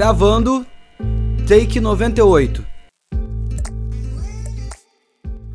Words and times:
Gravando, 0.00 0.66
take 1.46 1.78
98. 1.78 2.64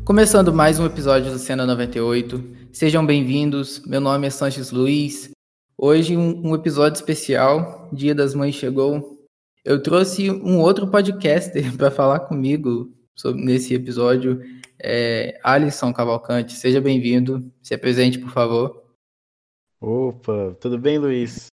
Começando 0.04 0.54
mais 0.54 0.78
um 0.78 0.86
episódio 0.86 1.32
do 1.32 1.38
Cena 1.40 1.66
98. 1.66 2.70
Sejam 2.72 3.04
bem-vindos. 3.04 3.84
Meu 3.84 4.00
nome 4.00 4.28
é 4.28 4.30
Sanches 4.30 4.70
Luiz. 4.70 5.32
Hoje 5.76 6.16
um, 6.16 6.46
um, 6.46 6.54
episódio 6.54 6.94
especial. 6.94 7.88
Dia 7.92 8.14
das 8.14 8.36
Mães 8.36 8.54
chegou. 8.54 9.20
Eu 9.64 9.82
trouxe 9.82 10.30
um 10.30 10.60
outro 10.60 10.88
podcaster 10.88 11.64
para 11.76 11.90
falar 11.90 12.20
comigo 12.20 12.94
sobre, 13.16 13.44
nesse 13.44 13.74
episódio. 13.74 14.40
É, 14.80 15.40
Alisson 15.42 15.92
Cavalcante. 15.92 16.52
Seja 16.52 16.80
bem-vindo. 16.80 17.52
Se 17.60 17.74
apresente, 17.74 18.16
por 18.16 18.30
favor. 18.30 18.80
Opa, 19.80 20.56
tudo 20.60 20.78
bem, 20.78 20.98
Luiz? 20.98 21.48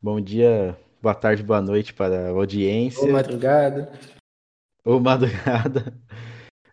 Bom 0.00 0.20
dia, 0.20 0.78
boa 1.06 1.14
tarde, 1.14 1.40
boa 1.40 1.62
noite 1.62 1.94
para 1.94 2.26
a 2.26 2.30
audiência. 2.30 3.00
Ou 3.00 3.12
madrugada. 3.12 3.92
Ou 4.84 4.98
madrugada. 4.98 5.94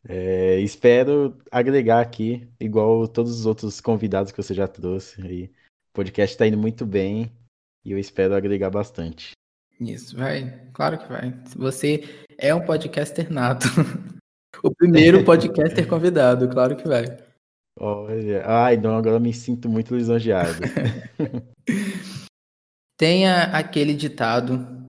É, 0.10 0.60
espero 0.60 1.38
agregar 1.52 2.02
aqui, 2.02 2.50
igual 2.60 3.08
todos 3.08 3.32
os 3.40 3.46
outros 3.46 3.80
convidados 3.80 4.32
que 4.32 4.42
você 4.42 4.56
já 4.56 4.68
trouxe. 4.68 5.22
Aí. 5.22 5.44
O 5.44 5.94
podcast 5.94 6.34
está 6.34 6.48
indo 6.48 6.58
muito 6.58 6.84
bem 6.84 7.32
e 7.86 7.92
eu 7.92 8.00
espero 8.00 8.34
agregar 8.34 8.72
bastante. 8.72 9.34
Isso, 9.80 10.18
vai. 10.18 10.68
Claro 10.74 10.98
que 10.98 11.08
vai. 11.08 11.32
Você 11.56 12.04
é 12.36 12.56
um 12.56 12.66
podcaster 12.66 13.32
nato. 13.32 13.68
o 14.64 14.74
primeiro 14.74 15.22
podcaster 15.24 15.88
convidado, 15.88 16.50
claro 16.50 16.76
que 16.76 16.88
vai. 16.88 17.06
Olha, 17.80 18.44
ai, 18.48 18.78
não, 18.78 18.98
agora 18.98 19.20
me 19.20 19.32
sinto 19.32 19.70
muito 19.70 19.96
lisonjeado. 19.96 20.60
Tenha 22.98 23.44
aquele 23.46 23.94
ditado 23.94 24.86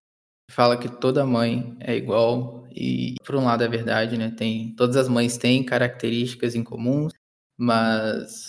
que 0.49 0.55
fala 0.55 0.79
que 0.79 0.89
toda 0.89 1.27
mãe 1.27 1.77
é 1.81 1.97
igual 1.97 2.67
e 2.71 3.15
por 3.25 3.37
um 3.37 3.45
lado 3.45 3.65
é 3.65 3.69
verdade, 3.69 4.19
né? 4.19 4.31
Tem 4.31 4.75
todas 4.75 4.97
as 4.97 5.09
mães 5.09 5.39
têm 5.39 5.65
características 5.65 6.55
em 6.55 6.65
comum, 6.65 7.09
mas 7.57 8.49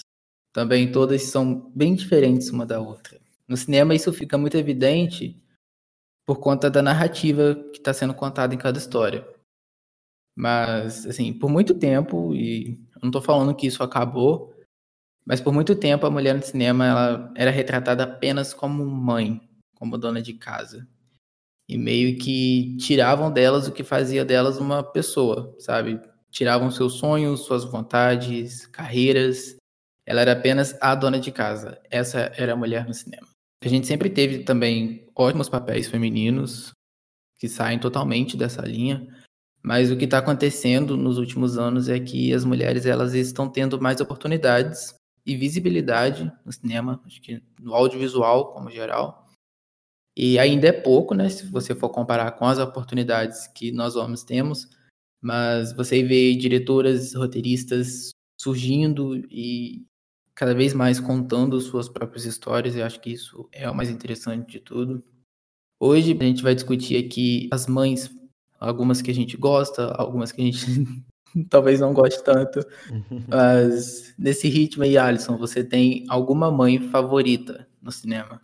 também 0.54 0.92
todas 0.92 1.24
são 1.24 1.72
bem 1.76 1.96
diferentes 1.96 2.50
uma 2.50 2.66
da 2.66 2.80
outra. 2.80 3.20
No 3.48 3.56
cinema 3.56 3.94
isso 3.94 4.12
fica 4.12 4.38
muito 4.38 4.58
evidente 4.58 5.40
por 6.26 6.40
conta 6.40 6.70
da 6.70 6.82
narrativa 6.82 7.56
que 7.72 7.78
está 7.78 7.94
sendo 7.94 8.14
contada 8.14 8.54
em 8.54 8.58
cada 8.58 8.78
história. 8.80 9.28
Mas, 10.36 11.06
assim, 11.06 11.32
por 11.32 11.50
muito 11.50 11.74
tempo, 11.74 12.34
e 12.36 12.72
eu 12.96 13.02
não 13.04 13.10
estou 13.10 13.22
falando 13.22 13.56
que 13.56 13.68
isso 13.68 13.84
acabou, 13.84 14.55
mas 15.26 15.42
por 15.42 15.52
muito 15.52 15.76
tempo 15.76 16.06
a 16.06 16.12
mulher 16.12 16.36
no 16.36 16.44
cinema 16.44 16.86
ela 16.86 17.34
era 17.36 17.52
retratada 17.52 18.04
apenas 18.04 18.54
como 18.54 18.86
mãe, 18.86 19.42
como 19.76 19.98
dona 19.98 20.22
de 20.22 20.34
casa. 20.34 20.88
E 21.68 21.78
meio 21.78 22.18
que 22.20 22.78
tiravam 22.78 23.32
delas 23.32 23.68
o 23.68 23.72
que 23.72 23.84
fazia 23.84 24.24
delas 24.24 24.60
uma 24.60 24.84
pessoa, 24.84 25.56
sabe? 25.58 26.00
Tiravam 26.30 26.70
seus 26.70 26.94
sonhos, 26.94 27.42
suas 27.42 27.64
vontades, 27.64 28.68
carreiras. 28.68 29.56
Ela 30.06 30.22
era 30.22 30.34
apenas 30.34 30.78
a 30.80 30.94
dona 30.94 31.20
de 31.20 31.32
casa. 31.32 31.82
Essa 31.90 32.32
era 32.38 32.54
a 32.54 32.56
mulher 32.56 32.86
no 32.86 32.94
cinema. 32.94 33.28
A 33.64 33.68
gente 33.68 33.88
sempre 33.88 34.12
teve 34.12 34.44
também 34.44 35.08
ótimos 35.16 35.50
papéis 35.50 35.88
femininos 35.88 36.72
que 37.40 37.50
saem 37.50 37.80
totalmente 37.80 38.38
dessa 38.38 38.62
linha, 38.62 39.08
mas 39.64 39.92
o 39.92 39.98
que 39.98 40.06
está 40.06 40.20
acontecendo 40.20 40.96
nos 40.96 41.18
últimos 41.18 41.58
anos 41.58 41.90
é 41.90 42.00
que 42.00 42.32
as 42.32 42.46
mulheres 42.46 42.86
elas 42.86 43.16
estão 43.16 43.50
tendo 43.50 43.82
mais 43.82 44.00
oportunidades 44.00 44.94
e 45.26 45.36
visibilidade 45.36 46.32
no 46.46 46.52
cinema, 46.52 47.02
acho 47.06 47.22
que 47.22 47.42
no 47.60 47.74
audiovisual 47.74 48.54
como 48.54 48.70
geral. 48.70 49.26
E 50.16 50.40
ainda 50.40 50.68
é 50.68 50.72
pouco, 50.72 51.14
né, 51.14 51.28
se 51.30 51.46
você 51.48 51.76
for 51.76 51.90
comparar 51.90 52.32
com 52.32 52.46
as 52.46 52.58
oportunidades 52.58 53.48
que 53.48 53.72
nós 53.72 53.96
homens 53.96 54.24
temos, 54.24 54.70
mas 55.22 55.74
você 55.74 56.04
vê 56.04 56.36
diretoras, 56.36 57.14
roteiristas 57.14 58.12
surgindo 58.40 59.16
e 59.30 59.86
cada 60.36 60.54
vez 60.54 60.74
mais 60.74 61.00
contando 61.00 61.60
suas 61.60 61.90
próprias 61.90 62.26
histórias, 62.26 62.76
e 62.76 62.82
acho 62.82 63.00
que 63.02 63.12
isso 63.12 63.50
é 63.52 63.70
o 63.70 63.76
mais 63.76 63.90
interessante 63.90 64.52
de 64.52 64.60
tudo. 64.60 65.04
Hoje 65.80 66.18
a 66.18 66.24
gente 66.24 66.44
vai 66.44 66.56
discutir 66.56 67.04
aqui 67.04 67.50
as 67.52 67.68
mães 67.68 68.10
Algumas 68.60 69.02
que 69.02 69.12
a 69.12 69.14
gente 69.14 69.38
gosta, 69.38 69.92
algumas 69.94 70.32
que 70.32 70.42
a 70.42 70.46
gente 70.46 70.66
talvez 71.50 71.80
não 71.80 71.94
goste 71.94 72.24
tanto. 72.24 72.60
Mas 73.28 74.14
nesse 74.18 74.48
ritmo 74.48 74.84
aí, 74.84 74.98
Alisson, 74.98 75.38
você 75.38 75.64
tem 75.64 76.06
alguma 76.10 76.52
mãe 76.52 76.80
favorita 76.90 77.68
no 77.82 77.92
cinema? 77.92 78.42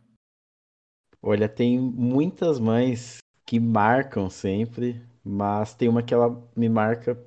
Olha, 1.21 1.47
tem 1.47 1.79
muitas 1.79 2.59
mães 2.59 3.17
que 3.45 3.59
marcam 3.59 4.29
sempre, 4.29 5.01
mas 5.23 5.75
tem 5.75 5.87
uma 5.87 6.01
que 6.01 6.13
ela 6.13 6.41
me 6.55 6.67
marca, 6.67 7.19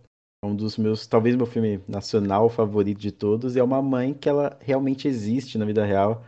é 0.43 0.47
um 0.47 0.57
dos 0.57 0.77
meus, 0.77 1.07
talvez 1.07 1.37
meu 1.37 1.47
filme 1.47 1.81
nacional 1.87 2.49
favorito 2.49 2.99
de 2.99 3.13
todos, 3.13 3.55
e 3.55 3.61
é 3.61 3.63
uma 3.63 3.81
mãe 3.81 4.13
que 4.13 4.29
ela 4.29 4.59
realmente 4.61 5.07
existe 5.07 5.57
na 5.57 5.65
vida 5.65 5.85
real, 5.85 6.25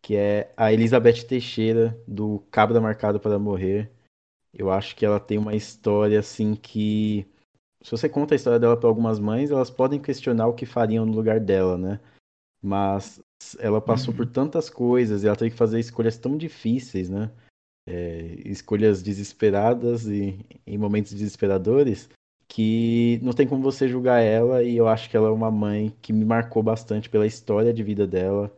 que 0.00 0.16
é 0.16 0.52
a 0.56 0.72
Elizabeth 0.72 1.24
Teixeira, 1.24 2.00
do 2.06 2.42
Cabra 2.50 2.80
Marcado 2.80 3.20
para 3.20 3.38
Morrer. 3.38 3.90
Eu 4.54 4.70
acho 4.70 4.96
que 4.96 5.04
ela 5.04 5.20
tem 5.20 5.36
uma 5.36 5.54
história 5.54 6.18
assim 6.18 6.54
que. 6.54 7.26
Se 7.82 7.90
você 7.90 8.08
conta 8.08 8.34
a 8.34 8.36
história 8.36 8.58
dela 8.58 8.76
para 8.76 8.88
algumas 8.88 9.18
mães, 9.18 9.50
elas 9.50 9.70
podem 9.70 10.00
questionar 10.00 10.48
o 10.48 10.54
que 10.54 10.66
fariam 10.66 11.06
no 11.06 11.12
lugar 11.12 11.38
dela, 11.38 11.78
né? 11.78 12.00
Mas 12.60 13.20
ela 13.58 13.80
passou 13.80 14.10
uhum. 14.10 14.16
por 14.16 14.26
tantas 14.26 14.68
coisas 14.68 15.22
e 15.22 15.26
ela 15.26 15.36
teve 15.36 15.52
que 15.52 15.56
fazer 15.56 15.78
escolhas 15.78 16.18
tão 16.18 16.36
difíceis, 16.36 17.08
né? 17.08 17.30
É, 17.86 18.42
escolhas 18.44 19.02
desesperadas 19.02 20.06
e 20.06 20.44
em 20.66 20.76
momentos 20.76 21.12
desesperadores 21.12 22.10
que 22.46 23.18
não 23.22 23.32
tem 23.32 23.46
como 23.46 23.62
você 23.62 23.88
julgar 23.88 24.20
ela 24.20 24.62
e 24.62 24.76
eu 24.76 24.88
acho 24.88 25.08
que 25.08 25.16
ela 25.16 25.28
é 25.28 25.30
uma 25.30 25.50
mãe 25.50 25.94
que 26.02 26.12
me 26.12 26.24
marcou 26.24 26.62
bastante 26.62 27.08
pela 27.08 27.26
história 27.26 27.72
de 27.72 27.82
vida 27.82 28.06
dela 28.06 28.54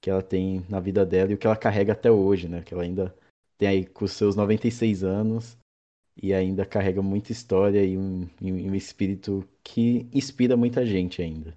que 0.00 0.08
ela 0.08 0.22
tem 0.22 0.64
na 0.68 0.80
vida 0.80 1.04
dela 1.04 1.30
e 1.30 1.34
o 1.34 1.38
que 1.38 1.46
ela 1.46 1.56
carrega 1.56 1.92
até 1.92 2.10
hoje, 2.10 2.48
né? 2.48 2.62
Que 2.62 2.72
ela 2.72 2.82
ainda 2.82 3.14
tem 3.58 3.68
aí 3.68 3.84
com 3.84 4.06
seus 4.06 4.34
96 4.34 5.04
anos 5.04 5.58
e 6.22 6.34
ainda 6.34 6.66
carrega 6.66 7.00
muita 7.00 7.32
história 7.32 7.84
e 7.84 7.96
um, 7.96 8.28
e 8.40 8.52
um 8.52 8.74
espírito 8.74 9.46
que 9.64 10.06
inspira 10.12 10.56
muita 10.56 10.84
gente 10.84 11.22
ainda. 11.22 11.54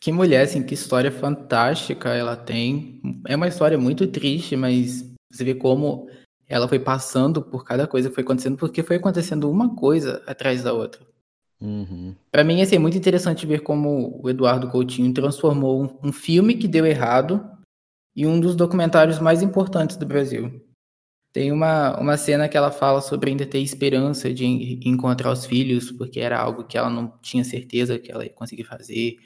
Que 0.00 0.12
mulher, 0.12 0.42
assim, 0.42 0.62
que 0.62 0.74
história 0.74 1.10
fantástica 1.10 2.10
ela 2.10 2.36
tem. 2.36 3.00
É 3.26 3.36
uma 3.36 3.48
história 3.48 3.78
muito 3.78 4.06
triste, 4.06 4.56
mas 4.56 5.04
você 5.32 5.44
vê 5.44 5.54
como 5.54 6.08
ela 6.48 6.68
foi 6.68 6.78
passando 6.78 7.42
por 7.42 7.64
cada 7.64 7.86
coisa 7.86 8.08
que 8.08 8.14
foi 8.14 8.24
acontecendo, 8.24 8.56
porque 8.56 8.82
foi 8.82 8.96
acontecendo 8.96 9.50
uma 9.50 9.74
coisa 9.74 10.22
atrás 10.26 10.62
da 10.62 10.72
outra. 10.72 11.00
Uhum. 11.60 12.14
Para 12.30 12.44
mim, 12.44 12.60
assim, 12.60 12.76
é 12.76 12.78
muito 12.78 12.98
interessante 12.98 13.46
ver 13.46 13.60
como 13.60 14.20
o 14.22 14.28
Eduardo 14.28 14.68
Coutinho 14.68 15.12
transformou 15.12 15.82
um, 15.82 16.08
um 16.08 16.12
filme 16.12 16.54
que 16.54 16.68
deu 16.68 16.84
errado 16.84 17.42
em 18.14 18.26
um 18.26 18.38
dos 18.38 18.54
documentários 18.54 19.18
mais 19.18 19.42
importantes 19.42 19.96
do 19.96 20.06
Brasil. 20.06 20.63
Tem 21.34 21.50
uma, 21.50 21.98
uma 21.98 22.16
cena 22.16 22.48
que 22.48 22.56
ela 22.56 22.70
fala 22.70 23.00
sobre 23.00 23.28
ainda 23.28 23.44
ter 23.44 23.58
esperança 23.58 24.32
de 24.32 24.46
encontrar 24.88 25.32
os 25.32 25.44
filhos, 25.44 25.90
porque 25.90 26.20
era 26.20 26.38
algo 26.38 26.62
que 26.62 26.78
ela 26.78 26.88
não 26.88 27.18
tinha 27.20 27.42
certeza 27.42 27.98
que 27.98 28.12
ela 28.12 28.22
ia 28.22 28.30
conseguir 28.30 28.62
fazer, 28.62 29.16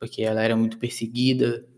porque 0.00 0.22
ela 0.22 0.40
era 0.40 0.56
muito 0.56 0.78
perseguida. 0.78 1.68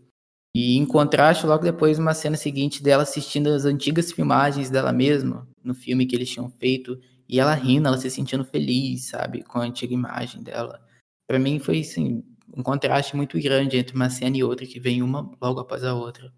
E 0.55 0.77
em 0.77 0.85
contraste, 0.85 1.45
logo 1.45 1.65
depois, 1.65 1.99
uma 1.99 2.13
cena 2.13 2.37
seguinte 2.37 2.81
dela 2.81 3.03
assistindo 3.03 3.49
as 3.49 3.65
antigas 3.65 4.13
filmagens 4.13 4.69
dela 4.69 4.93
mesma, 4.93 5.45
no 5.61 5.75
filme 5.75 6.05
que 6.05 6.15
eles 6.15 6.29
tinham 6.29 6.49
feito, 6.49 6.97
e 7.27 7.37
ela 7.37 7.53
rindo, 7.53 7.85
ela 7.85 7.97
se 7.97 8.09
sentindo 8.09 8.45
feliz, 8.45 9.09
sabe, 9.09 9.43
com 9.43 9.59
a 9.59 9.63
antiga 9.63 9.93
imagem 9.93 10.41
dela. 10.41 10.81
Para 11.27 11.39
mim 11.39 11.59
foi, 11.59 11.81
assim, 11.81 12.23
um 12.55 12.63
contraste 12.63 13.17
muito 13.17 13.37
grande 13.37 13.75
entre 13.75 13.97
uma 13.97 14.09
cena 14.09 14.37
e 14.37 14.45
outra, 14.45 14.65
que 14.65 14.79
vem 14.79 15.01
uma 15.01 15.29
logo 15.41 15.59
após 15.59 15.83
a 15.83 15.93
outra. 15.93 16.33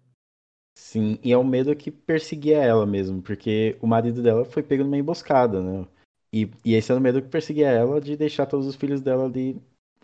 Sim, 0.78 1.18
e 1.24 1.32
é 1.32 1.38
o 1.38 1.42
medo 1.42 1.74
que 1.74 1.90
perseguia 1.90 2.58
ela 2.58 2.84
mesmo, 2.84 3.22
porque 3.22 3.76
o 3.80 3.86
marido 3.86 4.22
dela 4.22 4.44
foi 4.44 4.62
pego 4.62 4.84
numa 4.84 4.98
emboscada, 4.98 5.62
né? 5.62 5.86
E, 6.30 6.50
e 6.62 6.74
esse 6.74 6.92
era 6.92 7.00
o 7.00 7.02
medo 7.02 7.22
que 7.22 7.28
perseguia 7.28 7.68
ela 7.68 7.98
de 7.98 8.14
deixar 8.14 8.44
todos 8.44 8.66
os 8.66 8.76
filhos 8.76 9.00
dela 9.00 9.24
ali 9.24 9.60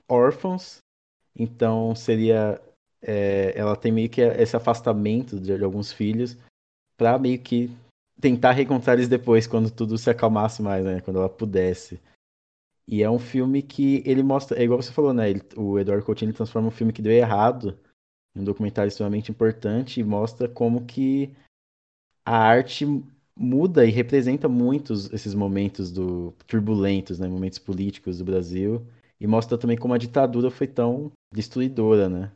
órfãos. 0.08 0.78
Então 1.36 1.94
seria. 1.94 2.60
É, 3.02 3.52
ela 3.58 3.76
tem 3.76 3.92
meio 3.92 4.08
que 4.08 4.20
esse 4.22 4.56
afastamento 4.56 5.38
de, 5.38 5.58
de 5.58 5.64
alguns 5.64 5.92
filhos 5.92 6.38
para 6.96 7.18
meio 7.18 7.38
que 7.38 7.70
tentar 8.20 8.52
reencontrar 8.52 8.96
eles 8.96 9.08
depois, 9.08 9.46
quando 9.46 9.70
tudo 9.70 9.98
se 9.98 10.08
acalmasse 10.08 10.62
mais, 10.62 10.84
né? 10.84 11.00
Quando 11.02 11.18
ela 11.18 11.28
pudesse. 11.28 12.00
E 12.88 13.02
é 13.02 13.10
um 13.10 13.18
filme 13.18 13.62
que 13.62 14.02
ele 14.06 14.22
mostra. 14.22 14.58
É 14.58 14.64
igual 14.64 14.80
você 14.80 14.92
falou, 14.92 15.12
né? 15.12 15.28
Ele, 15.30 15.42
o 15.56 15.78
Eduardo 15.78 16.04
Coutinho 16.04 16.32
transforma 16.32 16.68
um 16.68 16.72
filme 16.72 16.92
que 16.94 17.02
deu 17.02 17.12
errado 17.12 17.78
um 18.34 18.44
documentário 18.44 18.88
extremamente 18.88 19.30
importante 19.30 20.00
e 20.00 20.04
mostra 20.04 20.48
como 20.48 20.84
que 20.84 21.34
a 22.24 22.36
arte 22.36 22.86
muda 23.36 23.84
e 23.84 23.90
representa 23.90 24.48
muitos 24.48 25.12
esses 25.12 25.34
momentos 25.34 25.90
do 25.90 26.32
turbulentos, 26.46 27.18
né, 27.18 27.26
momentos 27.28 27.58
políticos 27.58 28.18
do 28.18 28.24
Brasil 28.24 28.86
e 29.20 29.26
mostra 29.26 29.56
também 29.56 29.76
como 29.76 29.94
a 29.94 29.98
ditadura 29.98 30.50
foi 30.50 30.66
tão 30.66 31.12
destruidora, 31.32 32.08
né? 32.08 32.32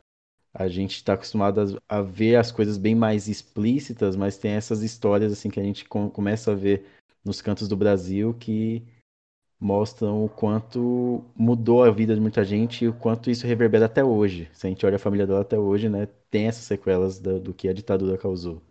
A 0.53 0.67
gente 0.67 0.95
está 0.95 1.13
acostumado 1.13 1.79
a, 1.87 2.01
ver 2.01 2.35
as 2.35 2.51
coisas 2.51 2.77
bem 2.77 2.95
mais 2.95 3.27
explícitas, 3.27 4.15
mas 4.15 4.37
tem 4.37 4.51
essas 4.51 4.81
histórias 4.81 5.31
assim 5.31 5.49
que 5.49 5.59
a 5.59 5.63
gente 5.63 5.85
começa 5.85 6.51
a 6.51 6.55
ver 6.55 6.85
nos 7.23 7.41
cantos 7.41 7.67
do 7.67 7.77
Brasil 7.77 8.33
que 8.33 8.83
mostram 9.59 10.23
o 10.23 10.29
quanto 10.29 11.23
mudou 11.35 11.83
a 11.83 11.91
vida 11.91 12.13
de 12.13 12.21
muita 12.21 12.43
gente 12.43 12.85
e 12.85 12.87
o 12.87 12.93
quanto 12.93 13.29
isso 13.29 13.47
reverbera 13.47 13.85
até 13.85 14.03
hoje. 14.03 14.47
Se 14.53 14.67
a 14.67 14.69
gente 14.69 14.85
olha 14.85 14.97
a 14.97 14.99
família 14.99 15.25
dela 15.25 15.41
até 15.41 15.57
hoje, 15.57 15.89
né, 15.89 16.07
tem 16.29 16.47
essas 16.47 16.63
sequelas 16.63 17.19
do, 17.19 17.39
do 17.39 17.53
que 17.53 17.67
a 17.67 17.73
ditadura 17.73 18.17
causou. 18.17 18.61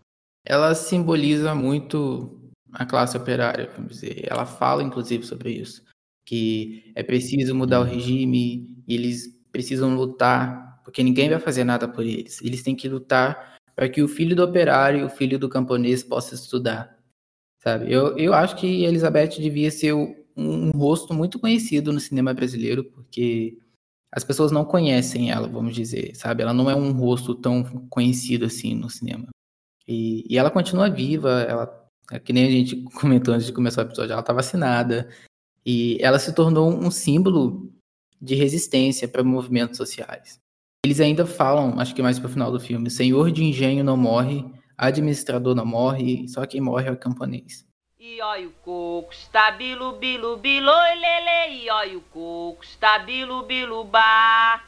Ela 0.45 0.73
simboliza 0.73 1.53
muito 1.53 2.39
a 2.71 2.85
classe 2.85 3.17
operária, 3.17 3.69
vamos 3.75 3.93
dizer. 3.93 4.25
Ela 4.29 4.45
fala, 4.45 4.81
inclusive, 4.81 5.25
sobre 5.25 5.51
isso, 5.51 5.83
que 6.25 6.91
é 6.95 7.03
preciso 7.03 7.53
mudar 7.53 7.81
o 7.81 7.83
uhum. 7.83 7.89
regime, 7.89 8.83
e 8.87 8.95
eles 8.95 9.27
precisam 9.51 9.93
lutar, 9.93 10.81
porque 10.83 11.03
ninguém 11.03 11.29
vai 11.29 11.39
fazer 11.39 11.65
nada 11.65 11.87
por 11.87 12.05
eles. 12.05 12.41
Eles 12.41 12.63
têm 12.63 12.75
que 12.75 12.87
lutar 12.87 13.57
para 13.75 13.89
que 13.89 14.01
o 14.01 14.07
filho 14.07 14.35
do 14.35 14.43
operário, 14.43 15.05
o 15.05 15.09
filho 15.09 15.37
do 15.37 15.49
camponês 15.49 16.01
possa 16.01 16.33
estudar, 16.33 16.97
sabe? 17.61 17.91
Eu, 17.91 18.17
eu 18.17 18.33
acho 18.33 18.55
que 18.55 18.85
Elizabeth 18.85 19.39
devia 19.39 19.69
ser 19.69 19.93
um, 19.93 20.15
um 20.37 20.69
rosto 20.71 21.13
muito 21.13 21.39
conhecido 21.39 21.91
no 21.91 21.99
cinema 21.99 22.33
brasileiro, 22.33 22.83
porque 22.83 23.57
as 24.11 24.23
pessoas 24.23 24.51
não 24.51 24.63
conhecem 24.63 25.31
ela, 25.31 25.47
vamos 25.47 25.75
dizer, 25.75 26.15
sabe? 26.15 26.43
Ela 26.43 26.53
não 26.53 26.69
é 26.69 26.75
um 26.75 26.91
rosto 26.91 27.35
tão 27.35 27.63
conhecido 27.89 28.45
assim 28.45 28.75
no 28.75 28.89
cinema. 28.89 29.27
E, 29.87 30.25
e 30.29 30.37
ela 30.37 30.51
continua 30.51 30.89
viva, 30.89 31.41
ela, 31.41 31.89
é 32.11 32.19
que 32.19 32.31
nem 32.31 32.45
a 32.45 32.51
gente 32.51 32.75
comentou 32.95 33.33
antes 33.33 33.47
de 33.47 33.53
começar 33.53 33.81
o 33.81 33.87
episódio, 33.87 34.13
ela 34.13 34.21
está 34.21 34.33
vacinada. 34.33 35.09
E 35.65 35.97
ela 35.99 36.19
se 36.19 36.33
tornou 36.33 36.71
um 36.71 36.89
símbolo 36.89 37.73
de 38.21 38.35
resistência 38.35 39.07
para 39.07 39.23
movimentos 39.23 39.77
sociais. 39.77 40.39
Eles 40.85 41.01
ainda 41.01 41.25
falam, 41.25 41.79
acho 41.79 41.93
que 41.93 42.01
mais 42.01 42.17
para 42.17 42.29
o 42.29 42.31
final 42.31 42.51
do 42.51 42.59
filme, 42.59 42.89
senhor 42.89 43.31
de 43.31 43.43
engenho 43.43 43.83
não 43.83 43.97
morre, 43.97 44.45
administrador 44.77 45.53
não 45.53 45.65
morre, 45.65 46.27
só 46.29 46.45
quem 46.45 46.61
morre 46.61 46.87
é 46.87 46.91
o 46.91 46.97
camponês. 46.97 47.66
E 47.99 48.21
olha 48.21 48.47
o 48.47 48.51
coco, 48.63 49.11
está 49.11 49.49
bilu, 49.49 49.93
bilu, 49.93 50.37
bilu, 50.37 50.71
lele, 50.71 51.63
e 51.63 51.69
olha 51.71 51.97
o 51.97 52.01
coco, 52.01 52.63
está 52.63 52.99
bilu, 52.99 53.41
bilu, 53.41 53.83
ba. 53.85 54.61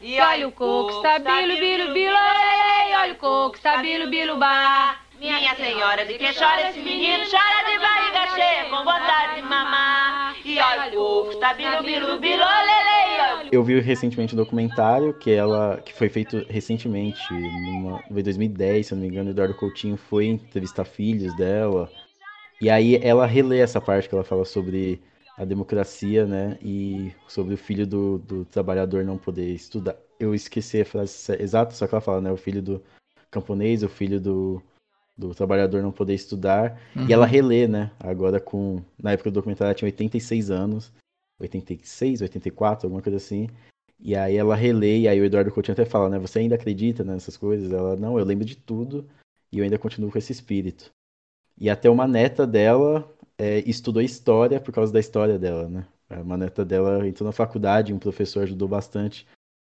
E 0.00 0.20
olha 0.20 0.48
o 0.48 0.50
coco, 0.50 0.90
está 0.90 1.20
bilu, 1.20 1.60
bilu, 1.60 1.92
bilu, 1.92 2.12
lele, 2.12 2.90
e 2.90 2.96
olha 2.96 3.12
o 3.12 3.16
coco, 3.16 3.54
está 3.54 3.76
bilu, 3.76 4.10
bilu, 4.10 4.36
ba. 4.36 4.96
Minha 5.16 5.54
senhora, 5.54 6.04
de 6.04 6.14
que 6.14 6.34
chora 6.34 6.70
esse 6.70 6.80
menino? 6.80 7.24
Chora 7.30 7.70
de 7.70 7.78
barriga 7.78 8.34
cheia, 8.34 8.64
com 8.64 8.78
vontade 8.78 9.36
de 9.36 9.42
mamar. 9.42 10.34
E 10.44 10.58
olha 10.58 10.88
o 10.88 10.92
coco, 10.92 11.30
está 11.34 11.54
bilu, 11.54 11.82
bilu, 11.84 12.18
bilu, 12.18 12.44
lele, 12.44 13.48
Eu 13.52 13.62
vi 13.62 13.78
recentemente 13.78 14.34
um 14.34 14.38
documentário 14.38 15.14
que 15.14 15.30
ela 15.30 15.80
que 15.84 15.92
foi 15.94 16.08
feito 16.08 16.44
recentemente, 16.50 17.32
numa, 17.32 18.02
em 18.10 18.22
2010, 18.24 18.88
se 18.88 18.92
eu 18.92 18.96
não 18.96 19.02
me 19.02 19.08
engano, 19.08 19.28
o 19.28 19.32
Eduardo 19.32 19.54
Coutinho 19.54 19.96
foi 19.96 20.26
entrevistar 20.26 20.84
filhos 20.84 21.32
dela. 21.36 21.88
E 22.62 22.70
aí 22.70 22.94
ela 23.02 23.26
relê 23.26 23.58
essa 23.58 23.80
parte 23.80 24.08
que 24.08 24.14
ela 24.14 24.22
fala 24.22 24.44
sobre 24.44 25.02
a 25.36 25.44
democracia, 25.44 26.24
né? 26.24 26.56
E 26.62 27.12
sobre 27.26 27.54
o 27.54 27.58
filho 27.58 27.84
do, 27.84 28.18
do 28.18 28.44
trabalhador 28.44 29.04
não 29.04 29.18
poder 29.18 29.52
estudar. 29.52 29.96
Eu 30.20 30.32
esqueci 30.32 30.80
a 30.80 30.84
frase 30.84 31.32
exata, 31.40 31.74
só 31.74 31.88
que 31.88 31.94
ela 31.96 32.00
fala, 32.00 32.20
né? 32.20 32.30
O 32.30 32.36
filho 32.36 32.62
do 32.62 32.80
camponês, 33.32 33.82
o 33.82 33.88
filho 33.88 34.20
do, 34.20 34.62
do 35.18 35.34
trabalhador 35.34 35.82
não 35.82 35.90
poder 35.90 36.14
estudar. 36.14 36.80
Uhum. 36.94 37.08
E 37.08 37.12
ela 37.12 37.26
relê, 37.26 37.66
né? 37.66 37.90
Agora 37.98 38.38
com. 38.38 38.80
Na 38.96 39.10
época 39.10 39.32
do 39.32 39.34
documentário 39.34 39.70
ela 39.70 39.74
tinha 39.74 39.88
86 39.88 40.52
anos. 40.52 40.92
86, 41.40 42.22
84, 42.22 42.86
alguma 42.86 43.02
coisa 43.02 43.16
assim. 43.16 43.48
E 43.98 44.14
aí 44.14 44.36
ela 44.36 44.54
relê, 44.54 45.00
e 45.00 45.08
aí 45.08 45.20
o 45.20 45.24
Eduardo 45.24 45.50
Coutinho 45.50 45.72
até 45.72 45.84
fala, 45.84 46.08
né? 46.08 46.16
Você 46.20 46.38
ainda 46.38 46.54
acredita 46.54 47.02
nessas 47.02 47.36
coisas? 47.36 47.72
Ela, 47.72 47.96
não, 47.96 48.16
eu 48.20 48.24
lembro 48.24 48.44
de 48.44 48.56
tudo 48.56 49.04
e 49.50 49.58
eu 49.58 49.64
ainda 49.64 49.78
continuo 49.78 50.12
com 50.12 50.18
esse 50.18 50.30
espírito. 50.30 50.92
E 51.62 51.70
até 51.70 51.88
uma 51.88 52.08
neta 52.08 52.44
dela 52.44 53.08
é, 53.38 53.60
estudou 53.60 54.02
história 54.02 54.60
por 54.60 54.74
causa 54.74 54.92
da 54.92 54.98
história 54.98 55.38
dela, 55.38 55.68
né? 55.68 55.86
Uma 56.10 56.36
neta 56.36 56.64
dela 56.64 57.06
entrou 57.06 57.24
na 57.24 57.32
faculdade, 57.32 57.94
um 57.94 58.00
professor 58.00 58.42
ajudou 58.42 58.66
bastante, 58.66 59.24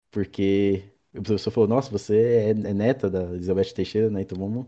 porque 0.09 0.85
o 1.13 1.21
professor 1.21 1.51
falou: 1.51 1.69
Nossa, 1.69 1.91
você 1.91 2.17
é, 2.17 2.51
é 2.51 2.73
neta 2.73 3.11
da 3.11 3.25
Elizabeth 3.35 3.75
Teixeira, 3.75 4.09
né? 4.09 4.23
Então 4.23 4.39
vamos, 4.39 4.67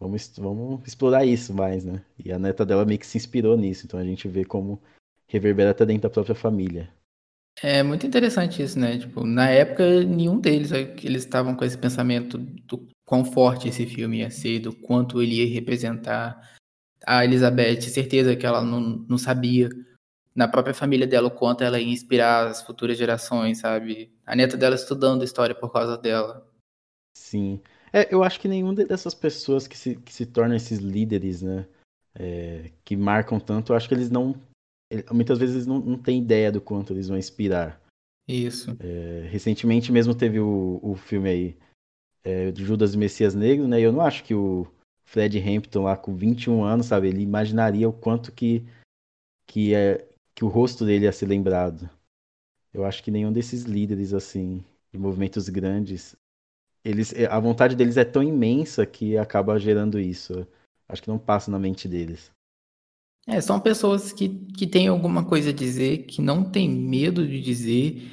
vamos, 0.00 0.32
vamos 0.38 0.88
explorar 0.88 1.26
isso 1.26 1.52
mais, 1.52 1.84
né? 1.84 2.02
E 2.18 2.32
a 2.32 2.38
neta 2.38 2.64
dela 2.64 2.86
meio 2.86 2.98
que 2.98 3.06
se 3.06 3.18
inspirou 3.18 3.54
nisso, 3.54 3.84
então 3.84 4.00
a 4.00 4.04
gente 4.04 4.26
vê 4.26 4.42
como 4.42 4.80
reverbera 5.28 5.72
até 5.72 5.84
dentro 5.84 6.04
da 6.04 6.10
própria 6.10 6.34
família. 6.34 6.88
É 7.62 7.82
muito 7.82 8.06
interessante 8.06 8.62
isso, 8.62 8.78
né? 8.78 8.96
Tipo, 8.96 9.22
na 9.22 9.50
época, 9.50 10.02
nenhum 10.02 10.40
deles 10.40 10.72
eles 10.72 11.24
estavam 11.24 11.54
com 11.54 11.64
esse 11.66 11.76
pensamento 11.76 12.38
do 12.38 12.88
quão 13.08 13.24
forte 13.24 13.68
esse 13.68 13.86
filme 13.86 14.18
ia 14.18 14.30
ser, 14.30 14.58
do 14.58 14.70
quanto 14.70 15.22
ele 15.22 15.36
ia 15.36 15.54
representar 15.54 16.38
a 17.06 17.24
Elizabeth. 17.24 17.80
Certeza 17.80 18.36
que 18.36 18.44
ela 18.44 18.62
não, 18.62 18.80
não 19.08 19.16
sabia 19.16 19.70
na 20.34 20.46
própria 20.46 20.74
família 20.74 21.06
dela 21.06 21.28
o 21.28 21.30
quanto 21.30 21.64
ela 21.64 21.80
ia 21.80 21.90
inspirar 21.90 22.48
as 22.48 22.60
futuras 22.60 22.98
gerações, 22.98 23.60
sabe? 23.60 24.12
A 24.26 24.36
neta 24.36 24.58
dela 24.58 24.74
estudando 24.74 25.24
história 25.24 25.54
por 25.54 25.72
causa 25.72 25.96
dela. 25.96 26.46
Sim. 27.16 27.62
É, 27.90 28.14
eu 28.14 28.22
acho 28.22 28.38
que 28.38 28.46
nenhuma 28.46 28.74
dessas 28.74 29.14
pessoas 29.14 29.66
que 29.66 29.76
se, 29.76 29.96
que 29.96 30.12
se 30.12 30.26
tornam 30.26 30.54
esses 30.54 30.78
líderes, 30.78 31.40
né? 31.40 31.66
É, 32.14 32.72
que 32.84 32.94
marcam 32.94 33.40
tanto, 33.40 33.72
eu 33.72 33.76
acho 33.76 33.88
que 33.88 33.94
eles 33.94 34.10
não 34.10 34.34
muitas 35.12 35.38
vezes 35.38 35.66
não, 35.66 35.78
não 35.78 35.98
tem 35.98 36.18
ideia 36.18 36.50
do 36.50 36.60
quanto 36.60 36.92
eles 36.92 37.08
vão 37.08 37.18
inspirar. 37.18 37.80
Isso. 38.26 38.76
É, 38.80 39.26
recentemente 39.30 39.90
mesmo 39.90 40.14
teve 40.14 40.38
o, 40.38 40.78
o 40.82 40.94
filme 40.94 41.28
aí, 41.28 41.56
é, 42.24 42.52
Judas 42.54 42.94
e 42.94 42.98
Messias 42.98 43.34
Negro, 43.34 43.66
né? 43.68 43.80
Eu 43.80 43.92
não 43.92 44.00
acho 44.00 44.24
que 44.24 44.34
o 44.34 44.66
Fred 45.04 45.38
Hampton 45.38 45.84
lá 45.84 45.96
com 45.96 46.14
21 46.14 46.62
anos, 46.62 46.86
sabe, 46.86 47.08
ele 47.08 47.22
imaginaria 47.22 47.88
o 47.88 47.92
quanto 47.92 48.32
que 48.32 48.64
que 49.46 49.74
é 49.74 50.06
que 50.34 50.44
o 50.44 50.48
rosto 50.48 50.84
dele 50.84 51.06
ia 51.06 51.12
ser 51.12 51.26
lembrado. 51.26 51.88
Eu 52.72 52.84
acho 52.84 53.02
que 53.02 53.10
nenhum 53.10 53.32
desses 53.32 53.64
líderes 53.64 54.12
assim, 54.12 54.62
de 54.92 54.98
movimentos 54.98 55.48
grandes, 55.48 56.14
eles 56.84 57.14
a 57.30 57.40
vontade 57.40 57.74
deles 57.74 57.96
é 57.96 58.04
tão 58.04 58.22
imensa 58.22 58.84
que 58.84 59.16
acaba 59.16 59.58
gerando 59.58 59.98
isso. 59.98 60.46
Acho 60.88 61.02
que 61.02 61.08
não 61.08 61.18
passa 61.18 61.50
na 61.50 61.58
mente 61.58 61.88
deles. 61.88 62.30
É, 63.26 63.40
são 63.40 63.60
pessoas 63.60 64.12
que, 64.12 64.28
que 64.28 64.66
têm 64.66 64.88
alguma 64.88 65.24
coisa 65.24 65.50
a 65.50 65.52
dizer, 65.52 66.04
que 66.04 66.22
não 66.22 66.50
têm 66.50 66.68
medo 66.70 67.26
de 67.26 67.42
dizer, 67.42 68.12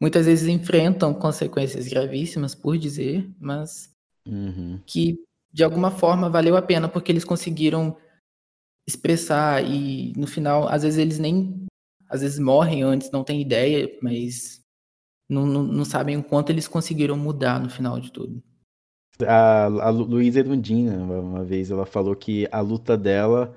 muitas 0.00 0.26
vezes 0.26 0.48
enfrentam 0.48 1.14
consequências 1.14 1.88
gravíssimas 1.88 2.54
por 2.54 2.76
dizer, 2.76 3.28
mas 3.38 3.90
uhum. 4.26 4.80
que 4.86 5.18
de 5.52 5.64
alguma 5.64 5.90
forma 5.90 6.28
valeu 6.28 6.56
a 6.56 6.62
pena 6.62 6.88
porque 6.88 7.10
eles 7.10 7.24
conseguiram 7.24 7.96
expressar 8.86 9.64
e 9.64 10.12
no 10.16 10.26
final, 10.26 10.68
às 10.68 10.82
vezes 10.82 10.98
eles 10.98 11.18
nem, 11.18 11.66
às 12.08 12.20
vezes 12.20 12.38
morrem 12.38 12.82
antes, 12.82 13.10
não 13.10 13.24
têm 13.24 13.40
ideia, 13.40 13.90
mas 14.02 14.60
não, 15.28 15.44
não, 15.44 15.62
não 15.62 15.84
sabem 15.84 16.16
o 16.16 16.22
quanto 16.22 16.50
eles 16.50 16.68
conseguiram 16.68 17.16
mudar 17.16 17.60
no 17.60 17.68
final 17.68 17.98
de 17.98 18.12
tudo. 18.12 18.42
A, 19.26 19.64
a 19.64 19.88
Luísa 19.88 20.40
Erundina, 20.40 20.94
uma 20.98 21.42
vez, 21.42 21.70
ela 21.70 21.86
falou 21.86 22.14
que 22.14 22.46
a 22.52 22.60
luta 22.60 22.96
dela 22.96 23.56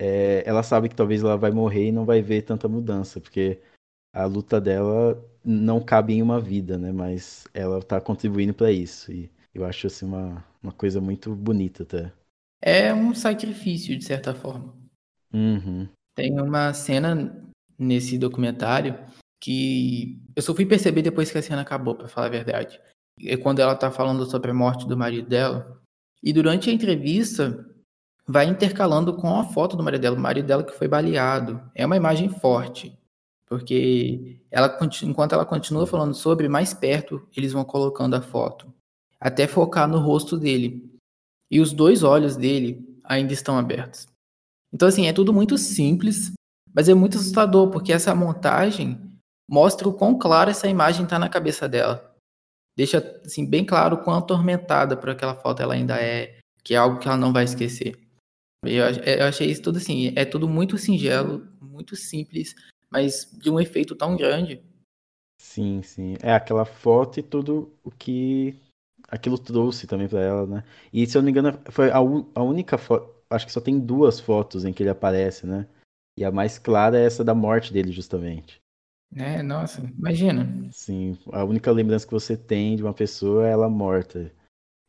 é, 0.00 0.42
ela 0.46 0.62
sabe 0.62 0.88
que 0.88 0.94
talvez 0.94 1.22
ela 1.22 1.36
vai 1.36 1.50
morrer 1.50 1.88
e 1.88 1.92
não 1.92 2.04
vai 2.04 2.20
ver 2.22 2.42
tanta 2.42 2.68
mudança, 2.68 3.20
porque 3.20 3.60
a 4.14 4.26
luta 4.26 4.60
dela 4.60 5.22
não 5.48 5.80
cabe 5.80 6.12
em 6.12 6.22
uma 6.22 6.38
vida, 6.38 6.76
né? 6.76 6.92
Mas 6.92 7.46
ela 7.54 7.78
está 7.78 8.00
contribuindo 8.00 8.52
para 8.52 8.70
isso. 8.70 9.10
E 9.10 9.30
eu 9.54 9.64
acho 9.64 9.86
assim 9.86 10.04
uma, 10.04 10.44
uma 10.62 10.72
coisa 10.72 11.00
muito 11.00 11.34
bonita 11.34 11.84
até. 11.84 12.12
É 12.60 12.92
um 12.92 13.14
sacrifício, 13.14 13.96
de 13.96 14.04
certa 14.04 14.34
forma. 14.34 14.74
Uhum. 15.32 15.88
Tem 16.14 16.38
uma 16.38 16.74
cena 16.74 17.42
nesse 17.78 18.18
documentário 18.18 18.98
que 19.40 20.20
eu 20.34 20.42
só 20.42 20.54
fui 20.54 20.66
perceber 20.66 21.00
depois 21.00 21.30
que 21.30 21.38
a 21.38 21.42
cena 21.42 21.62
acabou, 21.62 21.94
para 21.94 22.08
falar 22.08 22.26
a 22.26 22.30
verdade. 22.30 22.80
É 23.20 23.36
quando 23.36 23.60
ela 23.60 23.74
tá 23.74 23.90
falando 23.90 24.26
sobre 24.26 24.50
a 24.50 24.54
morte 24.54 24.86
do 24.86 24.96
marido 24.96 25.28
dela. 25.28 25.80
E 26.22 26.32
durante 26.32 26.68
a 26.68 26.72
entrevista, 26.72 27.64
vai 28.26 28.46
intercalando 28.46 29.14
com 29.16 29.38
a 29.38 29.44
foto 29.44 29.76
do 29.76 29.82
marido 29.82 30.02
dela, 30.02 30.16
o 30.16 30.20
marido 30.20 30.46
dela 30.46 30.64
que 30.64 30.76
foi 30.76 30.88
baleado. 30.88 31.62
É 31.74 31.86
uma 31.86 31.96
imagem 31.96 32.28
forte, 32.28 32.97
porque 33.48 34.38
ela, 34.50 34.78
enquanto 35.02 35.32
ela 35.32 35.46
continua 35.46 35.86
falando 35.86 36.14
sobre, 36.14 36.48
mais 36.48 36.74
perto 36.74 37.26
eles 37.36 37.52
vão 37.52 37.64
colocando 37.64 38.14
a 38.14 38.20
foto, 38.20 38.72
até 39.18 39.46
focar 39.46 39.88
no 39.88 39.98
rosto 39.98 40.36
dele. 40.36 40.92
E 41.50 41.60
os 41.60 41.72
dois 41.72 42.02
olhos 42.02 42.36
dele 42.36 43.00
ainda 43.02 43.32
estão 43.32 43.56
abertos. 43.56 44.06
Então, 44.72 44.86
assim, 44.86 45.06
é 45.06 45.12
tudo 45.12 45.32
muito 45.32 45.56
simples, 45.56 46.32
mas 46.74 46.88
é 46.88 46.94
muito 46.94 47.16
assustador, 47.16 47.70
porque 47.70 47.92
essa 47.92 48.14
montagem 48.14 49.00
mostra 49.48 49.88
o 49.88 49.94
quão 49.94 50.18
claro 50.18 50.50
essa 50.50 50.68
imagem 50.68 51.04
está 51.04 51.18
na 51.18 51.28
cabeça 51.28 51.66
dela. 51.66 52.14
Deixa, 52.76 52.98
assim, 53.24 53.46
bem 53.46 53.64
claro 53.64 53.96
o 53.96 54.04
quão 54.04 54.18
atormentada 54.18 54.94
por 54.96 55.08
aquela 55.08 55.34
foto 55.34 55.62
ela 55.62 55.72
ainda 55.72 55.96
é, 55.96 56.38
que 56.62 56.74
é 56.74 56.76
algo 56.76 56.98
que 56.98 57.08
ela 57.08 57.16
não 57.16 57.32
vai 57.32 57.44
esquecer. 57.44 57.98
Eu, 58.62 58.84
eu 58.84 59.24
achei 59.24 59.50
isso 59.50 59.62
tudo 59.62 59.78
assim, 59.78 60.12
é 60.14 60.24
tudo 60.24 60.48
muito 60.48 60.76
singelo, 60.76 61.48
muito 61.60 61.96
simples, 61.96 62.54
mas 62.90 63.30
de 63.32 63.50
um 63.50 63.60
efeito 63.60 63.94
tão 63.94 64.16
grande. 64.16 64.62
Sim, 65.40 65.82
sim. 65.82 66.16
É 66.22 66.32
aquela 66.32 66.64
foto 66.64 67.20
e 67.20 67.22
tudo 67.22 67.72
o 67.82 67.90
que 67.90 68.60
aquilo 69.08 69.38
trouxe 69.38 69.86
também 69.86 70.08
para 70.08 70.20
ela, 70.20 70.46
né? 70.46 70.64
E 70.92 71.06
se 71.06 71.16
eu 71.16 71.22
não 71.22 71.26
me 71.26 71.30
engano, 71.30 71.58
foi 71.70 71.90
a, 71.90 71.96
a 71.96 72.42
única 72.42 72.76
foto. 72.76 73.14
acho 73.30 73.46
que 73.46 73.52
só 73.52 73.60
tem 73.60 73.78
duas 73.78 74.20
fotos 74.20 74.64
em 74.64 74.72
que 74.72 74.82
ele 74.82 74.90
aparece, 74.90 75.46
né? 75.46 75.66
E 76.18 76.24
a 76.24 76.32
mais 76.32 76.58
clara 76.58 76.98
é 76.98 77.04
essa 77.04 77.24
da 77.24 77.34
morte 77.34 77.72
dele, 77.72 77.92
justamente. 77.92 78.60
É, 79.14 79.42
nossa, 79.42 79.80
imagina. 79.80 80.46
Sim, 80.72 81.16
a 81.32 81.44
única 81.44 81.70
lembrança 81.70 82.06
que 82.06 82.12
você 82.12 82.36
tem 82.36 82.76
de 82.76 82.82
uma 82.82 82.92
pessoa 82.92 83.46
é 83.46 83.52
ela 83.52 83.70
morta 83.70 84.30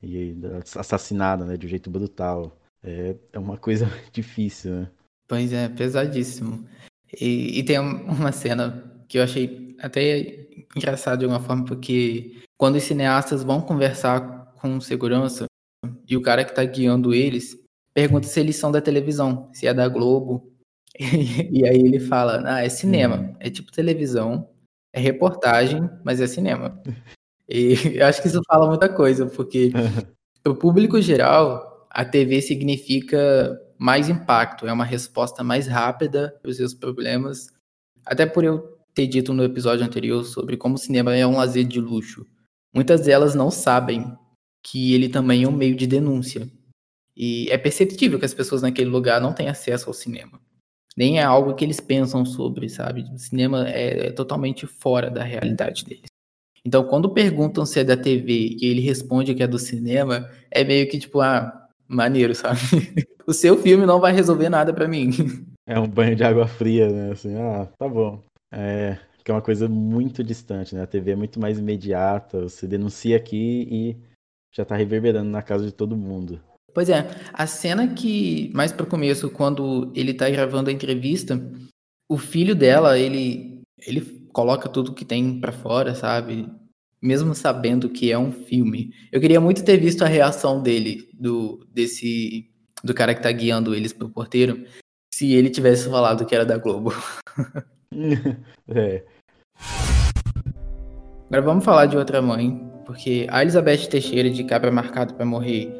e 0.01 0.35
assassinada, 0.77 1.45
né, 1.45 1.57
de 1.57 1.65
um 1.65 1.69
jeito 1.69 1.89
brutal. 1.89 2.57
É, 2.81 3.15
é 3.33 3.39
uma 3.39 3.57
coisa 3.57 3.85
difícil, 4.11 4.73
né? 4.73 4.91
Pois 5.27 5.53
é, 5.53 5.69
pesadíssimo. 5.69 6.67
E, 7.19 7.59
e 7.59 7.63
tem 7.63 7.79
uma 7.79 8.31
cena 8.31 8.83
que 9.07 9.17
eu 9.17 9.23
achei 9.23 9.75
até 9.79 10.47
engraçado 10.75 11.19
de 11.19 11.25
alguma 11.25 11.41
forma, 11.41 11.65
porque 11.65 12.41
quando 12.57 12.75
os 12.75 12.83
cineastas 12.83 13.43
vão 13.43 13.61
conversar 13.61 14.53
com 14.61 14.79
segurança 14.79 15.45
e 16.07 16.17
o 16.17 16.21
cara 16.21 16.43
que 16.43 16.53
tá 16.53 16.63
guiando 16.63 17.13
eles 17.13 17.57
pergunta 17.93 18.27
se 18.27 18.39
eles 18.39 18.55
são 18.55 18.71
da 18.71 18.81
televisão, 18.81 19.49
se 19.53 19.67
é 19.67 19.73
da 19.73 19.87
Globo. 19.87 20.47
E, 20.99 21.59
e 21.59 21.67
aí 21.67 21.77
ele 21.77 21.99
fala: 21.99 22.43
Ah, 22.45 22.65
é 22.65 22.67
cinema, 22.67 23.17
uhum. 23.17 23.35
é 23.39 23.49
tipo 23.49 23.71
televisão, 23.71 24.49
é 24.91 24.99
reportagem, 24.99 25.87
mas 26.03 26.19
é 26.19 26.27
cinema. 26.27 26.81
E 27.51 27.73
eu 27.95 28.05
acho 28.05 28.21
que 28.21 28.27
isso 28.27 28.41
fala 28.47 28.67
muita 28.67 28.87
coisa, 28.87 29.25
porque 29.25 29.71
o 30.47 30.53
público 30.53 31.01
geral, 31.01 31.87
a 31.89 32.05
TV 32.05 32.43
significa 32.43 33.59
mais 33.79 34.09
impacto, 34.09 34.67
é 34.67 34.73
uma 34.73 34.83
resposta 34.83 35.41
mais 35.41 35.65
rápida 35.65 36.37
para 36.41 36.51
os 36.51 36.57
seus 36.57 36.73
problemas. 36.73 37.47
Até 38.05 38.25
por 38.25 38.43
eu 38.43 38.77
ter 38.93 39.07
dito 39.07 39.33
no 39.33 39.43
episódio 39.43 39.85
anterior 39.85 40.25
sobre 40.25 40.57
como 40.57 40.75
o 40.75 40.77
cinema 40.77 41.15
é 41.15 41.25
um 41.25 41.37
lazer 41.37 41.63
de 41.63 41.79
luxo. 41.79 42.25
Muitas 42.73 43.01
delas 43.01 43.33
não 43.33 43.49
sabem 43.49 44.13
que 44.61 44.93
ele 44.93 45.07
também 45.07 45.43
é 45.43 45.47
um 45.47 45.53
meio 45.53 45.75
de 45.75 45.87
denúncia. 45.87 46.49
E 47.15 47.49
é 47.49 47.57
perceptível 47.57 48.19
que 48.19 48.25
as 48.25 48.33
pessoas 48.33 48.61
naquele 48.61 48.89
lugar 48.89 49.21
não 49.21 49.33
têm 49.33 49.47
acesso 49.47 49.89
ao 49.89 49.93
cinema. 49.93 50.39
Nem 50.97 51.19
é 51.19 51.23
algo 51.23 51.55
que 51.55 51.63
eles 51.63 51.79
pensam 51.79 52.25
sobre, 52.25 52.67
sabe? 52.67 53.03
O 53.13 53.17
cinema 53.17 53.69
é, 53.69 54.07
é 54.07 54.11
totalmente 54.11 54.67
fora 54.67 55.09
da 55.09 55.23
realidade 55.23 55.85
deles. 55.85 56.09
Então, 56.65 56.83
quando 56.83 57.13
perguntam 57.13 57.65
se 57.65 57.79
é 57.79 57.83
da 57.83 57.95
TV 57.95 58.57
e 58.59 58.65
ele 58.65 58.81
responde 58.81 59.33
que 59.33 59.41
é 59.41 59.47
do 59.47 59.57
cinema, 59.57 60.29
é 60.51 60.63
meio 60.63 60.89
que 60.89 60.99
tipo, 60.99 61.21
ah, 61.21 61.58
maneiro, 61.89 62.35
sabe? 62.35 62.59
o 63.25 63.33
seu 63.33 63.57
filme 63.57 63.85
não 63.85 63.99
vai 63.99 64.13
resolver 64.13 64.47
nada 64.47 64.71
para 64.71 64.87
mim. 64.87 65.09
É 65.65 65.79
um 65.79 65.87
banho 65.87 66.15
de 66.15 66.23
água 66.23 66.47
fria, 66.47 66.89
né? 66.89 67.11
Assim, 67.11 67.35
ah, 67.35 67.67
tá 67.77 67.87
bom. 67.87 68.23
É, 68.51 68.97
que 69.23 69.31
é 69.31 69.33
uma 69.33 69.41
coisa 69.41 69.67
muito 69.67 70.23
distante, 70.23 70.73
né? 70.73 70.83
A 70.83 70.87
TV 70.87 71.11
é 71.11 71.15
muito 71.15 71.39
mais 71.39 71.59
imediata, 71.59 72.43
você 72.43 72.67
denuncia 72.67 73.17
aqui 73.17 73.67
e 73.69 73.97
já 74.51 74.65
tá 74.65 74.75
reverberando 74.75 75.29
na 75.29 75.41
casa 75.41 75.65
de 75.65 75.71
todo 75.71 75.97
mundo. 75.97 76.41
Pois 76.73 76.89
é, 76.89 77.07
a 77.33 77.45
cena 77.47 77.87
que, 77.93 78.51
mais 78.53 78.71
pro 78.71 78.85
começo, 78.85 79.29
quando 79.29 79.91
ele 79.95 80.13
tá 80.13 80.29
gravando 80.29 80.69
a 80.69 80.73
entrevista, 80.73 81.39
o 82.09 82.17
filho 82.17 82.55
dela, 82.55 82.97
ele, 82.97 83.61
ele 83.85 84.01
coloca 84.33 84.69
tudo 84.69 84.93
que 84.93 85.05
tem 85.05 85.39
para 85.39 85.51
fora, 85.51 85.93
sabe? 85.93 86.47
Mesmo 87.01 87.33
sabendo 87.33 87.89
que 87.89 88.11
é 88.11 88.17
um 88.17 88.31
filme. 88.31 88.91
Eu 89.11 89.21
queria 89.21 89.39
muito 89.39 89.63
ter 89.63 89.77
visto 89.77 90.03
a 90.03 90.07
reação 90.07 90.61
dele, 90.61 91.09
do, 91.13 91.65
desse, 91.71 92.49
do 92.83 92.93
cara 92.93 93.15
que 93.15 93.23
tá 93.23 93.31
guiando 93.31 93.73
eles 93.73 93.93
pro 93.93 94.09
porteiro, 94.09 94.65
se 95.13 95.33
ele 95.33 95.49
tivesse 95.49 95.89
falado 95.89 96.25
que 96.25 96.35
era 96.35 96.45
da 96.45 96.57
Globo. 96.57 96.93
é. 98.67 99.03
Agora 101.27 101.41
vamos 101.43 101.63
falar 101.63 101.85
de 101.85 101.95
outra 101.95 102.21
mãe, 102.21 102.59
porque 102.85 103.27
a 103.29 103.41
Elizabeth 103.41 103.87
Teixeira 103.87 104.29
de 104.29 104.43
Cabra 104.43 104.71
Marcado 104.71 105.13
para 105.13 105.25
Morrer, 105.25 105.71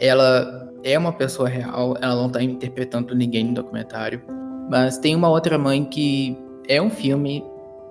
ela 0.00 0.72
é 0.82 0.98
uma 0.98 1.12
pessoa 1.12 1.48
real, 1.48 1.96
ela 2.00 2.14
não 2.14 2.30
tá 2.30 2.42
interpretando 2.42 3.14
ninguém 3.14 3.44
no 3.44 3.54
documentário, 3.54 4.22
mas 4.70 4.98
tem 4.98 5.14
uma 5.14 5.28
outra 5.28 5.58
mãe 5.58 5.84
que 5.84 6.36
é 6.68 6.80
um 6.80 6.88
filme, 6.88 7.44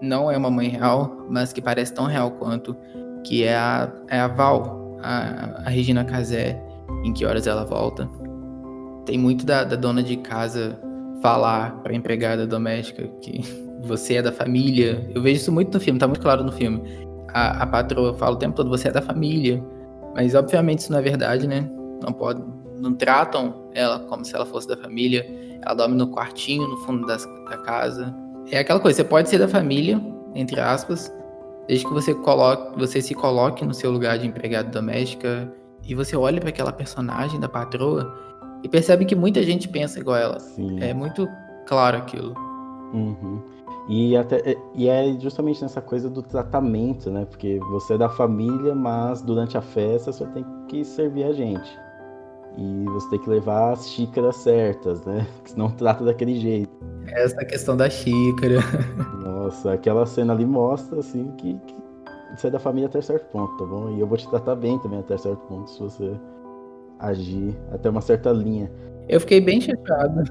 não 0.06 0.32
é 0.32 0.38
uma 0.38 0.50
mãe 0.50 0.70
real, 0.70 1.26
mas 1.30 1.52
que 1.52 1.62
parece 1.62 1.94
tão 1.94 2.06
real 2.06 2.32
quanto, 2.32 2.76
que 3.24 3.44
é 3.44 3.56
a, 3.56 3.92
é 4.08 4.20
a 4.20 4.28
Val, 4.28 4.98
a, 5.02 5.64
a 5.66 5.70
Regina 5.70 6.06
Casé, 6.06 6.62
em 7.04 7.12
que 7.12 7.26
horas 7.26 7.48
ela 7.48 7.66
volta. 7.66 8.10
Tem 9.06 9.18
muito 9.18 9.46
da, 9.46 9.64
da 9.64 9.76
dona 9.76 10.02
de 10.02 10.18
casa 10.18 10.80
falar 11.22 11.82
para 11.82 11.94
empregada 11.94 12.46
doméstica 12.46 13.08
que 13.22 13.42
você 13.84 14.16
é 14.16 14.22
da 14.22 14.32
família. 14.32 15.10
Eu 15.14 15.22
vejo 15.22 15.38
isso 15.38 15.52
muito 15.52 15.74
no 15.74 15.80
filme, 15.80 16.00
tá 16.00 16.08
muito 16.08 16.22
claro 16.22 16.44
no 16.44 16.52
filme. 16.52 16.82
A, 17.30 17.64
a 17.64 17.68
patroa 17.68 18.14
fala 18.14 18.36
o 18.36 18.40
tempo 18.40 18.56
todo, 18.56 18.70
você 18.70 18.88
é 18.88 18.92
da 18.92 19.02
família. 19.02 19.64
Mas 20.16 20.34
obviamente 20.34 20.80
isso 20.80 20.92
não 20.92 21.00
é 21.00 21.02
verdade, 21.02 21.48
né? 21.48 21.70
Não 22.02 22.14
pode, 22.14 22.42
não 22.80 22.94
tratam 22.94 23.70
ela 23.74 24.00
como 24.00 24.24
se 24.24 24.36
ela 24.36 24.46
fosse 24.46 24.68
da 24.68 24.78
família. 24.78 25.26
Ela 25.62 25.74
dorme 25.74 25.96
no 25.96 26.08
quartinho, 26.08 26.68
no 26.68 26.78
fundo 26.78 27.06
das, 27.06 27.26
da 27.50 27.58
casa. 27.58 28.16
É 28.52 28.60
aquela 28.60 28.80
coisa, 28.80 28.98
você 28.98 29.04
pode 29.04 29.30
ser 29.30 29.40
da 29.40 29.48
família, 29.48 30.00
entre 30.34 30.60
aspas, 30.60 31.12
desde 31.68 31.86
que 31.86 31.94
você 31.94 32.14
coloque, 32.14 32.78
você 32.78 33.02
se 33.02 33.16
coloque 33.16 33.66
no 33.66 33.74
seu 33.74 33.92
lugar 33.92 34.20
de 34.20 34.28
empregada 34.28 34.70
doméstica 34.70 35.52
e 35.88 35.96
você 35.96 36.16
olhe 36.16 36.40
para 36.40 36.50
aquela 36.50 36.72
personagem 36.72 37.40
da 37.40 37.50
patroa 37.50 38.14
e 38.64 38.70
percebe 38.70 39.06
que 39.06 39.16
muita 39.16 39.42
gente 39.44 39.68
pensa 39.68 40.00
igual 40.00 40.18
ela. 40.18 40.40
Sim. 40.40 40.80
É 40.82 40.94
muito 40.94 41.28
claro 41.68 41.98
aquilo. 41.98 42.34
Uhum. 42.94 43.42
E, 43.88 44.18
até, 44.18 44.38
é, 44.38 44.58
e 44.74 44.90
é 44.90 45.16
justamente 45.20 45.62
nessa 45.62 45.82
coisa 45.82 46.10
do 46.10 46.24
tratamento, 46.24 47.12
né? 47.12 47.26
Porque 47.26 47.60
você 47.72 47.94
é 47.94 47.98
da 47.98 48.10
família, 48.10 48.74
mas 48.74 49.22
durante 49.22 49.58
a 49.58 49.62
festa 49.62 50.12
você 50.12 50.26
tem 50.28 50.46
que 50.68 50.84
servir 50.84 51.24
a 51.24 51.34
gente. 51.34 51.85
E 52.58 52.86
você 52.86 53.10
tem 53.10 53.20
que 53.20 53.30
levar 53.30 53.74
as 53.74 53.90
xícaras 53.90 54.36
certas, 54.38 55.04
né? 55.06 55.28
Porque 55.36 55.52
senão 55.52 55.70
trata 55.72 56.04
daquele 56.04 56.36
jeito. 56.40 56.70
Essa 57.08 57.44
questão 57.46 57.76
da 57.76 57.90
xícara. 57.90 58.60
Nossa, 59.24 59.74
aquela 59.74 60.06
cena 60.06 60.34
ali 60.34 60.46
mostra, 60.46 61.00
assim, 61.00 61.32
que, 61.38 61.54
que 61.54 61.76
você 62.36 62.48
é 62.48 62.52
da 62.52 62.60
família 62.60 62.88
até 62.88 63.02
certo 63.02 63.30
ponto, 63.32 63.58
tá 63.58 63.66
bom? 63.66 63.96
E 63.96 64.00
eu 64.00 64.08
vou 64.08 64.18
te 64.18 64.28
tratar 64.30 64.56
bem 64.56 64.80
também 64.80 65.00
até 65.00 65.18
certo 65.18 65.40
ponto, 65.48 65.70
se 65.70 65.80
você 65.80 66.14
agir 67.00 67.56
até 67.72 67.90
uma 67.90 68.02
certa 68.02 68.32
linha. 68.32 68.72
Eu 69.08 69.20
fiquei 69.20 69.40
bem 69.40 69.62
chateado 69.62 70.24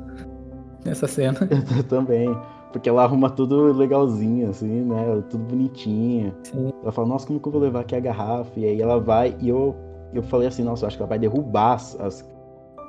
nessa 0.85 1.07
cena. 1.07 1.39
Eu 1.77 1.85
também. 1.85 2.29
Porque 2.73 2.89
ela 2.89 3.05
arruma 3.05 3.31
tudo 3.31 3.73
legalzinho, 3.73 4.51
assim, 4.51 4.83
né? 4.83 5.23
Tudo 5.31 5.45
bonitinho. 5.45 6.35
Sim. 6.43 6.73
Ela 6.83 6.91
fala, 6.91 7.07
nossa, 7.07 7.25
como 7.25 7.39
que 7.39 7.47
eu 7.47 7.53
vou 7.53 7.61
levar 7.61 7.81
aqui 7.81 7.95
a 7.95 8.01
garrafa? 8.01 8.51
E 8.59 8.65
aí 8.65 8.83
ela 8.83 8.99
vai 8.99 9.37
e 9.41 9.49
eu, 9.49 9.77
eu 10.15 10.23
falei 10.23 10.49
assim, 10.49 10.63
nossa, 10.63 10.85
eu 10.85 10.89
acho 10.89 10.97
que 10.97 11.03
ela 11.03 11.09
vai 11.09 11.19
derrubar 11.19 11.75
as, 11.75 11.99
as 12.01 12.35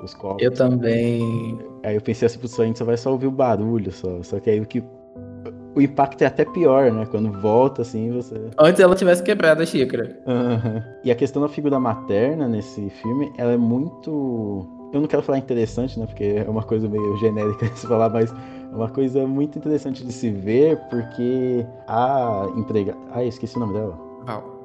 os 0.02 0.14
copos. 0.14 0.42
Eu 0.42 0.52
também. 0.52 1.58
Aí 1.82 1.94
eu 1.94 2.00
pensei 2.00 2.26
assim, 2.26 2.38
a 2.42 2.64
gente 2.64 2.78
só 2.78 2.84
vai 2.84 2.96
só 2.96 3.12
ouvir 3.12 3.26
o 3.26 3.30
barulho 3.30 3.92
só. 3.92 4.22
Só 4.22 4.40
que 4.40 4.50
aí 4.50 4.60
o 4.60 4.66
que. 4.66 4.82
O 5.74 5.80
impacto 5.80 6.22
é 6.22 6.26
até 6.26 6.44
pior, 6.44 6.90
né? 6.90 7.06
Quando 7.10 7.30
volta, 7.40 7.82
assim, 7.82 8.10
você. 8.10 8.34
Antes 8.58 8.80
ela 8.80 8.94
tivesse 8.94 9.22
quebrado 9.22 9.62
a 9.62 9.66
xícara. 9.66 10.18
Uhum. 10.26 10.82
E 11.04 11.10
a 11.10 11.14
questão 11.14 11.42
da 11.42 11.48
figura 11.48 11.78
materna 11.78 12.48
nesse 12.48 12.88
filme, 12.88 13.30
ela 13.36 13.52
é 13.52 13.56
muito. 13.58 14.66
Eu 14.92 15.00
não 15.00 15.08
quero 15.08 15.22
falar 15.22 15.38
interessante, 15.38 15.98
né? 15.98 16.06
Porque 16.06 16.42
é 16.46 16.48
uma 16.48 16.62
coisa 16.62 16.88
meio 16.88 17.16
genérica 17.18 17.68
de 17.68 17.78
se 17.78 17.86
falar, 17.86 18.08
mas 18.08 18.32
é 18.32 18.74
uma 18.74 18.88
coisa 18.88 19.26
muito 19.26 19.58
interessante 19.58 20.04
de 20.04 20.12
se 20.12 20.30
ver, 20.30 20.78
porque 20.88 21.66
a 21.86 22.46
empregada. 22.56 22.98
Ah, 23.12 23.22
esqueci 23.22 23.56
o 23.56 23.60
nome 23.60 23.74
dela. 23.74 23.98
Val. 24.24 24.55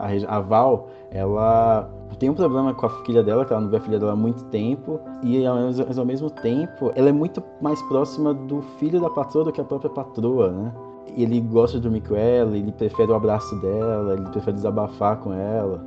A, 0.00 0.36
a 0.36 0.40
Val, 0.40 0.88
ela 1.10 1.90
tem 2.18 2.28
um 2.28 2.34
problema 2.34 2.74
com 2.74 2.86
a 2.86 2.90
filha 3.04 3.22
dela, 3.22 3.44
que 3.44 3.52
ela 3.52 3.62
não 3.62 3.70
vê 3.70 3.78
a 3.78 3.80
filha 3.80 3.98
dela 3.98 4.12
há 4.12 4.16
muito 4.16 4.44
tempo, 4.44 5.00
e 5.22 5.42
mas 5.88 5.98
ao 5.98 6.04
mesmo 6.04 6.28
tempo, 6.28 6.92
ela 6.94 7.08
é 7.08 7.12
muito 7.12 7.42
mais 7.62 7.80
próxima 7.84 8.34
do 8.34 8.60
filho 8.78 9.00
da 9.00 9.08
patroa 9.08 9.44
do 9.44 9.52
que 9.52 9.60
a 9.60 9.64
própria 9.64 9.90
patroa, 9.90 10.50
né? 10.50 10.72
Ele 11.16 11.40
gosta 11.40 11.78
de 11.78 11.82
dormir 11.82 12.02
com 12.02 12.14
ela, 12.14 12.56
ele 12.56 12.70
prefere 12.72 13.10
o 13.10 13.14
abraço 13.14 13.56
dela, 13.60 14.12
ele 14.12 14.28
prefere 14.28 14.56
desabafar 14.56 15.16
com 15.16 15.32
ela. 15.32 15.82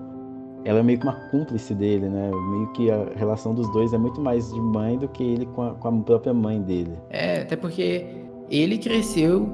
Ela 0.66 0.80
é 0.80 0.84
meio 0.84 0.98
que 0.98 1.06
uma 1.06 1.30
cúmplice 1.30 1.76
dele, 1.76 2.10
né? 2.10 2.32
Meio 2.32 2.68
que 2.74 2.90
a 2.90 3.06
relação 3.16 3.54
dos 3.54 3.72
dois 3.72 3.94
é 3.94 3.98
muito 3.98 4.20
mais 4.20 4.52
de 4.52 4.60
mãe 4.60 4.98
do 4.98 5.08
que 5.08 5.24
ele 5.24 5.46
com 5.46 5.62
a, 5.62 5.72
com 5.76 5.88
a 5.88 5.92
própria 5.92 6.34
mãe 6.34 6.62
dele. 6.62 6.98
É, 7.10 7.42
até 7.42 7.56
porque 7.56 8.08
ele 8.50 8.78
cresceu 8.78 9.48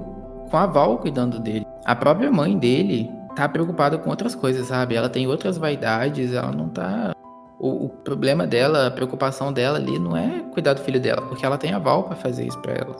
com 0.49 0.57
a 0.57 0.65
Val 0.65 0.97
cuidando 0.97 1.39
dele. 1.39 1.65
A 1.85 1.95
própria 1.95 2.31
mãe 2.31 2.57
dele 2.57 3.18
tá 3.39 3.47
preocupada 3.47 3.97
com 3.97 4.09
outras 4.09 4.35
coisas, 4.35 4.67
sabe? 4.67 4.95
Ela 4.95 5.07
tem 5.07 5.25
outras 5.25 5.57
vaidades, 5.57 6.33
ela 6.33 6.51
não 6.51 6.67
tá. 6.67 7.15
O, 7.57 7.85
o, 7.85 7.89
problema 7.89 8.45
dela, 8.45 8.87
a 8.87 8.91
preocupação 8.91 9.51
dela 9.53 9.77
ali 9.77 9.97
não 9.97 10.15
é 10.15 10.43
cuidar 10.53 10.73
do 10.73 10.81
filho 10.81 10.99
dela, 10.99 11.21
porque 11.21 11.45
ela 11.45 11.57
tem 11.57 11.73
a 11.73 11.79
Val 11.79 12.03
pra 12.03 12.15
fazer 12.15 12.45
isso 12.45 12.59
pra 12.59 12.73
ela. 12.73 12.95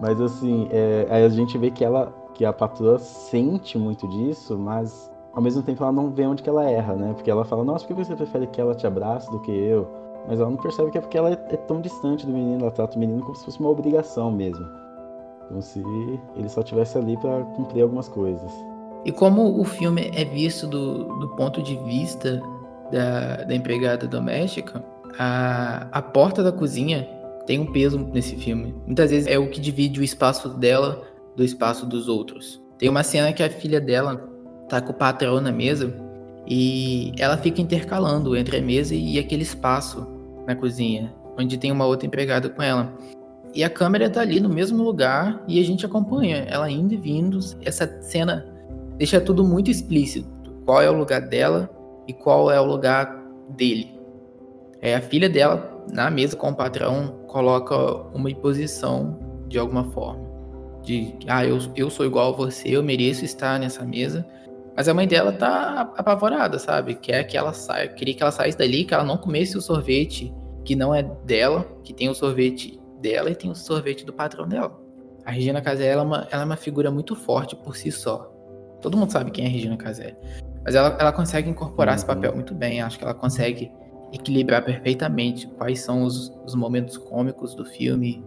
Mas 0.00 0.20
assim, 0.20 0.68
é, 0.70 1.06
aí 1.10 1.24
a 1.24 1.28
gente 1.28 1.58
vê 1.58 1.70
que 1.70 1.84
ela, 1.84 2.12
que 2.34 2.44
a 2.44 2.52
patroa 2.52 2.98
sente 2.98 3.76
muito 3.76 4.08
disso, 4.08 4.56
mas 4.56 5.10
ao 5.34 5.42
mesmo 5.42 5.62
tempo 5.62 5.82
ela 5.82 5.92
não 5.92 6.10
vê 6.10 6.26
onde 6.26 6.42
que 6.42 6.48
ela 6.48 6.68
erra, 6.68 6.94
né? 6.94 7.12
Porque 7.14 7.30
ela 7.30 7.44
fala, 7.44 7.64
nossa, 7.64 7.84
por 7.86 7.96
que 7.96 8.04
você 8.04 8.14
prefere 8.14 8.46
que 8.46 8.60
ela 8.60 8.74
te 8.74 8.86
abrace 8.86 9.30
do 9.30 9.40
que 9.40 9.50
eu? 9.50 9.88
Mas 10.28 10.40
ela 10.40 10.50
não 10.50 10.56
percebe 10.56 10.90
que 10.90 10.98
é 10.98 11.00
porque 11.00 11.18
ela 11.18 11.30
é, 11.30 11.32
é 11.50 11.56
tão 11.56 11.80
distante 11.80 12.26
do 12.26 12.32
menino, 12.32 12.62
ela 12.62 12.70
trata 12.70 12.96
o 12.96 13.00
menino 13.00 13.22
como 13.22 13.34
se 13.34 13.44
fosse 13.44 13.58
uma 13.60 13.70
obrigação 13.70 14.30
mesmo. 14.30 14.66
Como 15.48 15.62
se 15.62 15.80
ele 16.36 16.48
só 16.48 16.60
estivesse 16.60 16.98
ali 16.98 17.16
para 17.16 17.42
cumprir 17.56 17.82
algumas 17.82 18.08
coisas. 18.08 18.75
E 19.06 19.12
como 19.12 19.60
o 19.60 19.64
filme 19.64 20.10
é 20.12 20.24
visto 20.24 20.66
do, 20.66 21.04
do 21.20 21.28
ponto 21.36 21.62
de 21.62 21.76
vista 21.84 22.42
da, 22.90 23.44
da 23.44 23.54
empregada 23.54 24.04
doméstica, 24.08 24.84
A, 25.16 25.86
a 25.92 26.02
porta 26.02 26.42
da 26.42 26.50
cozinha 26.50 27.08
tem 27.46 27.60
um 27.60 27.72
peso 27.72 28.00
nesse 28.12 28.34
filme. 28.34 28.74
Muitas 28.84 29.12
vezes 29.12 29.28
é 29.28 29.38
o 29.38 29.48
que 29.48 29.60
divide 29.60 30.00
o 30.00 30.02
espaço 30.02 30.48
dela 30.48 31.04
do 31.36 31.44
espaço 31.44 31.86
dos 31.86 32.08
outros. 32.08 32.60
Tem 32.78 32.88
uma 32.88 33.04
cena 33.04 33.32
que 33.32 33.44
a 33.44 33.48
filha 33.48 33.80
dela 33.80 34.28
tá 34.68 34.80
com 34.80 34.90
o 34.90 34.94
patrão 34.94 35.40
na 35.40 35.52
mesa 35.52 35.94
e 36.44 37.12
ela 37.16 37.36
fica 37.36 37.62
intercalando 37.62 38.36
entre 38.36 38.56
a 38.56 38.60
mesa 38.60 38.92
e 38.92 39.20
aquele 39.20 39.44
espaço 39.44 40.04
na 40.48 40.56
cozinha, 40.56 41.14
onde 41.38 41.56
tem 41.56 41.70
uma 41.70 41.86
outra 41.86 42.08
empregada 42.08 42.48
com 42.48 42.60
ela. 42.60 42.92
E 43.54 43.62
a 43.62 43.70
câmera 43.70 44.10
tá 44.10 44.20
ali 44.20 44.40
no 44.40 44.48
mesmo 44.48 44.82
lugar 44.82 45.44
e 45.46 45.60
a 45.60 45.64
gente 45.64 45.86
acompanha 45.86 46.38
ela 46.48 46.68
indo 46.68 46.92
e 46.92 46.96
vindo. 46.96 47.38
Essa 47.64 48.02
cena 48.02 48.55
deixa 48.96 49.20
tudo 49.20 49.44
muito 49.44 49.70
explícito. 49.70 50.28
Qual 50.64 50.82
é 50.82 50.90
o 50.90 50.96
lugar 50.96 51.20
dela 51.20 51.70
e 52.06 52.12
qual 52.12 52.50
é 52.50 52.60
o 52.60 52.64
lugar 52.64 53.24
dele. 53.50 53.94
É 54.80 54.94
a 54.94 55.00
filha 55.00 55.28
dela 55.28 55.84
na 55.92 56.10
mesa 56.10 56.36
com 56.36 56.50
o 56.50 56.54
patrão 56.54 57.24
coloca 57.26 57.76
uma 58.14 58.30
imposição 58.30 59.18
de 59.48 59.58
alguma 59.58 59.84
forma. 59.92 60.26
De, 60.82 61.14
ah, 61.26 61.44
eu, 61.44 61.58
eu 61.74 61.90
sou 61.90 62.06
igual 62.06 62.32
a 62.32 62.36
você, 62.36 62.68
eu 62.68 62.82
mereço 62.82 63.24
estar 63.24 63.58
nessa 63.58 63.84
mesa. 63.84 64.26
Mas 64.76 64.88
a 64.88 64.94
mãe 64.94 65.08
dela 65.08 65.32
tá 65.32 65.92
apavorada, 65.96 66.58
sabe? 66.58 66.94
Quer 66.94 67.24
que 67.24 67.36
ela 67.36 67.52
saia, 67.52 67.88
queria 67.88 68.14
que 68.14 68.22
ela 68.22 68.30
saísse 68.30 68.58
dali, 68.58 68.84
que 68.84 68.92
ela 68.92 69.04
não 69.04 69.16
comesse 69.16 69.56
o 69.56 69.60
sorvete 69.60 70.32
que 70.64 70.76
não 70.76 70.94
é 70.94 71.02
dela, 71.24 71.64
que 71.82 71.94
tem 71.94 72.08
o 72.08 72.14
sorvete 72.14 72.78
dela 73.00 73.30
e 73.30 73.34
tem 73.34 73.50
o 73.50 73.54
sorvete 73.54 74.04
do 74.04 74.12
patrão 74.12 74.46
dela. 74.46 74.78
A 75.24 75.30
Regina 75.30 75.62
Casé, 75.62 75.86
ela 75.86 76.02
é 76.02 76.04
uma, 76.04 76.28
ela 76.30 76.42
é 76.42 76.44
uma 76.44 76.56
figura 76.56 76.90
muito 76.90 77.16
forte 77.16 77.56
por 77.56 77.76
si 77.76 77.90
só. 77.90 78.35
Todo 78.80 78.96
mundo 78.96 79.10
sabe 79.10 79.30
quem 79.30 79.44
é 79.44 79.48
a 79.48 79.50
Regina 79.50 79.76
Casé. 79.76 80.16
Mas 80.64 80.74
ela, 80.74 80.96
ela 80.98 81.12
consegue 81.12 81.48
incorporar 81.48 81.92
uhum. 81.92 81.96
esse 81.96 82.06
papel 82.06 82.34
muito 82.34 82.54
bem. 82.54 82.80
Acho 82.80 82.98
que 82.98 83.04
ela 83.04 83.14
consegue 83.14 83.70
equilibrar 84.12 84.64
perfeitamente 84.64 85.46
quais 85.46 85.80
são 85.80 86.02
os, 86.02 86.32
os 86.44 86.54
momentos 86.54 86.96
cômicos 86.96 87.54
do 87.54 87.64
filme, 87.64 88.24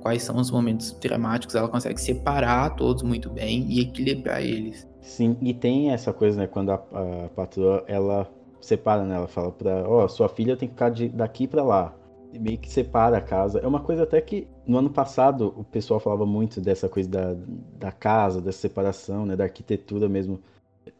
quais 0.00 0.22
são 0.22 0.36
os 0.36 0.50
momentos 0.50 0.92
dramáticos. 1.00 1.54
Ela 1.54 1.68
consegue 1.68 2.00
separar 2.00 2.76
todos 2.76 3.02
muito 3.02 3.30
bem 3.30 3.66
e 3.68 3.80
equilibrar 3.80 4.42
eles. 4.42 4.86
Sim, 5.00 5.36
e 5.40 5.54
tem 5.54 5.90
essa 5.90 6.12
coisa, 6.12 6.38
né? 6.38 6.46
Quando 6.46 6.70
a, 6.70 6.74
a 6.74 7.28
patroa, 7.34 7.84
ela 7.86 8.28
separa, 8.60 9.04
né? 9.04 9.16
Ela 9.16 9.28
fala 9.28 9.50
pra, 9.50 9.88
ó, 9.88 10.04
oh, 10.04 10.08
sua 10.08 10.28
filha 10.28 10.56
tem 10.56 10.68
que 10.68 10.74
ficar 10.74 10.90
de, 10.90 11.08
daqui 11.08 11.46
para 11.46 11.62
lá 11.62 11.94
meio 12.32 12.58
que 12.58 12.70
separa 12.70 13.18
a 13.18 13.20
casa. 13.20 13.58
É 13.60 13.66
uma 13.66 13.80
coisa 13.80 14.02
até 14.02 14.20
que 14.20 14.46
no 14.68 14.78
ano 14.78 14.90
passado 14.90 15.54
o 15.56 15.64
pessoal 15.64 15.98
falava 15.98 16.26
muito 16.26 16.60
dessa 16.60 16.88
coisa 16.88 17.08
da, 17.08 17.34
da 17.78 17.90
casa, 17.90 18.40
dessa 18.40 18.58
separação, 18.58 19.24
né, 19.24 19.34
da 19.34 19.44
arquitetura 19.44 20.08
mesmo, 20.08 20.40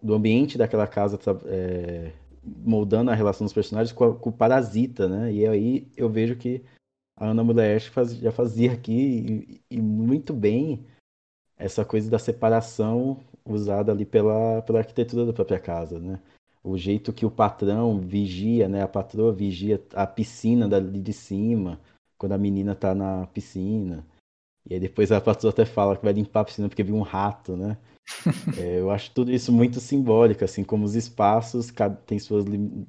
do 0.03 0.15
ambiente 0.15 0.57
daquela 0.57 0.87
casa 0.87 1.19
é, 1.47 2.13
moldando 2.43 3.11
a 3.11 3.15
relação 3.15 3.45
dos 3.45 3.53
personagens 3.53 3.93
com, 3.93 4.05
a, 4.05 4.15
com, 4.15 4.31
o 4.31 4.33
parasita, 4.33 5.07
né? 5.07 5.33
E 5.33 5.47
aí 5.47 5.89
eu 5.97 6.09
vejo 6.09 6.37
que 6.37 6.63
a 7.17 7.27
Ana 7.27 7.45
Mulher 7.45 7.81
faz, 7.81 8.17
já 8.17 8.33
fazia 8.33 8.73
aqui 8.73 9.61
e, 9.71 9.77
e, 9.77 9.81
muito 9.81 10.33
bem 10.33 10.87
essa 11.59 11.85
coisa 11.85 12.11
da 12.11 12.19
separação 12.19 13.21
usada 13.45 13.93
ali 13.93 14.05
pela, 14.05 14.63
pela 14.63 14.79
arquitetura 14.79 15.27
da 15.27 15.33
própria 15.33 15.59
casa, 15.59 15.99
né? 15.99 16.21
o 16.63 16.77
jeito 16.77 17.13
que 17.13 17.25
o 17.25 17.31
patrão 17.31 18.01
vigia, 18.01 18.69
né? 18.69 18.83
A 18.83 18.89
patroa 18.89 19.33
vigia 19.33 19.83
a 19.95 20.07
piscina 20.07 20.69
dali 20.69 21.01
de 21.01 21.13
cima, 21.13 21.81
quando 22.19 22.33
a 22.33 22.39
menina 22.39 22.75
tá 22.75 22.95
na 22.95 23.27
piscina. 23.29 24.05
E 24.69 24.75
aí 24.75 24.81
depois 24.81 25.11
a 25.11 25.21
patroa 25.21 25.51
até 25.51 25.65
fala 25.65 25.97
que 25.97 26.05
vai 26.05 26.13
limpar 26.13 26.41
a 26.41 26.45
piscina 26.45 26.69
porque 26.69 26.83
viu 26.83 26.97
um 26.97 27.03
rato, 27.03 27.57
né? 27.57 27.79
é, 28.59 28.81
eu 28.81 28.91
acho 28.91 29.13
tudo 29.13 29.33
isso 29.33 29.53
muito 29.53 29.81
simbólico, 29.81 30.45
assim, 30.45 30.65
como 30.65 30.85
os 30.85 30.95
espaços 30.95 31.73
têm 32.07 32.19
suas 32.19 32.45